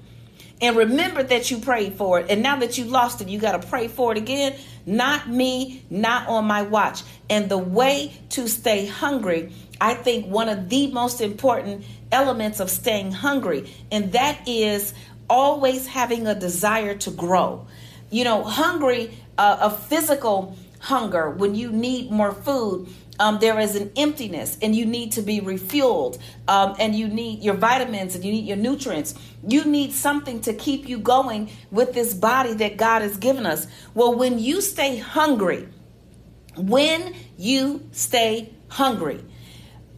and 0.61 0.77
remember 0.77 1.23
that 1.23 1.51
you 1.51 1.59
prayed 1.59 1.95
for 1.95 2.21
it. 2.21 2.27
And 2.29 2.43
now 2.43 2.57
that 2.57 2.77
you 2.77 2.85
lost 2.85 3.21
it, 3.21 3.29
you 3.29 3.39
got 3.39 3.61
to 3.61 3.67
pray 3.67 3.89
for 3.89 4.13
it 4.13 4.19
again. 4.19 4.57
Not 4.91 5.29
me, 5.29 5.85
not 5.89 6.27
on 6.27 6.47
my 6.47 6.63
watch. 6.63 7.05
And 7.29 7.49
the 7.49 7.57
way 7.59 8.13
to 8.31 8.49
stay 8.49 8.87
hungry, 8.87 9.53
I 9.81 9.95
think 9.95 10.27
one 10.27 10.49
of 10.49 10.69
the 10.69 10.89
most 10.89 11.21
important 11.21 11.85
elements 12.11 12.59
of 12.59 12.69
staying 12.69 13.13
hungry, 13.13 13.73
and 13.93 14.11
that 14.13 14.49
is 14.49 14.93
always 15.29 15.87
having 15.87 16.27
a 16.27 16.35
desire 16.35 16.97
to 16.97 17.11
grow. 17.13 17.69
You 18.11 18.25
know, 18.25 18.43
hungry, 18.43 19.17
uh, 19.39 19.59
a 19.61 19.71
physical 19.71 20.57
hunger, 20.81 21.31
when 21.31 21.55
you 21.55 21.71
need 21.71 22.11
more 22.11 22.33
food, 22.33 22.89
um, 23.21 23.39
there 23.39 23.61
is 23.61 23.77
an 23.77 23.93
emptiness 23.97 24.59
and 24.61 24.75
you 24.75 24.85
need 24.85 25.13
to 25.13 25.23
be 25.23 25.41
refueled 25.41 26.19
um, 26.49 26.75
and 26.81 26.97
you 26.97 27.07
need 27.07 27.45
your 27.45 27.55
vitamins 27.55 28.17
and 28.17 28.25
you 28.25 28.33
need 28.33 28.47
your 28.47 28.57
nutrients. 28.57 29.15
You 29.47 29.65
need 29.65 29.93
something 29.93 30.41
to 30.41 30.53
keep 30.55 30.89
you 30.89 30.99
going 30.99 31.51
with 31.71 31.95
this 31.95 32.15
body 32.15 32.55
that 32.55 32.77
god 32.77 33.03
has 33.03 33.17
given 33.17 33.47
us. 33.47 33.69
Well 33.95 34.15
when 34.15 34.41
you 34.41 34.61
stay 34.61 34.97
hungry 34.97 35.69
when 36.57 37.15
you 37.37 37.89
stay 37.93 38.53
hungry 38.69 39.25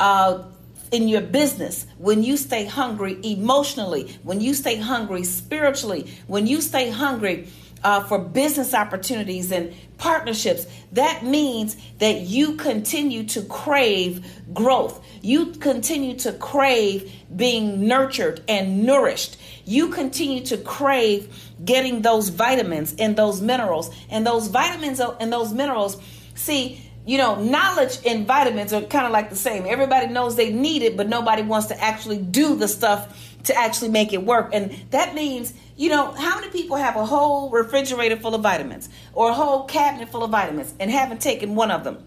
uh, 0.00 0.44
in 0.90 1.08
your 1.08 1.22
business, 1.22 1.87
when 1.98 2.22
you 2.22 2.37
stay 2.37 2.66
hungry 2.66 3.18
emotionally, 3.22 4.18
when 4.22 4.40
you 4.40 4.54
stay 4.54 4.76
hungry 4.76 5.24
spiritually, 5.24 6.11
when 6.26 6.46
you 6.46 6.61
stay 6.61 6.90
hungry 6.90 7.48
uh, 7.82 8.00
for 8.00 8.18
business 8.18 8.74
opportunities 8.74 9.50
and 9.50 9.74
partnerships, 10.02 10.66
that 10.90 11.22
means 11.22 11.76
that 11.98 12.22
you 12.22 12.56
continue 12.56 13.22
to 13.22 13.40
crave 13.42 14.26
growth. 14.52 15.00
You 15.22 15.52
continue 15.52 16.16
to 16.18 16.32
crave 16.32 17.12
being 17.36 17.86
nurtured 17.86 18.42
and 18.48 18.82
nourished. 18.82 19.36
You 19.64 19.90
continue 19.90 20.44
to 20.46 20.56
crave 20.56 21.52
getting 21.64 22.02
those 22.02 22.30
vitamins 22.30 22.96
and 22.98 23.14
those 23.14 23.40
minerals. 23.40 23.94
And 24.10 24.26
those 24.26 24.48
vitamins 24.48 24.98
and 24.98 25.32
those 25.32 25.52
minerals, 25.52 26.02
see, 26.34 26.84
you 27.06 27.16
know, 27.16 27.40
knowledge 27.40 28.00
and 28.04 28.26
vitamins 28.26 28.72
are 28.72 28.82
kind 28.82 29.06
of 29.06 29.12
like 29.12 29.30
the 29.30 29.36
same. 29.36 29.66
Everybody 29.66 30.08
knows 30.08 30.34
they 30.34 30.52
need 30.52 30.82
it, 30.82 30.96
but 30.96 31.08
nobody 31.08 31.42
wants 31.42 31.68
to 31.68 31.80
actually 31.80 32.18
do 32.18 32.56
the 32.56 32.66
stuff 32.66 33.32
to 33.44 33.57
actually 33.57 33.90
make 33.90 34.12
it 34.12 34.24
work. 34.24 34.50
And 34.52 34.72
that 34.90 35.14
means, 35.14 35.52
you 35.76 35.88
know, 35.88 36.12
how 36.12 36.38
many 36.40 36.50
people 36.50 36.76
have 36.76 36.96
a 36.96 37.05
whole 37.05 37.50
refrigerator 37.50 38.16
full 38.16 38.35
of 38.35 38.42
vitamins 38.42 38.88
or 39.12 39.31
a 39.31 39.35
whole 39.35 39.64
cabinet 39.64 40.09
full 40.11 40.22
of 40.22 40.31
vitamins 40.31 40.74
and 40.78 40.90
haven't 40.90 41.20
taken 41.20 41.55
one 41.55 41.70
of 41.70 41.85
them? 41.85 42.05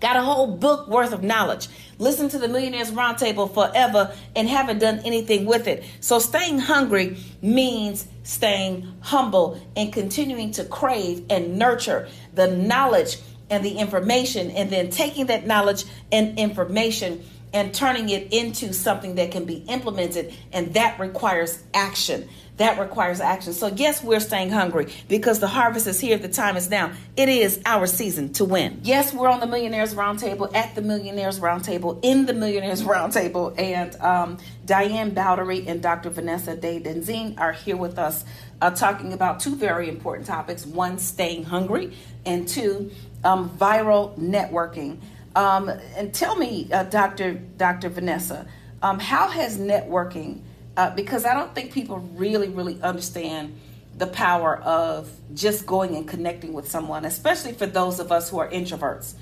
Got 0.00 0.16
a 0.16 0.22
whole 0.22 0.46
book 0.46 0.86
worth 0.86 1.12
of 1.12 1.24
knowledge. 1.24 1.66
Listen 1.98 2.28
to 2.28 2.38
the 2.38 2.46
Millionaires 2.46 2.92
Roundtable 2.92 3.52
forever 3.52 4.14
and 4.36 4.48
haven't 4.48 4.78
done 4.78 5.00
anything 5.04 5.44
with 5.44 5.66
it. 5.66 5.84
So 5.98 6.20
staying 6.20 6.60
hungry 6.60 7.16
means 7.42 8.06
staying 8.22 8.86
humble 9.00 9.60
and 9.74 9.92
continuing 9.92 10.52
to 10.52 10.64
crave 10.64 11.24
and 11.28 11.58
nurture 11.58 12.08
the 12.32 12.46
knowledge 12.46 13.18
and 13.50 13.64
the 13.64 13.78
information 13.78 14.52
and 14.52 14.70
then 14.70 14.90
taking 14.90 15.26
that 15.26 15.46
knowledge 15.46 15.84
and 16.12 16.38
information 16.38 17.24
and 17.52 17.72
turning 17.74 18.08
it 18.08 18.32
into 18.32 18.72
something 18.72 19.14
that 19.16 19.30
can 19.30 19.44
be 19.44 19.56
implemented 19.68 20.34
and 20.52 20.74
that 20.74 20.98
requires 20.98 21.62
action. 21.74 22.28
That 22.58 22.80
requires 22.80 23.20
action. 23.20 23.52
So 23.52 23.68
yes 23.68 24.02
we're 24.02 24.20
staying 24.20 24.50
hungry 24.50 24.92
because 25.08 25.38
the 25.38 25.46
harvest 25.46 25.86
is 25.86 26.00
here 26.00 26.18
the 26.18 26.28
time 26.28 26.56
is 26.56 26.68
now. 26.68 26.92
It 27.16 27.28
is 27.28 27.60
our 27.64 27.86
season 27.86 28.32
to 28.34 28.44
win. 28.44 28.80
Yes 28.82 29.14
we're 29.14 29.28
on 29.28 29.40
the 29.40 29.46
millionaires 29.46 29.94
roundtable 29.94 30.52
at 30.54 30.74
the 30.74 30.82
millionaires 30.82 31.38
roundtable 31.38 32.00
in 32.02 32.26
the 32.26 32.34
millionaires 32.34 32.82
roundtable 32.82 33.58
and 33.58 33.94
um, 34.00 34.38
diane 34.66 35.12
bowdery 35.12 35.66
and 35.66 35.80
dr 35.80 36.10
vanessa 36.10 36.54
day 36.54 36.80
denzine 36.80 37.38
are 37.38 37.52
here 37.52 37.76
with 37.76 37.98
us 37.98 38.24
uh, 38.60 38.70
talking 38.70 39.12
about 39.12 39.40
two 39.40 39.54
very 39.54 39.88
important 39.88 40.26
topics. 40.26 40.66
One 40.66 40.98
staying 40.98 41.44
hungry 41.44 41.96
and 42.26 42.46
two 42.48 42.90
um, 43.24 43.50
viral 43.50 44.16
networking 44.18 44.98
um, 45.38 45.68
and 45.96 46.12
tell 46.12 46.34
me, 46.34 46.68
uh, 46.72 46.82
Dr. 46.82 47.34
Dr. 47.34 47.88
Vanessa, 47.88 48.46
Um, 48.80 48.98
how 49.00 49.28
has 49.28 49.58
networking, 49.58 50.42
uh, 50.76 50.90
because 50.90 51.24
I 51.24 51.34
don't 51.34 51.52
think 51.54 51.72
people 51.72 51.98
really, 52.14 52.48
really 52.48 52.78
understand 52.82 53.58
the 53.96 54.06
power 54.06 54.56
of 54.58 55.10
just 55.34 55.66
going 55.66 55.96
and 55.96 56.06
connecting 56.06 56.52
with 56.52 56.68
someone, 56.70 57.04
especially 57.04 57.52
for 57.52 57.66
those 57.66 57.98
of 57.98 58.12
us 58.12 58.30
who 58.30 58.38
are 58.38 58.48
introverts. 58.48 59.14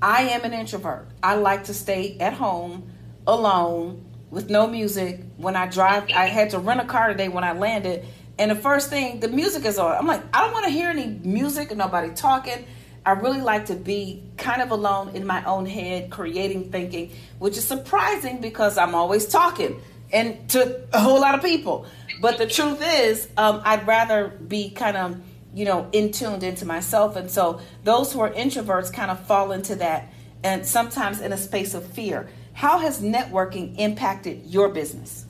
I 0.00 0.22
am 0.34 0.42
an 0.44 0.54
introvert. 0.54 1.08
I 1.22 1.34
like 1.34 1.64
to 1.64 1.74
stay 1.74 2.16
at 2.20 2.32
home 2.32 2.90
alone 3.26 4.04
with 4.30 4.48
no 4.48 4.66
music. 4.66 5.20
When 5.36 5.56
I 5.56 5.66
drive, 5.66 6.04
I 6.14 6.26
had 6.26 6.50
to 6.50 6.58
rent 6.58 6.80
a 6.80 6.84
car 6.86 7.08
today 7.08 7.28
when 7.28 7.44
I 7.44 7.52
landed, 7.52 8.06
and 8.38 8.50
the 8.50 8.60
first 8.68 8.88
thing 8.88 9.20
the 9.20 9.28
music 9.28 9.64
is 9.66 9.78
on. 9.78 9.94
I'm 9.94 10.06
like, 10.06 10.22
I 10.34 10.40
don't 10.42 10.52
want 10.52 10.64
to 10.64 10.72
hear 10.72 10.88
any 10.88 11.06
music 11.22 11.70
and 11.70 11.78
nobody 11.78 12.10
talking. 12.14 12.64
I 13.04 13.12
really 13.12 13.40
like 13.40 13.66
to 13.66 13.74
be 13.74 14.22
kind 14.36 14.62
of 14.62 14.70
alone 14.70 15.10
in 15.16 15.26
my 15.26 15.44
own 15.44 15.66
head, 15.66 16.10
creating 16.10 16.70
thinking, 16.70 17.10
which 17.38 17.56
is 17.56 17.64
surprising 17.66 18.40
because 18.40 18.78
I'm 18.78 18.94
always 18.94 19.26
talking 19.26 19.80
and 20.12 20.48
to 20.50 20.80
a 20.92 21.00
whole 21.00 21.20
lot 21.20 21.34
of 21.34 21.42
people. 21.42 21.86
But 22.20 22.38
the 22.38 22.46
truth 22.46 22.80
is, 22.80 23.28
um, 23.36 23.60
I'd 23.64 23.86
rather 23.86 24.28
be 24.28 24.70
kind 24.70 24.96
of, 24.96 25.20
you 25.52 25.64
know, 25.64 25.88
in 25.92 26.12
tuned 26.12 26.44
into 26.44 26.64
myself. 26.64 27.16
And 27.16 27.30
so 27.30 27.60
those 27.82 28.12
who 28.12 28.20
are 28.20 28.30
introverts 28.30 28.92
kind 28.92 29.10
of 29.10 29.18
fall 29.26 29.52
into 29.52 29.74
that 29.76 30.12
and 30.44 30.64
sometimes 30.66 31.20
in 31.20 31.32
a 31.32 31.36
space 31.36 31.74
of 31.74 31.84
fear. 31.84 32.28
How 32.52 32.78
has 32.78 33.00
networking 33.00 33.78
impacted 33.78 34.46
your 34.46 34.68
business? 34.68 35.26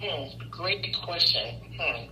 Hmm, 0.00 0.50
great 0.50 0.96
question. 1.02 1.60
Hmm. 1.78 2.06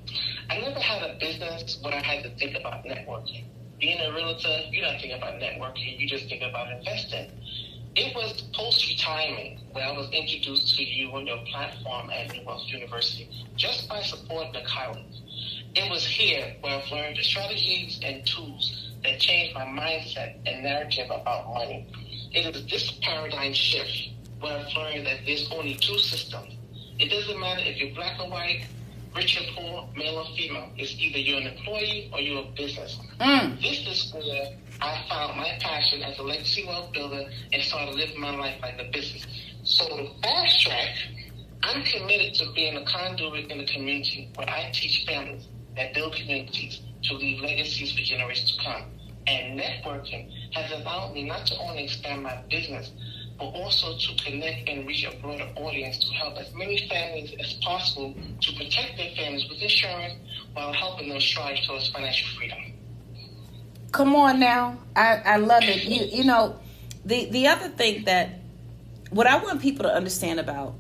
I 0.51 0.61
never 0.61 0.79
had 0.79 1.11
a 1.11 1.19
business 1.19 1.79
where 1.83 1.95
I 1.95 2.03
had 2.03 2.23
to 2.25 2.31
think 2.31 2.57
about 2.57 2.85
networking. 2.85 3.45
Being 3.81 4.01
a 4.01 4.13
realtor, 4.13 4.61
you 4.71 4.81
don't 4.81 5.01
think 5.01 5.13
about 5.13 5.35
networking, 5.41 5.99
you 5.99 6.07
just 6.07 6.29
think 6.29 6.43
about 6.43 6.71
investing. 6.73 7.31
It 7.97 8.15
was 8.15 8.43
post 8.53 8.89
retirement 8.89 9.61
where 9.73 9.85
I 9.87 9.93
was 9.93 10.11
introduced 10.11 10.77
to 10.77 10.85
you 10.85 11.15
and 11.15 11.27
your 11.27 11.39
platform 11.51 12.11
at 12.11 12.33
New 12.33 12.45
Wealth 12.45 12.65
University 12.67 13.29
just 13.57 13.89
by 13.89 14.03
supporting 14.03 14.53
the 14.53 14.63
college. 14.67 15.23
It 15.75 15.91
was 15.91 16.05
here 16.05 16.57
where 16.61 16.81
I've 16.81 16.91
learned 16.91 17.17
the 17.17 17.23
strategies 17.23 18.01
and 18.03 18.27
tools 18.27 18.93
that 19.05 19.21
changed 19.21 19.55
my 19.55 19.65
mindset 19.65 20.37
and 20.47 20.63
narrative 20.63 21.07
about 21.07 21.53
money. 21.53 21.87
It 22.33 22.55
is 22.55 22.67
this 22.67 22.91
paradigm 23.03 23.53
shift 23.53 24.11
where 24.41 24.59
I've 24.59 24.73
learned 24.75 25.07
that 25.07 25.21
there's 25.27 25.49
only 25.53 25.75
two 25.75 25.99
systems. 25.99 26.55
It 26.99 27.11
doesn't 27.11 27.39
matter 27.39 27.63
if 27.65 27.77
you're 27.79 27.95
black 27.95 28.21
or 28.21 28.29
white, 28.29 28.67
rich 29.15 29.41
or 29.41 29.55
poor, 29.55 29.89
male 29.97 30.19
or 30.19 30.37
female. 30.37 30.71
It's 30.77 30.93
either 30.99 31.19
you're 31.19 31.41
an 31.41 31.47
employee 31.47 32.11
or 32.13 32.21
you're 32.21 32.43
a 32.43 32.51
business. 32.57 32.99
Mm. 33.21 33.61
This 33.63 33.87
is 33.87 34.13
where 34.13 34.57
I 34.81 35.05
found 35.09 35.37
my 35.37 35.57
passion 35.61 36.03
as 36.03 36.19
a 36.19 36.23
legacy 36.23 36.65
wealth 36.67 36.93
builder 36.93 37.25
and 37.53 37.63
started 37.63 37.95
living 37.95 38.21
my 38.21 38.35
life 38.37 38.57
like 38.61 38.79
a 38.79 38.91
business. 38.93 39.27
So 39.63 39.87
to 39.89 40.09
fast 40.23 40.63
track, 40.63 40.97
I'm 41.63 41.83
committed 41.85 42.35
to 42.35 42.53
being 42.53 42.77
a 42.77 42.85
conduit 42.85 43.51
in 43.51 43.59
the 43.59 43.67
community 43.67 44.31
where 44.35 44.49
I 44.49 44.71
teach 44.73 45.07
families 45.07 45.47
that 45.77 45.95
build 45.95 46.15
communities 46.15 46.83
to 47.05 47.15
leave 47.15 47.41
legacies 47.41 47.93
for 47.93 48.03
generations 48.03 48.57
to 48.57 48.65
come. 48.65 48.85
And 49.27 49.59
networking 49.59 50.31
has 50.53 50.71
allowed 50.73 51.15
me 51.15 51.25
not 51.25 51.47
to 51.47 51.59
only 51.59 51.85
expand 51.85 52.23
my 52.23 52.43
business, 52.51 52.91
but 53.39 53.47
also 53.47 53.97
to 53.97 54.25
connect 54.25 54.69
and 54.69 54.87
reach 54.87 55.05
a 55.05 55.17
broader 55.21 55.49
audience 55.57 55.99
to 55.99 56.13
help 56.15 56.37
as 56.37 56.53
many 56.55 56.89
families 56.89 57.35
as 57.41 57.55
possible 57.55 58.15
to 58.41 58.53
protect 58.53 58.97
their 58.97 59.11
families 59.17 59.49
with 59.49 59.61
insurance 59.61 60.15
while 60.53 60.73
helping 60.73 61.09
them 61.09 61.21
strive 61.21 61.59
towards 61.67 61.89
financial 61.91 62.29
freedom. 62.37 62.59
Come 63.93 64.15
on 64.17 64.41
now. 64.41 64.79
I, 64.97 65.23
I 65.25 65.37
love 65.37 65.63
it. 65.65 65.85
You 65.85 66.05
you 66.07 66.25
know, 66.25 66.59
the 67.05 67.27
the 67.27 67.47
other 67.47 67.69
thing 67.69 68.05
that 68.05 68.41
what 69.11 69.27
I 69.27 69.37
want 69.37 69.61
people 69.63 69.85
to 69.85 69.95
understand 69.95 70.41
about 70.41 70.75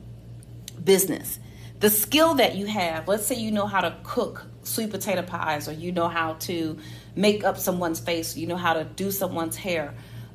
business, 0.84 1.38
the 1.80 1.90
skill 1.90 2.34
that 2.34 2.57
you 2.57 2.66
have, 2.66 3.07
let's 3.07 3.26
say 3.26 3.36
you 3.36 3.50
know 3.50 3.66
how 3.66 3.80
to 3.80 3.96
cook 4.02 4.46
sweet 4.64 4.90
potato 4.90 5.22
pies 5.22 5.68
or 5.68 5.72
you 5.72 5.92
know 5.92 6.09
how 6.09 6.34
to 6.34 6.76
make 7.14 7.44
up 7.44 7.59
someone's 7.59 8.00
face, 8.00 8.36
you 8.36 8.46
know 8.46 8.57
how 8.57 8.72
to 8.72 8.84
do 8.84 9.11
someone's 9.11 9.57
hair. 9.57 9.94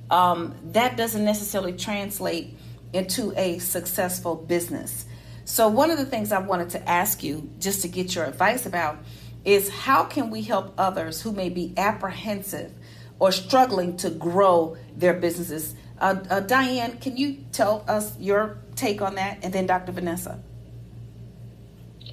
Um, 0.10 0.56
that 0.72 0.98
doesn't 0.98 1.24
necessarily 1.24 1.74
translate 1.74 2.58
into 2.94 3.34
a 3.38 3.60
successful 3.60 4.36
business. 4.36 5.06
So, 5.46 5.68
one 5.68 5.92
of 5.92 5.98
the 5.98 6.06
things 6.06 6.32
I 6.32 6.40
wanted 6.40 6.70
to 6.72 6.90
ask 6.90 7.24
you, 7.24 7.50
just 7.60 7.82
to 7.82 7.88
get 7.88 8.16
your 8.16 8.26
advice 8.26 8.66
about, 8.66 8.98
is 9.46 9.70
how 9.70 10.04
can 10.04 10.30
we 10.30 10.42
help 10.42 10.74
others 10.78 11.22
who 11.22 11.32
may 11.32 11.50
be 11.50 11.74
apprehensive 11.78 12.72
or 13.20 13.32
struggling 13.32 13.98
to 13.98 14.10
grow 14.10 14.78
their 14.96 15.14
businesses? 15.14 15.76
Uh, 16.00 16.16
uh, 16.30 16.40
Diane, 16.42 16.98
can 17.00 17.18
you 17.18 17.44
tell 17.52 17.84
us 17.88 18.18
your 18.20 18.58
take 18.76 19.02
on 19.02 19.16
that? 19.16 19.40
And 19.44 19.54
then 19.54 19.66
Dr. 19.66 19.92
Vanessa. 19.92 20.40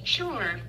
Sure. 0.03 0.59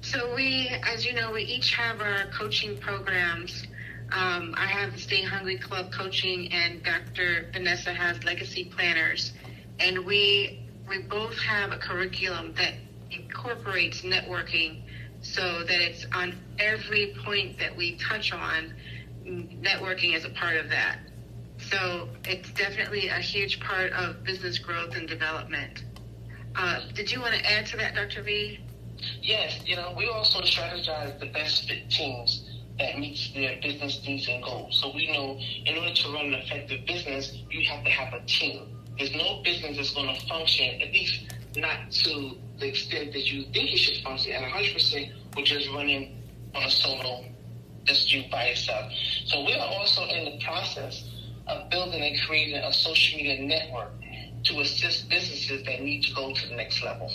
So 0.00 0.34
we, 0.34 0.68
as 0.84 1.04
you 1.04 1.14
know, 1.14 1.32
we 1.32 1.42
each 1.42 1.74
have 1.74 2.00
our 2.00 2.26
coaching 2.26 2.76
programs. 2.78 3.66
Um, 4.14 4.54
I 4.58 4.66
have 4.66 4.92
the 4.92 4.98
Stay 4.98 5.22
Hungry 5.22 5.56
Club 5.56 5.90
coaching, 5.90 6.52
and 6.52 6.82
Dr. 6.82 7.48
Vanessa 7.52 7.94
has 7.94 8.22
Legacy 8.24 8.64
Planners, 8.64 9.32
and 9.80 10.04
we 10.04 10.68
we 10.86 10.98
both 11.02 11.38
have 11.38 11.72
a 11.72 11.78
curriculum 11.78 12.52
that 12.58 12.74
incorporates 13.10 14.02
networking, 14.02 14.82
so 15.22 15.64
that 15.64 15.80
it's 15.80 16.04
on 16.14 16.34
every 16.58 17.14
point 17.24 17.58
that 17.58 17.74
we 17.74 17.96
touch 17.96 18.32
on. 18.32 18.74
Networking 19.24 20.14
is 20.14 20.26
a 20.26 20.30
part 20.30 20.56
of 20.56 20.68
that. 20.68 20.98
So 21.70 22.08
it's 22.24 22.50
definitely 22.50 23.08
a 23.08 23.18
huge 23.18 23.60
part 23.60 23.92
of 23.92 24.24
business 24.24 24.58
growth 24.58 24.94
and 24.94 25.08
development. 25.08 25.84
Uh, 26.54 26.80
did 26.92 27.10
you 27.10 27.20
want 27.20 27.34
to 27.34 27.50
add 27.50 27.64
to 27.66 27.78
that, 27.78 27.94
Dr. 27.94 28.22
V? 28.22 28.60
Yes, 29.22 29.60
you 29.64 29.76
know, 29.76 29.94
we 29.96 30.06
also 30.08 30.40
strategize 30.40 31.18
the 31.18 31.26
best 31.26 31.66
fit 31.66 31.88
teams 31.88 32.51
that 32.82 32.98
meets 32.98 33.32
their 33.32 33.60
business 33.62 34.02
needs 34.04 34.26
and 34.28 34.42
goals. 34.42 34.80
So 34.82 34.92
we 34.92 35.06
know 35.12 35.38
in 35.38 35.78
order 35.78 35.94
to 35.94 36.12
run 36.12 36.26
an 36.26 36.34
effective 36.34 36.84
business, 36.84 37.32
you 37.48 37.64
have 37.70 37.84
to 37.84 37.90
have 37.90 38.12
a 38.12 38.20
team. 38.26 38.76
There's 38.98 39.14
no 39.14 39.40
business 39.44 39.76
that's 39.76 39.94
going 39.94 40.12
to 40.12 40.26
function, 40.26 40.82
at 40.82 40.92
least 40.92 41.32
not 41.56 41.92
to 41.92 42.32
the 42.58 42.68
extent 42.68 43.12
that 43.12 43.30
you 43.30 43.44
think 43.52 43.72
it 43.72 43.76
should 43.76 44.02
function 44.02 44.32
at 44.32 44.42
100% 44.42 45.12
with 45.36 45.44
just 45.44 45.68
running 45.70 46.22
on 46.54 46.64
a 46.64 46.70
solo, 46.70 47.24
just 47.84 48.12
you 48.12 48.24
by 48.30 48.48
yourself. 48.48 48.92
So 49.26 49.44
we 49.44 49.54
are 49.54 49.66
also 49.66 50.04
in 50.06 50.24
the 50.24 50.44
process 50.44 51.08
of 51.46 51.70
building 51.70 52.02
and 52.02 52.20
creating 52.26 52.56
a 52.56 52.72
social 52.72 53.16
media 53.16 53.42
network 53.42 53.92
to 54.44 54.60
assist 54.60 55.08
businesses 55.08 55.64
that 55.64 55.82
need 55.82 56.02
to 56.02 56.14
go 56.14 56.34
to 56.34 56.48
the 56.48 56.56
next 56.56 56.82
level. 56.82 57.10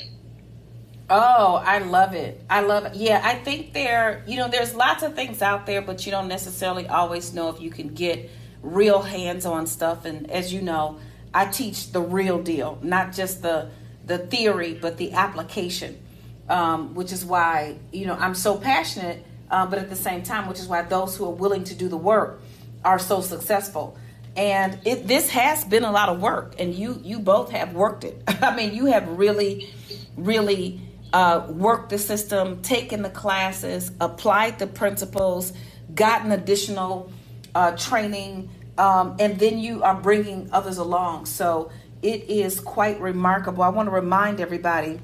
Oh, 1.10 1.56
I 1.56 1.80
love 1.80 2.14
it. 2.14 2.42
I 2.50 2.62
love 2.62 2.86
it. 2.86 2.96
Yeah, 2.96 3.22
I 3.24 3.36
think 3.36 3.74
there, 3.74 4.24
you 4.28 4.36
know, 4.36 4.50
there's 4.50 4.76
lots 4.76 5.04
of 5.04 5.16
things 5.16 5.42
out 5.42 5.66
there, 5.66 5.82
but 5.82 6.06
you 6.06 6.12
don't 6.12 6.28
necessarily 6.28 6.86
always 6.88 7.34
know 7.34 7.50
if 7.50 7.62
you 7.62 7.70
can 7.70 7.94
get 7.94 8.30
real 8.62 9.02
hands 9.02 9.46
on 9.46 9.68
stuff. 9.68 10.04
And 10.04 10.30
as 10.30 10.54
you 10.54 10.62
know, 10.62 11.00
I 11.34 11.46
teach 11.46 11.94
the 11.94 12.02
real 12.02 12.42
deal, 12.42 12.78
not 12.82 13.14
just 13.14 13.42
the 13.42 13.70
the 14.06 14.18
theory, 14.18 14.74
but 14.74 14.98
the 14.98 15.12
application, 15.12 16.02
um, 16.48 16.94
which 16.94 17.12
is 17.12 17.26
why, 17.26 17.76
you 17.92 18.06
know, 18.06 18.14
I'm 18.14 18.34
so 18.36 18.58
passionate, 18.58 19.22
uh, 19.52 19.66
but 19.66 19.80
at 19.80 19.90
the 19.90 19.98
same 19.98 20.24
time, 20.24 20.48
which 20.48 20.60
is 20.60 20.68
why 20.68 20.82
those 20.84 21.18
who 21.18 21.26
are 21.26 21.34
willing 21.34 21.66
to 21.66 21.76
do 21.76 21.90
the 21.90 21.98
work 21.98 22.40
are 22.86 23.00
so 23.00 23.20
successful. 23.20 23.98
And 24.38 24.80
it, 24.86 25.08
this 25.08 25.30
has 25.32 25.66
been 25.66 25.84
a 25.84 25.92
lot 25.92 26.10
of 26.10 26.22
work, 26.22 26.56
and 26.60 26.74
you 26.74 27.00
you 27.04 27.20
both 27.20 27.52
have 27.52 27.74
worked 27.74 28.04
it. 28.04 28.22
I 28.28 28.56
mean, 28.56 28.74
you 28.74 28.86
have 28.86 29.08
really, 29.08 29.74
really 30.16 30.82
uh, 31.14 31.46
worked 31.50 31.90
the 31.90 31.98
system, 31.98 32.62
taken 32.62 33.02
the 33.02 33.10
classes, 33.10 33.92
applied 34.00 34.60
the 34.60 34.68
principles, 34.68 35.54
gotten 35.94 36.32
additional 36.32 37.12
uh, 37.56 37.76
training, 37.78 38.50
um, 38.78 39.16
and 39.20 39.40
then 39.40 39.58
you 39.58 39.84
are 39.84 39.96
bringing 39.96 40.50
others 40.52 40.78
along. 40.78 41.26
So 41.26 41.72
it 42.02 42.30
is 42.30 42.60
quite 42.60 43.00
remarkable. 43.00 43.64
I 43.64 43.70
want 43.70 43.88
to 43.88 43.92
remind 43.92 44.40
everybody 44.40 45.00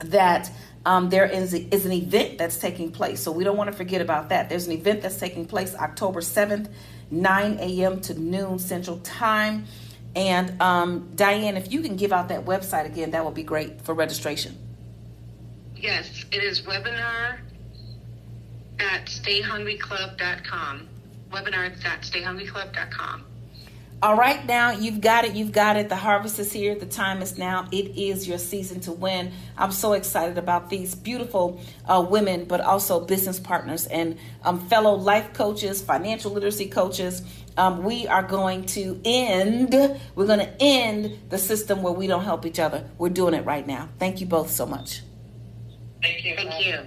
that 0.00 0.50
um, 0.84 1.10
there 1.10 1.26
is, 1.26 1.54
is 1.54 1.86
an 1.86 1.92
event 1.92 2.38
that's 2.38 2.58
taking 2.58 2.90
place. 2.90 3.20
So 3.20 3.32
we 3.32 3.44
don't 3.44 3.56
want 3.56 3.70
to 3.70 3.76
forget 3.76 4.00
about 4.00 4.30
that. 4.30 4.48
There's 4.48 4.66
an 4.66 4.72
event 4.72 5.02
that's 5.02 5.18
taking 5.18 5.46
place 5.46 5.74
October 5.74 6.20
7th, 6.20 6.70
9 7.10 7.58
a.m. 7.58 8.00
to 8.02 8.18
noon 8.18 8.58
Central 8.58 8.98
Time. 8.98 9.66
And 10.16 10.60
um, 10.60 11.10
Diane, 11.14 11.56
if 11.56 11.72
you 11.72 11.82
can 11.82 11.96
give 11.96 12.12
out 12.12 12.28
that 12.28 12.44
website 12.44 12.86
again, 12.86 13.12
that 13.12 13.24
would 13.24 13.34
be 13.34 13.42
great 13.42 13.82
for 13.82 13.94
registration. 13.94 14.56
Yes, 15.80 16.26
it 16.30 16.44
is 16.44 16.60
webinar 16.60 17.38
at 18.78 19.06
stayhungryclub.com. 19.06 20.88
Webinar 21.32 21.84
at 21.86 22.02
stayhungryclub.com. 22.02 23.24
All 24.02 24.14
right, 24.14 24.44
now 24.46 24.72
you've 24.72 25.00
got 25.00 25.24
it. 25.24 25.34
You've 25.34 25.52
got 25.52 25.76
it. 25.76 25.88
The 25.88 25.96
harvest 25.96 26.38
is 26.38 26.52
here. 26.52 26.74
The 26.74 26.84
time 26.84 27.22
is 27.22 27.38
now. 27.38 27.66
It 27.72 27.96
is 27.96 28.28
your 28.28 28.36
season 28.36 28.80
to 28.80 28.92
win. 28.92 29.32
I'm 29.56 29.72
so 29.72 29.94
excited 29.94 30.36
about 30.36 30.68
these 30.68 30.94
beautiful 30.94 31.62
uh, 31.86 32.06
women, 32.08 32.44
but 32.44 32.60
also 32.60 33.00
business 33.00 33.40
partners 33.40 33.86
and 33.86 34.18
um, 34.42 34.68
fellow 34.68 34.94
life 34.94 35.32
coaches, 35.32 35.80
financial 35.80 36.32
literacy 36.32 36.66
coaches. 36.66 37.22
Um, 37.56 37.84
we 37.84 38.06
are 38.06 38.22
going 38.22 38.64
to 38.66 39.00
end. 39.04 39.72
We're 40.14 40.26
going 40.26 40.40
to 40.40 40.62
end 40.62 41.18
the 41.30 41.38
system 41.38 41.82
where 41.82 41.92
we 41.92 42.06
don't 42.06 42.24
help 42.24 42.44
each 42.44 42.58
other. 42.58 42.84
We're 42.98 43.08
doing 43.08 43.32
it 43.32 43.46
right 43.46 43.66
now. 43.66 43.88
Thank 43.98 44.20
you 44.20 44.26
both 44.26 44.50
so 44.50 44.66
much. 44.66 45.02
Thank 46.02 46.24
you. 46.24 46.34
Thank 46.36 46.66
you. 46.66 46.78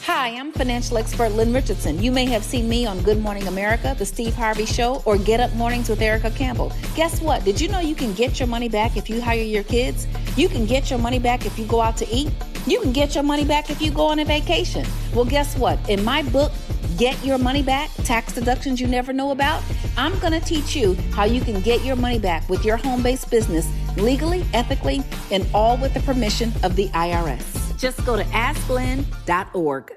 Hi, 0.00 0.28
I'm 0.28 0.52
financial 0.52 0.98
expert 0.98 1.30
Lynn 1.30 1.52
Richardson. 1.52 2.00
You 2.02 2.12
may 2.12 2.26
have 2.26 2.44
seen 2.44 2.68
me 2.68 2.86
on 2.86 3.00
Good 3.02 3.18
Morning 3.18 3.48
America, 3.48 3.96
The 3.98 4.04
Steve 4.04 4.34
Harvey 4.34 4.66
Show, 4.66 5.02
or 5.04 5.16
Get 5.16 5.40
Up 5.40 5.52
Mornings 5.54 5.88
with 5.88 6.00
Erica 6.00 6.30
Campbell. 6.30 6.70
Guess 6.94 7.20
what? 7.22 7.44
Did 7.44 7.60
you 7.60 7.68
know 7.68 7.80
you 7.80 7.94
can 7.94 8.12
get 8.12 8.38
your 8.38 8.46
money 8.46 8.68
back 8.68 8.96
if 8.96 9.08
you 9.08 9.20
hire 9.20 9.42
your 9.42 9.64
kids? 9.64 10.06
You 10.36 10.48
can 10.48 10.66
get 10.66 10.90
your 10.90 10.98
money 10.98 11.18
back 11.18 11.46
if 11.46 11.58
you 11.58 11.64
go 11.64 11.80
out 11.80 11.96
to 11.96 12.08
eat? 12.08 12.30
You 12.66 12.78
can 12.80 12.92
get 12.92 13.14
your 13.14 13.24
money 13.24 13.44
back 13.44 13.70
if 13.70 13.80
you 13.80 13.90
go 13.90 14.06
on 14.06 14.18
a 14.18 14.24
vacation. 14.24 14.86
Well, 15.14 15.24
guess 15.24 15.56
what? 15.56 15.78
In 15.88 16.04
my 16.04 16.22
book, 16.22 16.52
Get 16.98 17.22
Your 17.24 17.38
Money 17.38 17.62
Back 17.62 17.90
Tax 18.04 18.32
Deductions 18.32 18.80
You 18.80 18.86
Never 18.86 19.12
Know 19.12 19.30
About, 19.30 19.62
I'm 19.96 20.16
going 20.18 20.32
to 20.32 20.40
teach 20.40 20.76
you 20.76 20.94
how 21.12 21.24
you 21.24 21.40
can 21.40 21.60
get 21.62 21.84
your 21.84 21.96
money 21.96 22.18
back 22.18 22.48
with 22.48 22.64
your 22.64 22.76
home 22.76 23.02
based 23.02 23.30
business 23.30 23.68
legally, 23.96 24.44
ethically, 24.52 25.02
and 25.30 25.46
all 25.52 25.76
with 25.78 25.94
the 25.94 26.00
permission 26.00 26.52
of 26.62 26.76
the 26.76 26.88
IRS. 26.90 27.65
Just 27.76 28.04
go 28.06 28.16
to 28.16 28.24
asklynn.org. 28.24 29.92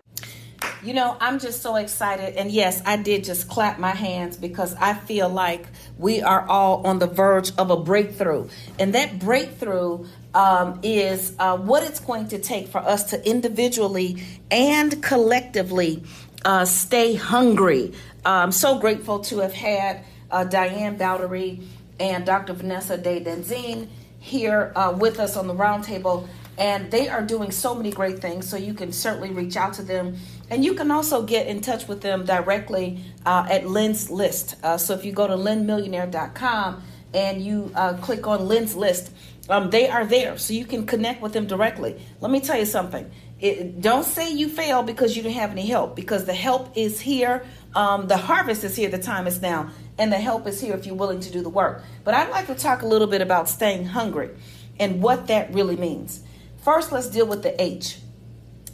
You 0.84 0.93
know, 0.93 1.17
I'm 1.19 1.39
just 1.39 1.61
so 1.61 1.75
excited. 1.75 2.36
And 2.36 2.51
yes, 2.51 2.82
I 2.86 2.97
did 2.97 3.23
just 3.23 3.49
clap 3.49 3.80
my 3.80 3.91
hands 3.91 4.38
because 4.38 4.75
I 4.75 4.93
feel 4.93 5.27
like 5.27 5.67
we 5.97 6.21
are 6.21 6.47
all 6.47 6.86
on 6.88 6.99
the 6.99 7.07
verge 7.07 7.51
of 7.57 7.69
a 7.69 7.77
breakthrough. 7.77 8.47
And 8.77 8.93
that 8.95 9.19
breakthrough 9.19 10.05
um, 10.34 10.80
is 10.84 11.34
uh, 11.39 11.57
what 11.57 11.84
it's 11.84 11.99
going 11.99 12.30
to 12.30 12.39
take 12.39 12.67
for 12.67 12.80
us 12.80 13.09
to 13.11 13.30
individually 13.30 14.23
and 14.51 15.01
collectively 15.03 16.03
uh, 16.45 16.65
stay 16.65 17.15
hungry. 17.15 17.93
I'm 18.25 18.51
so 18.51 18.80
grateful 18.80 19.19
to 19.21 19.39
have 19.39 19.53
had 19.53 20.03
uh, 20.32 20.43
Diane 20.43 20.97
Bowdery 20.97 21.63
and 21.99 22.25
Dr. 22.25 22.53
Vanessa 22.53 22.97
Day 22.97 23.21
Denzine 23.21 23.88
here 24.19 24.71
uh, 24.75 24.95
with 24.97 25.19
us 25.19 25.36
on 25.36 25.47
the 25.47 25.55
roundtable 25.55 26.27
and 26.60 26.91
they 26.91 27.07
are 27.07 27.24
doing 27.24 27.51
so 27.51 27.74
many 27.74 27.89
great 27.89 28.20
things. 28.20 28.47
So 28.47 28.57
you 28.57 28.74
can 28.74 28.91
certainly 28.91 29.32
reach 29.32 29.55
out 29.55 29.74
to 29.76 29.82
them, 29.82 30.18
and 30.49 30.64
you 30.64 30.76
can 30.76 30.91
also 30.91 31.24
get 31.24 31.47
in 31.47 31.62
touch 31.62 31.88
with 31.88 32.01
them 32.01 32.26
directly 32.26 32.99
uh, 33.26 33.47
at 33.49 33.66
Lynn's 33.66 34.12
List. 34.12 34.55
Uh, 34.62 34.78
so 34.78 34.93
if 34.93 35.05
you 35.05 35.14
go 35.14 35.26
to 35.26 35.36
lynnmillionaire.com 35.36 36.84
and 37.14 37.41
you 37.41 37.72
uh, 37.74 37.93
click 37.93 38.28
on 38.28 38.47
Lynn's 38.47 38.76
List, 38.76 39.12
um, 39.47 39.72
they 39.72 39.89
are 39.89 40.05
there, 40.05 40.38
so 40.38 40.53
you 40.53 40.66
can 40.66 40.86
connect 40.86 41.24
with 41.24 41.34
them 41.34 41.47
directly. 41.47 41.99
Let 42.22 42.30
me 42.30 42.39
tell 42.39 42.60
you 42.60 42.66
something. 42.66 43.10
It, 43.39 43.82
don't 43.82 44.03
say 44.03 44.32
you 44.32 44.49
fail 44.49 44.84
because 44.84 45.16
you 45.16 45.24
didn't 45.24 45.38
have 45.38 45.51
any 45.51 45.66
help, 45.66 45.95
because 45.95 46.26
the 46.26 46.34
help 46.34 46.78
is 46.78 46.99
here. 46.99 47.45
Um, 47.74 48.07
the 48.07 48.18
harvest 48.18 48.64
is 48.64 48.76
here. 48.76 48.89
The 48.89 48.99
time 48.99 49.28
is 49.28 49.41
now, 49.41 49.72
and 49.97 50.12
the 50.12 50.20
help 50.20 50.45
is 50.45 50.60
here 50.60 50.76
if 50.76 50.86
you're 50.86 50.95
willing 50.95 51.22
to 51.22 51.32
do 51.32 51.41
the 51.41 51.49
work. 51.49 51.84
But 52.03 52.16
I'd 52.16 52.30
like 52.30 52.47
to 52.47 52.55
talk 52.55 52.82
a 52.82 52.86
little 52.86 53.07
bit 53.07 53.22
about 53.22 53.47
staying 53.47 53.86
hungry 53.86 54.30
and 54.78 55.01
what 55.01 55.28
that 55.28 55.53
really 55.53 55.78
means. 55.78 56.22
First, 56.64 56.91
let's 56.91 57.10
deal 57.10 57.26
with 57.26 57.43
the 57.43 57.60
H. 57.62 57.99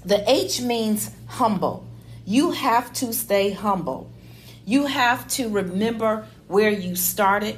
The 0.04 0.24
H 0.30 0.62
means 0.62 1.12
humble. 1.28 1.88
You 2.26 2.52
have 2.52 2.92
to 2.94 3.14
stay 3.14 3.52
humble. 3.52 4.12
You 4.66 4.86
have 4.86 5.28
to 5.30 5.50
remember 5.50 6.28
where 6.48 6.70
you 6.70 6.96
started. 6.96 7.58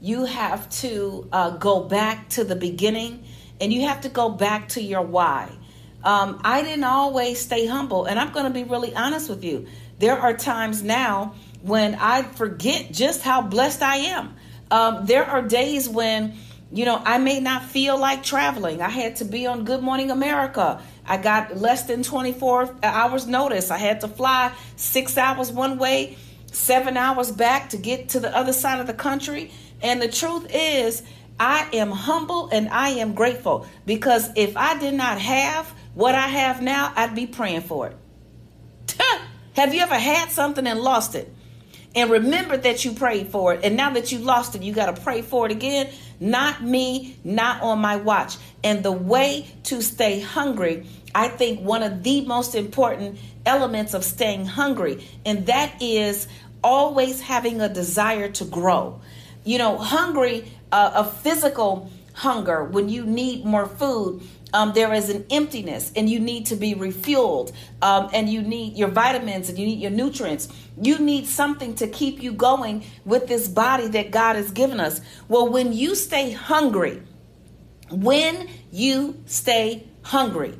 You 0.00 0.24
have 0.24 0.68
to 0.80 1.28
uh, 1.32 1.50
go 1.50 1.80
back 1.84 2.28
to 2.30 2.44
the 2.44 2.56
beginning 2.56 3.24
and 3.60 3.72
you 3.72 3.86
have 3.88 4.02
to 4.02 4.08
go 4.08 4.28
back 4.28 4.68
to 4.70 4.82
your 4.82 5.02
why. 5.02 5.50
Um, 6.02 6.40
I 6.44 6.62
didn't 6.62 6.84
always 6.84 7.40
stay 7.40 7.66
humble, 7.66 8.04
and 8.04 8.18
I'm 8.18 8.30
going 8.32 8.44
to 8.44 8.50
be 8.50 8.62
really 8.62 8.94
honest 8.94 9.30
with 9.30 9.42
you. 9.42 9.66
There 9.98 10.18
are 10.18 10.36
times 10.36 10.82
now 10.82 11.34
when 11.62 11.94
I 11.94 12.22
forget 12.22 12.92
just 12.92 13.22
how 13.22 13.40
blessed 13.40 13.82
I 13.82 13.96
am. 13.96 14.36
Um, 14.70 15.06
there 15.06 15.24
are 15.24 15.40
days 15.40 15.88
when 15.88 16.34
you 16.72 16.84
know, 16.84 17.00
I 17.04 17.18
may 17.18 17.40
not 17.40 17.64
feel 17.64 17.98
like 17.98 18.22
traveling. 18.22 18.82
I 18.82 18.88
had 18.88 19.16
to 19.16 19.24
be 19.24 19.46
on 19.46 19.64
Good 19.64 19.82
Morning 19.82 20.10
America. 20.10 20.82
I 21.06 21.18
got 21.18 21.56
less 21.56 21.84
than 21.84 22.02
24 22.02 22.76
hours 22.82 23.26
notice. 23.26 23.70
I 23.70 23.78
had 23.78 24.00
to 24.00 24.08
fly 24.08 24.52
six 24.76 25.16
hours 25.18 25.52
one 25.52 25.78
way, 25.78 26.16
seven 26.50 26.96
hours 26.96 27.30
back 27.30 27.70
to 27.70 27.76
get 27.76 28.10
to 28.10 28.20
the 28.20 28.34
other 28.34 28.52
side 28.52 28.80
of 28.80 28.86
the 28.86 28.94
country. 28.94 29.52
And 29.82 30.00
the 30.00 30.08
truth 30.08 30.46
is, 30.52 31.02
I 31.38 31.68
am 31.72 31.90
humble 31.90 32.48
and 32.50 32.68
I 32.68 32.90
am 32.90 33.14
grateful 33.14 33.66
because 33.86 34.30
if 34.36 34.56
I 34.56 34.78
did 34.78 34.94
not 34.94 35.20
have 35.20 35.72
what 35.94 36.14
I 36.14 36.28
have 36.28 36.62
now, 36.62 36.92
I'd 36.96 37.14
be 37.14 37.26
praying 37.26 37.62
for 37.62 37.88
it. 37.88 37.96
have 39.56 39.74
you 39.74 39.80
ever 39.80 39.96
had 39.96 40.30
something 40.30 40.66
and 40.66 40.80
lost 40.80 41.14
it? 41.14 41.32
And 41.94 42.10
remember 42.10 42.56
that 42.56 42.84
you 42.84 42.92
prayed 42.92 43.28
for 43.28 43.54
it. 43.54 43.60
And 43.62 43.76
now 43.76 43.90
that 43.90 44.10
you 44.10 44.18
lost 44.18 44.54
it, 44.54 44.62
you 44.62 44.72
got 44.72 44.94
to 44.94 45.00
pray 45.02 45.22
for 45.22 45.46
it 45.46 45.52
again. 45.52 45.90
Not 46.18 46.62
me, 46.62 47.16
not 47.22 47.62
on 47.62 47.78
my 47.78 47.96
watch. 47.96 48.36
And 48.62 48.82
the 48.82 48.92
way 48.92 49.46
to 49.64 49.80
stay 49.82 50.20
hungry, 50.20 50.86
I 51.14 51.28
think 51.28 51.60
one 51.60 51.82
of 51.82 52.02
the 52.02 52.22
most 52.22 52.54
important 52.54 53.18
elements 53.46 53.94
of 53.94 54.04
staying 54.04 54.46
hungry, 54.46 55.06
and 55.24 55.46
that 55.46 55.80
is 55.80 56.26
always 56.62 57.20
having 57.20 57.60
a 57.60 57.68
desire 57.68 58.30
to 58.30 58.44
grow. 58.44 59.00
You 59.44 59.58
know, 59.58 59.76
hungry, 59.76 60.50
uh, 60.72 60.92
a 60.94 61.04
physical 61.04 61.90
hunger, 62.14 62.64
when 62.64 62.88
you 62.88 63.04
need 63.04 63.44
more 63.44 63.66
food, 63.66 64.22
um, 64.54 64.72
there 64.72 64.94
is 64.94 65.10
an 65.10 65.26
emptiness 65.30 65.92
and 65.94 66.08
you 66.08 66.18
need 66.18 66.46
to 66.46 66.56
be 66.56 66.74
refueled. 66.74 67.52
Um, 67.82 68.08
and 68.14 68.30
you 68.30 68.40
need 68.40 68.78
your 68.78 68.88
vitamins 68.88 69.50
and 69.50 69.58
you 69.58 69.66
need 69.66 69.80
your 69.80 69.90
nutrients. 69.90 70.48
You 70.80 70.98
need 70.98 71.26
something 71.26 71.74
to 71.74 71.86
keep 71.86 72.22
you 72.22 72.32
going 72.32 72.84
with 73.04 73.26
this 73.26 73.48
body 73.48 73.88
that 73.88 74.10
god 74.10 74.36
has 74.36 74.50
given 74.50 74.80
us. 74.80 75.02
Well 75.28 75.48
when 75.48 75.74
you 75.74 75.94
stay 75.94 76.30
hungry 76.30 77.02
when 77.90 78.48
you 78.70 79.22
stay 79.26 79.86
hungry 80.02 80.58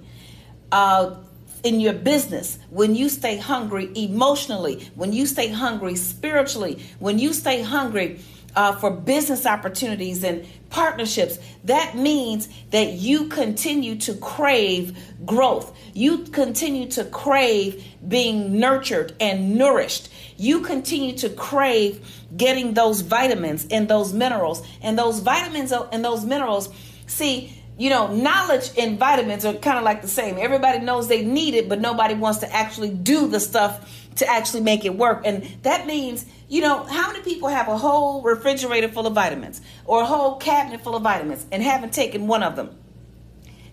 uh, 0.73 1.17
in 1.63 1.81
your 1.81 1.95
business, 1.95 2.59
when 2.71 2.95
you 2.95 3.09
stay 3.09 3.39
hungry 3.39 3.91
emotionally, 3.95 4.91
when 4.95 5.13
you 5.13 5.27
stay 5.27 5.49
hungry 5.49 5.97
spiritually, 5.97 6.83
when 6.99 7.19
you 7.19 7.33
stay 7.33 7.63
hungry 7.63 8.21
uh, 8.57 8.73
for 8.77 8.91
business 8.91 9.47
opportunities 9.47 10.23
and 10.25 10.47
partnerships, 10.71 11.39
that 11.65 11.97
means 11.97 12.49
that 12.71 12.93
you 12.93 13.29
continue 13.29 13.97
to 13.97 14.15
crave 14.15 14.97
growth. 15.25 15.77
You 15.93 16.19
continue 16.19 16.89
to 16.93 17.05
crave 17.05 17.85
being 18.07 18.59
nurtured 18.59 19.15
and 19.21 19.57
nourished. 19.57 20.09
You 20.37 20.61
continue 20.61 21.17
to 21.19 21.29
crave 21.31 22.25
getting 22.37 22.75
those 22.75 23.01
vitamins 23.03 23.67
and 23.71 23.89
those 23.89 24.13
minerals. 24.13 24.67
And 24.83 24.99
those 24.99 25.21
vitamins 25.21 25.73
and 25.73 26.05
those 26.05 26.25
minerals, 26.25 26.69
see, 27.07 27.57
you 27.77 27.91
know, 27.91 28.15
knowledge 28.15 28.71
and 28.79 28.99
vitamins 28.99 29.45
are 29.45 29.55
kind 29.55 29.79
of 29.79 29.85
like 29.85 30.03
the 30.03 30.09
same. 30.09 30.39
Everybody 30.39 30.79
knows 30.81 31.09
they 31.09 31.25
need 31.25 31.55
it, 31.55 31.69
but 31.69 31.81
nobody 31.81 32.15
wants 32.15 32.39
to 32.41 32.53
actually 32.53 32.91
do 32.91 33.29
the 33.29 33.41
stuff 33.41 34.04
to 34.17 34.29
actually 34.29 34.63
make 34.63 34.85
it 34.85 34.97
work. 34.97 35.23
And 35.25 35.45
that 35.63 35.87
means, 35.87 36.25
you 36.49 36.61
know, 36.61 36.85
how 36.85 37.13
many 37.13 37.23
people 37.23 37.49
have 37.49 37.69
a 37.69 37.77
whole 37.77 38.23
refrigerator 38.23 38.89
full 38.89 39.07
of 39.07 39.15
vitamins 39.15 39.61
or 39.85 40.03
a 40.03 40.07
whole 40.07 40.37
cabinet 40.37 40.83
full 40.83 40.97
of 40.97 41.03
vitamins 41.03 41.47
and 41.51 41.63
haven't 41.63 41.93
taken 41.93 42.27
one 42.27 42.43
of 42.43 42.57
them? 42.57 42.77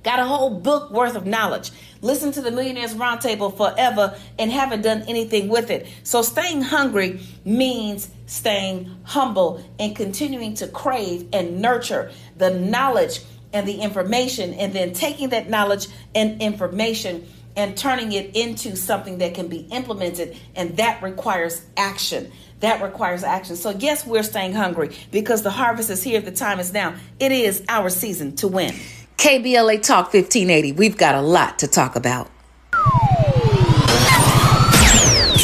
Got 0.03 0.19
a 0.19 0.25
whole 0.25 0.59
book 0.59 0.89
worth 0.89 1.15
of 1.15 1.27
knowledge. 1.27 1.71
Listen 2.01 2.31
to 2.31 2.41
the 2.41 2.49
Millionaires 2.49 2.95
Roundtable 2.95 3.55
forever 3.55 4.17
and 4.39 4.51
haven't 4.51 4.81
done 4.81 5.03
anything 5.07 5.47
with 5.47 5.69
it. 5.69 5.87
So 6.03 6.23
staying 6.23 6.63
hungry 6.63 7.19
means 7.45 8.09
staying 8.25 8.89
humble 9.03 9.63
and 9.77 9.95
continuing 9.95 10.55
to 10.55 10.67
crave 10.67 11.27
and 11.31 11.61
nurture 11.61 12.11
the 12.35 12.49
knowledge 12.49 13.21
and 13.53 13.67
the 13.67 13.81
information 13.81 14.53
and 14.55 14.73
then 14.73 14.93
taking 14.93 15.29
that 15.29 15.49
knowledge 15.49 15.87
and 16.15 16.41
information 16.41 17.27
and 17.55 17.77
turning 17.77 18.11
it 18.11 18.35
into 18.35 18.75
something 18.75 19.19
that 19.19 19.33
can 19.33 19.47
be 19.47 19.67
implemented. 19.71 20.37
And 20.55 20.77
that 20.77 21.01
requires 21.01 21.61
action. 21.77 22.31
That 22.59 22.81
requires 22.81 23.23
action. 23.23 23.55
So, 23.55 23.71
yes, 23.71 24.05
we're 24.05 24.23
staying 24.23 24.53
hungry 24.53 24.95
because 25.11 25.41
the 25.41 25.49
harvest 25.49 25.89
is 25.89 26.03
here. 26.03 26.21
The 26.21 26.31
time 26.31 26.59
is 26.59 26.71
now. 26.71 26.95
It 27.19 27.31
is 27.31 27.63
our 27.67 27.89
season 27.89 28.35
to 28.37 28.47
win. 28.47 28.73
KBLA 29.17 29.81
Talk 29.81 30.13
1580. 30.13 30.71
We've 30.73 30.97
got 30.97 31.15
a 31.15 31.21
lot 31.21 31.59
to 31.59 31.67
talk 31.67 31.95
about. 31.95 32.29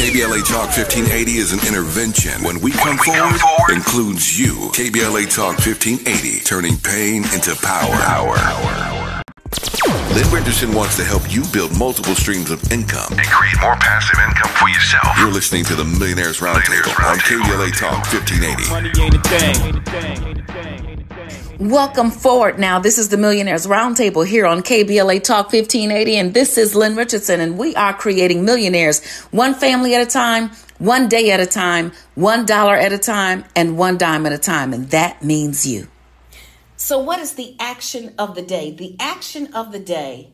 KBLA 0.08 0.46
Talk 0.48 0.68
1580 0.76 1.32
is 1.32 1.52
an 1.52 1.60
intervention. 1.68 2.42
When 2.42 2.60
we 2.60 2.72
come 2.72 2.96
forward, 2.98 3.40
includes 3.70 4.38
you. 4.38 4.70
KBLA 4.72 5.32
Talk 5.34 5.58
1580, 5.58 6.40
turning 6.40 6.76
pain 6.78 7.24
into 7.34 7.54
power. 7.56 7.94
Power. 7.94 8.97
Lynn 10.14 10.30
Richardson 10.30 10.74
wants 10.74 10.96
to 10.96 11.04
help 11.04 11.22
you 11.32 11.44
build 11.52 11.76
multiple 11.78 12.14
streams 12.14 12.50
of 12.50 12.60
income 12.72 13.12
and 13.12 13.26
create 13.28 13.56
more 13.60 13.76
passive 13.76 14.18
income 14.18 14.50
for 14.56 14.68
yourself. 14.68 15.16
You're 15.18 15.30
listening 15.30 15.64
to 15.64 15.74
the 15.74 15.84
Millionaires 15.84 16.40
Roundtable 16.40 16.92
on 17.04 17.18
KBLA 17.18 17.78
Talk 17.78 18.04
1580. 18.12 18.68
Money 18.70 18.90
ain't 19.00 19.14
a 19.14 19.20
thing. 19.28 19.56
Ain't 19.66 19.76
a 19.76 19.90
thing. 19.90 20.26
Ain't 20.26 20.40
a 20.40 20.52
thing. 20.52 20.86
Ain't 20.88 21.00
a 21.10 21.14
thing. 21.14 21.70
Welcome 21.70 22.10
forward 22.10 22.58
now. 22.58 22.78
This 22.78 22.98
is 22.98 23.08
the 23.08 23.16
Millionaires 23.16 23.66
Roundtable 23.66 24.26
here 24.26 24.46
on 24.46 24.62
KBLA 24.62 25.22
Talk 25.22 25.46
1580, 25.52 26.16
and 26.16 26.34
this 26.34 26.58
is 26.58 26.74
Lynn 26.74 26.94
Richardson, 26.96 27.40
and 27.40 27.56
we 27.56 27.74
are 27.74 27.94
creating 27.94 28.44
millionaires 28.44 29.04
one 29.30 29.54
family 29.54 29.94
at 29.94 30.02
a 30.02 30.10
time, 30.10 30.50
one 30.78 31.08
day 31.08 31.30
at 31.30 31.40
a 31.40 31.46
time, 31.46 31.92
one 32.14 32.44
dollar 32.44 32.74
at 32.74 32.92
a 32.92 32.98
time, 32.98 33.44
and 33.56 33.78
one 33.78 33.98
dime 33.98 34.26
at 34.26 34.32
a 34.32 34.38
time, 34.38 34.72
and 34.72 34.90
that 34.90 35.22
means 35.22 35.66
you. 35.66 35.88
So, 36.80 37.00
what 37.00 37.18
is 37.18 37.32
the 37.32 37.56
action 37.58 38.14
of 38.18 38.36
the 38.36 38.42
day? 38.42 38.70
The 38.70 38.94
action 39.00 39.52
of 39.52 39.72
the 39.72 39.80
day 39.80 40.32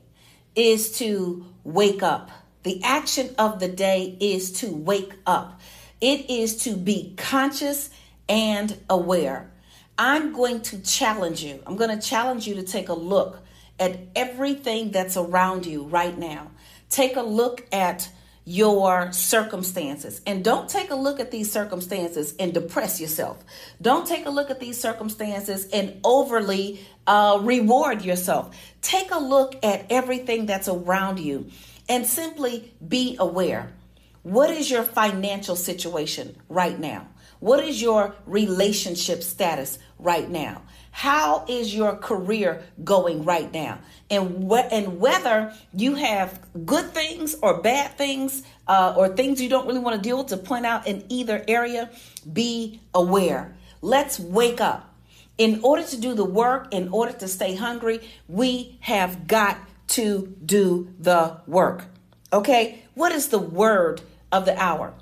is 0.54 0.98
to 0.98 1.46
wake 1.64 2.02
up. 2.02 2.30
The 2.64 2.82
action 2.84 3.34
of 3.38 3.60
the 3.60 3.68
day 3.68 4.14
is 4.20 4.52
to 4.60 4.70
wake 4.70 5.14
up. 5.26 5.58
It 6.02 6.28
is 6.28 6.58
to 6.64 6.76
be 6.76 7.14
conscious 7.16 7.88
and 8.28 8.78
aware. 8.90 9.50
I'm 9.96 10.34
going 10.34 10.60
to 10.62 10.82
challenge 10.82 11.42
you. 11.42 11.62
I'm 11.66 11.76
going 11.76 11.98
to 11.98 12.06
challenge 12.06 12.46
you 12.46 12.56
to 12.56 12.62
take 12.62 12.90
a 12.90 12.94
look 12.94 13.40
at 13.80 13.98
everything 14.14 14.90
that's 14.90 15.16
around 15.16 15.64
you 15.64 15.84
right 15.84 16.16
now. 16.16 16.50
Take 16.90 17.16
a 17.16 17.22
look 17.22 17.66
at 17.72 18.10
your 18.44 19.10
circumstances 19.12 20.20
and 20.26 20.44
don't 20.44 20.68
take 20.68 20.90
a 20.90 20.94
look 20.94 21.18
at 21.18 21.30
these 21.30 21.50
circumstances 21.50 22.34
and 22.38 22.52
depress 22.52 23.00
yourself. 23.00 23.42
Don't 23.80 24.06
take 24.06 24.26
a 24.26 24.30
look 24.30 24.50
at 24.50 24.60
these 24.60 24.78
circumstances 24.78 25.66
and 25.72 25.98
overly 26.04 26.80
uh, 27.06 27.38
reward 27.42 28.02
yourself. 28.02 28.54
Take 28.82 29.10
a 29.10 29.18
look 29.18 29.56
at 29.64 29.86
everything 29.90 30.44
that's 30.44 30.68
around 30.68 31.20
you 31.20 31.46
and 31.88 32.06
simply 32.06 32.74
be 32.86 33.16
aware. 33.18 33.72
What 34.22 34.50
is 34.50 34.70
your 34.70 34.84
financial 34.84 35.56
situation 35.56 36.36
right 36.48 36.78
now? 36.78 37.08
What 37.40 37.64
is 37.64 37.80
your 37.80 38.14
relationship 38.26 39.22
status 39.22 39.78
right 39.98 40.28
now? 40.28 40.62
How 40.94 41.44
is 41.48 41.74
your 41.74 41.96
career 41.96 42.62
going 42.84 43.24
right 43.24 43.52
now? 43.52 43.80
And 44.08 44.48
wh- 44.48 44.72
and 44.72 45.00
whether 45.00 45.52
you 45.74 45.96
have 45.96 46.40
good 46.64 46.94
things 46.94 47.34
or 47.42 47.60
bad 47.60 47.98
things 47.98 48.44
uh, 48.68 48.94
or 48.96 49.08
things 49.08 49.42
you 49.42 49.48
don't 49.48 49.66
really 49.66 49.80
want 49.80 49.96
to 49.96 50.00
deal 50.00 50.18
with 50.18 50.28
to 50.28 50.36
point 50.36 50.64
out 50.64 50.86
in 50.86 51.04
either 51.08 51.44
area, 51.48 51.90
be 52.32 52.80
aware. 52.94 53.56
Let's 53.82 54.20
wake 54.20 54.60
up. 54.60 54.94
In 55.36 55.58
order 55.64 55.82
to 55.82 56.00
do 56.00 56.14
the 56.14 56.24
work, 56.24 56.72
in 56.72 56.88
order 56.90 57.12
to 57.14 57.26
stay 57.26 57.56
hungry, 57.56 57.98
we 58.28 58.78
have 58.78 59.26
got 59.26 59.58
to 59.88 60.32
do 60.46 60.94
the 61.00 61.38
work. 61.48 61.86
Okay? 62.32 62.84
What 62.94 63.10
is 63.10 63.30
the 63.30 63.40
word 63.40 64.00
of 64.30 64.44
the 64.44 64.56
hour? 64.56 64.94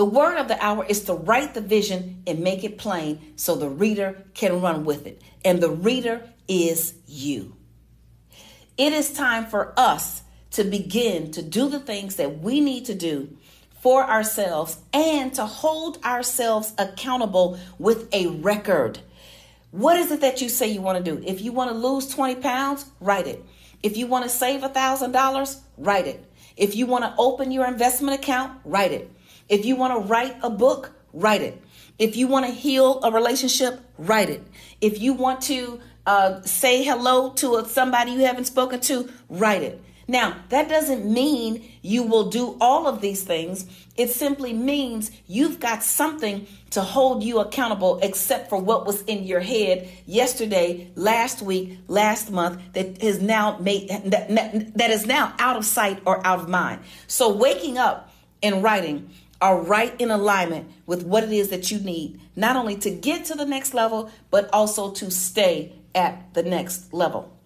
The 0.00 0.06
word 0.06 0.38
of 0.38 0.48
the 0.48 0.58
hour 0.64 0.86
is 0.86 1.04
to 1.04 1.12
write 1.12 1.52
the 1.52 1.60
vision 1.60 2.22
and 2.26 2.38
make 2.38 2.64
it 2.64 2.78
plain 2.78 3.34
so 3.36 3.54
the 3.54 3.68
reader 3.68 4.24
can 4.32 4.62
run 4.62 4.86
with 4.86 5.06
it. 5.06 5.20
And 5.44 5.62
the 5.62 5.68
reader 5.68 6.26
is 6.48 6.94
you. 7.06 7.54
It 8.78 8.94
is 8.94 9.12
time 9.12 9.44
for 9.44 9.74
us 9.76 10.22
to 10.52 10.64
begin 10.64 11.32
to 11.32 11.42
do 11.42 11.68
the 11.68 11.80
things 11.80 12.16
that 12.16 12.38
we 12.38 12.62
need 12.62 12.86
to 12.86 12.94
do 12.94 13.36
for 13.82 14.02
ourselves 14.02 14.78
and 14.94 15.34
to 15.34 15.44
hold 15.44 16.02
ourselves 16.02 16.72
accountable 16.78 17.58
with 17.78 18.08
a 18.14 18.28
record. 18.28 19.00
What 19.70 19.98
is 19.98 20.10
it 20.10 20.22
that 20.22 20.40
you 20.40 20.48
say 20.48 20.68
you 20.68 20.80
want 20.80 21.04
to 21.04 21.14
do? 21.14 21.22
If 21.22 21.42
you 21.42 21.52
want 21.52 21.72
to 21.72 21.76
lose 21.76 22.08
20 22.08 22.36
pounds, 22.36 22.86
write 23.00 23.26
it. 23.26 23.44
If 23.82 23.98
you 23.98 24.06
want 24.06 24.24
to 24.24 24.30
save 24.30 24.62
$1,000, 24.62 25.60
write 25.76 26.06
it. 26.06 26.24
If 26.56 26.74
you 26.74 26.86
want 26.86 27.04
to 27.04 27.14
open 27.18 27.50
your 27.50 27.66
investment 27.66 28.18
account, 28.18 28.58
write 28.64 28.92
it. 28.92 29.10
If 29.50 29.66
you 29.66 29.76
want 29.76 29.92
to 29.92 30.08
write 30.08 30.36
a 30.42 30.48
book, 30.48 30.92
write 31.12 31.42
it. 31.42 31.62
If 31.98 32.16
you 32.16 32.28
want 32.28 32.46
to 32.46 32.52
heal 32.52 33.00
a 33.02 33.10
relationship, 33.10 33.80
write 33.98 34.30
it. 34.30 34.42
If 34.80 35.00
you 35.00 35.12
want 35.12 35.42
to 35.42 35.80
uh, 36.06 36.40
say 36.42 36.82
hello 36.82 37.32
to 37.34 37.56
a, 37.56 37.68
somebody 37.68 38.12
you 38.12 38.20
haven't 38.20 38.46
spoken 38.46 38.80
to, 38.80 39.10
write 39.28 39.62
it. 39.62 39.82
Now, 40.06 40.36
that 40.48 40.68
doesn't 40.68 41.04
mean 41.04 41.70
you 41.82 42.02
will 42.02 42.30
do 42.30 42.56
all 42.60 42.86
of 42.86 43.00
these 43.00 43.22
things. 43.22 43.66
It 43.96 44.10
simply 44.10 44.52
means 44.52 45.10
you've 45.26 45.60
got 45.60 45.82
something 45.82 46.46
to 46.70 46.80
hold 46.80 47.22
you 47.22 47.38
accountable 47.38 48.00
except 48.02 48.48
for 48.48 48.60
what 48.60 48.86
was 48.86 49.02
in 49.02 49.24
your 49.24 49.40
head 49.40 49.88
yesterday, 50.06 50.90
last 50.94 51.42
week, 51.42 51.78
last 51.86 52.30
month 52.30 52.60
that 52.72 53.02
is 53.02 53.20
now 53.20 53.58
made 53.58 53.88
that, 54.06 54.74
that 54.74 54.90
is 54.90 55.06
now 55.06 55.34
out 55.38 55.56
of 55.56 55.64
sight 55.64 56.00
or 56.06 56.24
out 56.26 56.40
of 56.40 56.48
mind. 56.48 56.80
So 57.06 57.32
waking 57.32 57.78
up 57.78 58.12
and 58.42 58.62
writing 58.62 59.10
are 59.40 59.60
right 59.60 59.98
in 60.00 60.10
alignment 60.10 60.70
with 60.86 61.04
what 61.04 61.24
it 61.24 61.32
is 61.32 61.48
that 61.48 61.70
you 61.70 61.78
need, 61.80 62.20
not 62.36 62.56
only 62.56 62.76
to 62.76 62.90
get 62.90 63.24
to 63.26 63.34
the 63.34 63.46
next 63.46 63.72
level, 63.74 64.10
but 64.30 64.50
also 64.52 64.90
to 64.92 65.10
stay 65.10 65.72
at 65.94 66.34
the 66.34 66.42
next 66.42 66.92
level. 66.92 67.36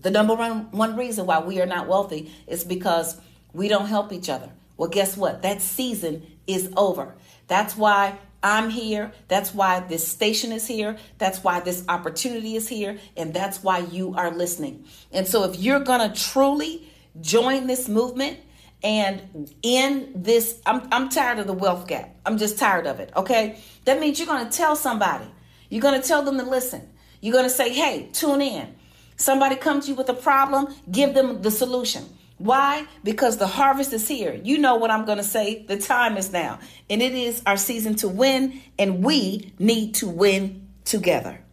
The 0.00 0.10
number 0.10 0.34
one, 0.34 0.70
one 0.70 0.96
reason 0.96 1.26
why 1.26 1.40
we 1.40 1.60
are 1.60 1.66
not 1.66 1.88
wealthy 1.88 2.30
is 2.46 2.62
because 2.62 3.18
we 3.54 3.68
don't 3.68 3.86
help 3.86 4.12
each 4.12 4.28
other. 4.28 4.50
Well, 4.76 4.90
guess 4.90 5.16
what? 5.16 5.42
That 5.42 5.62
season 5.62 6.26
is 6.46 6.70
over. 6.76 7.14
That's 7.46 7.76
why 7.76 8.18
I'm 8.42 8.68
here. 8.68 9.12
That's 9.28 9.54
why 9.54 9.80
this 9.80 10.06
station 10.06 10.52
is 10.52 10.66
here. 10.66 10.98
That's 11.16 11.42
why 11.42 11.60
this 11.60 11.84
opportunity 11.88 12.56
is 12.56 12.68
here. 12.68 12.98
And 13.16 13.32
that's 13.32 13.62
why 13.62 13.78
you 13.78 14.14
are 14.14 14.30
listening. 14.30 14.84
And 15.10 15.26
so, 15.26 15.44
if 15.44 15.58
you're 15.58 15.80
going 15.80 16.12
to 16.12 16.20
truly 16.20 16.86
join 17.22 17.66
this 17.66 17.88
movement, 17.88 18.38
and 18.84 19.50
in 19.62 20.12
this, 20.14 20.60
I'm, 20.66 20.86
I'm 20.92 21.08
tired 21.08 21.38
of 21.38 21.46
the 21.46 21.54
wealth 21.54 21.88
gap. 21.88 22.14
I'm 22.26 22.36
just 22.36 22.58
tired 22.58 22.86
of 22.86 23.00
it. 23.00 23.10
Okay. 23.16 23.58
That 23.86 23.98
means 23.98 24.18
you're 24.18 24.28
going 24.28 24.46
to 24.46 24.52
tell 24.56 24.76
somebody. 24.76 25.24
You're 25.70 25.82
going 25.82 26.00
to 26.00 26.06
tell 26.06 26.22
them 26.22 26.36
to 26.38 26.44
listen. 26.44 26.90
You're 27.22 27.32
going 27.32 27.46
to 27.46 27.50
say, 27.50 27.72
hey, 27.72 28.10
tune 28.12 28.42
in. 28.42 28.74
Somebody 29.16 29.56
comes 29.56 29.86
to 29.86 29.92
you 29.92 29.96
with 29.96 30.08
a 30.10 30.14
problem, 30.14 30.74
give 30.90 31.14
them 31.14 31.40
the 31.40 31.50
solution. 31.50 32.04
Why? 32.36 32.86
Because 33.02 33.38
the 33.38 33.46
harvest 33.46 33.92
is 33.92 34.06
here. 34.06 34.38
You 34.42 34.58
know 34.58 34.74
what 34.74 34.90
I'm 34.90 35.06
going 35.06 35.18
to 35.18 35.24
say. 35.24 35.64
The 35.66 35.78
time 35.78 36.16
is 36.16 36.32
now. 36.32 36.58
And 36.90 37.00
it 37.00 37.14
is 37.14 37.42
our 37.46 37.56
season 37.56 37.94
to 37.96 38.08
win, 38.08 38.60
and 38.78 39.04
we 39.04 39.52
need 39.58 39.94
to 39.96 40.08
win 40.08 40.68
together. 40.84 41.43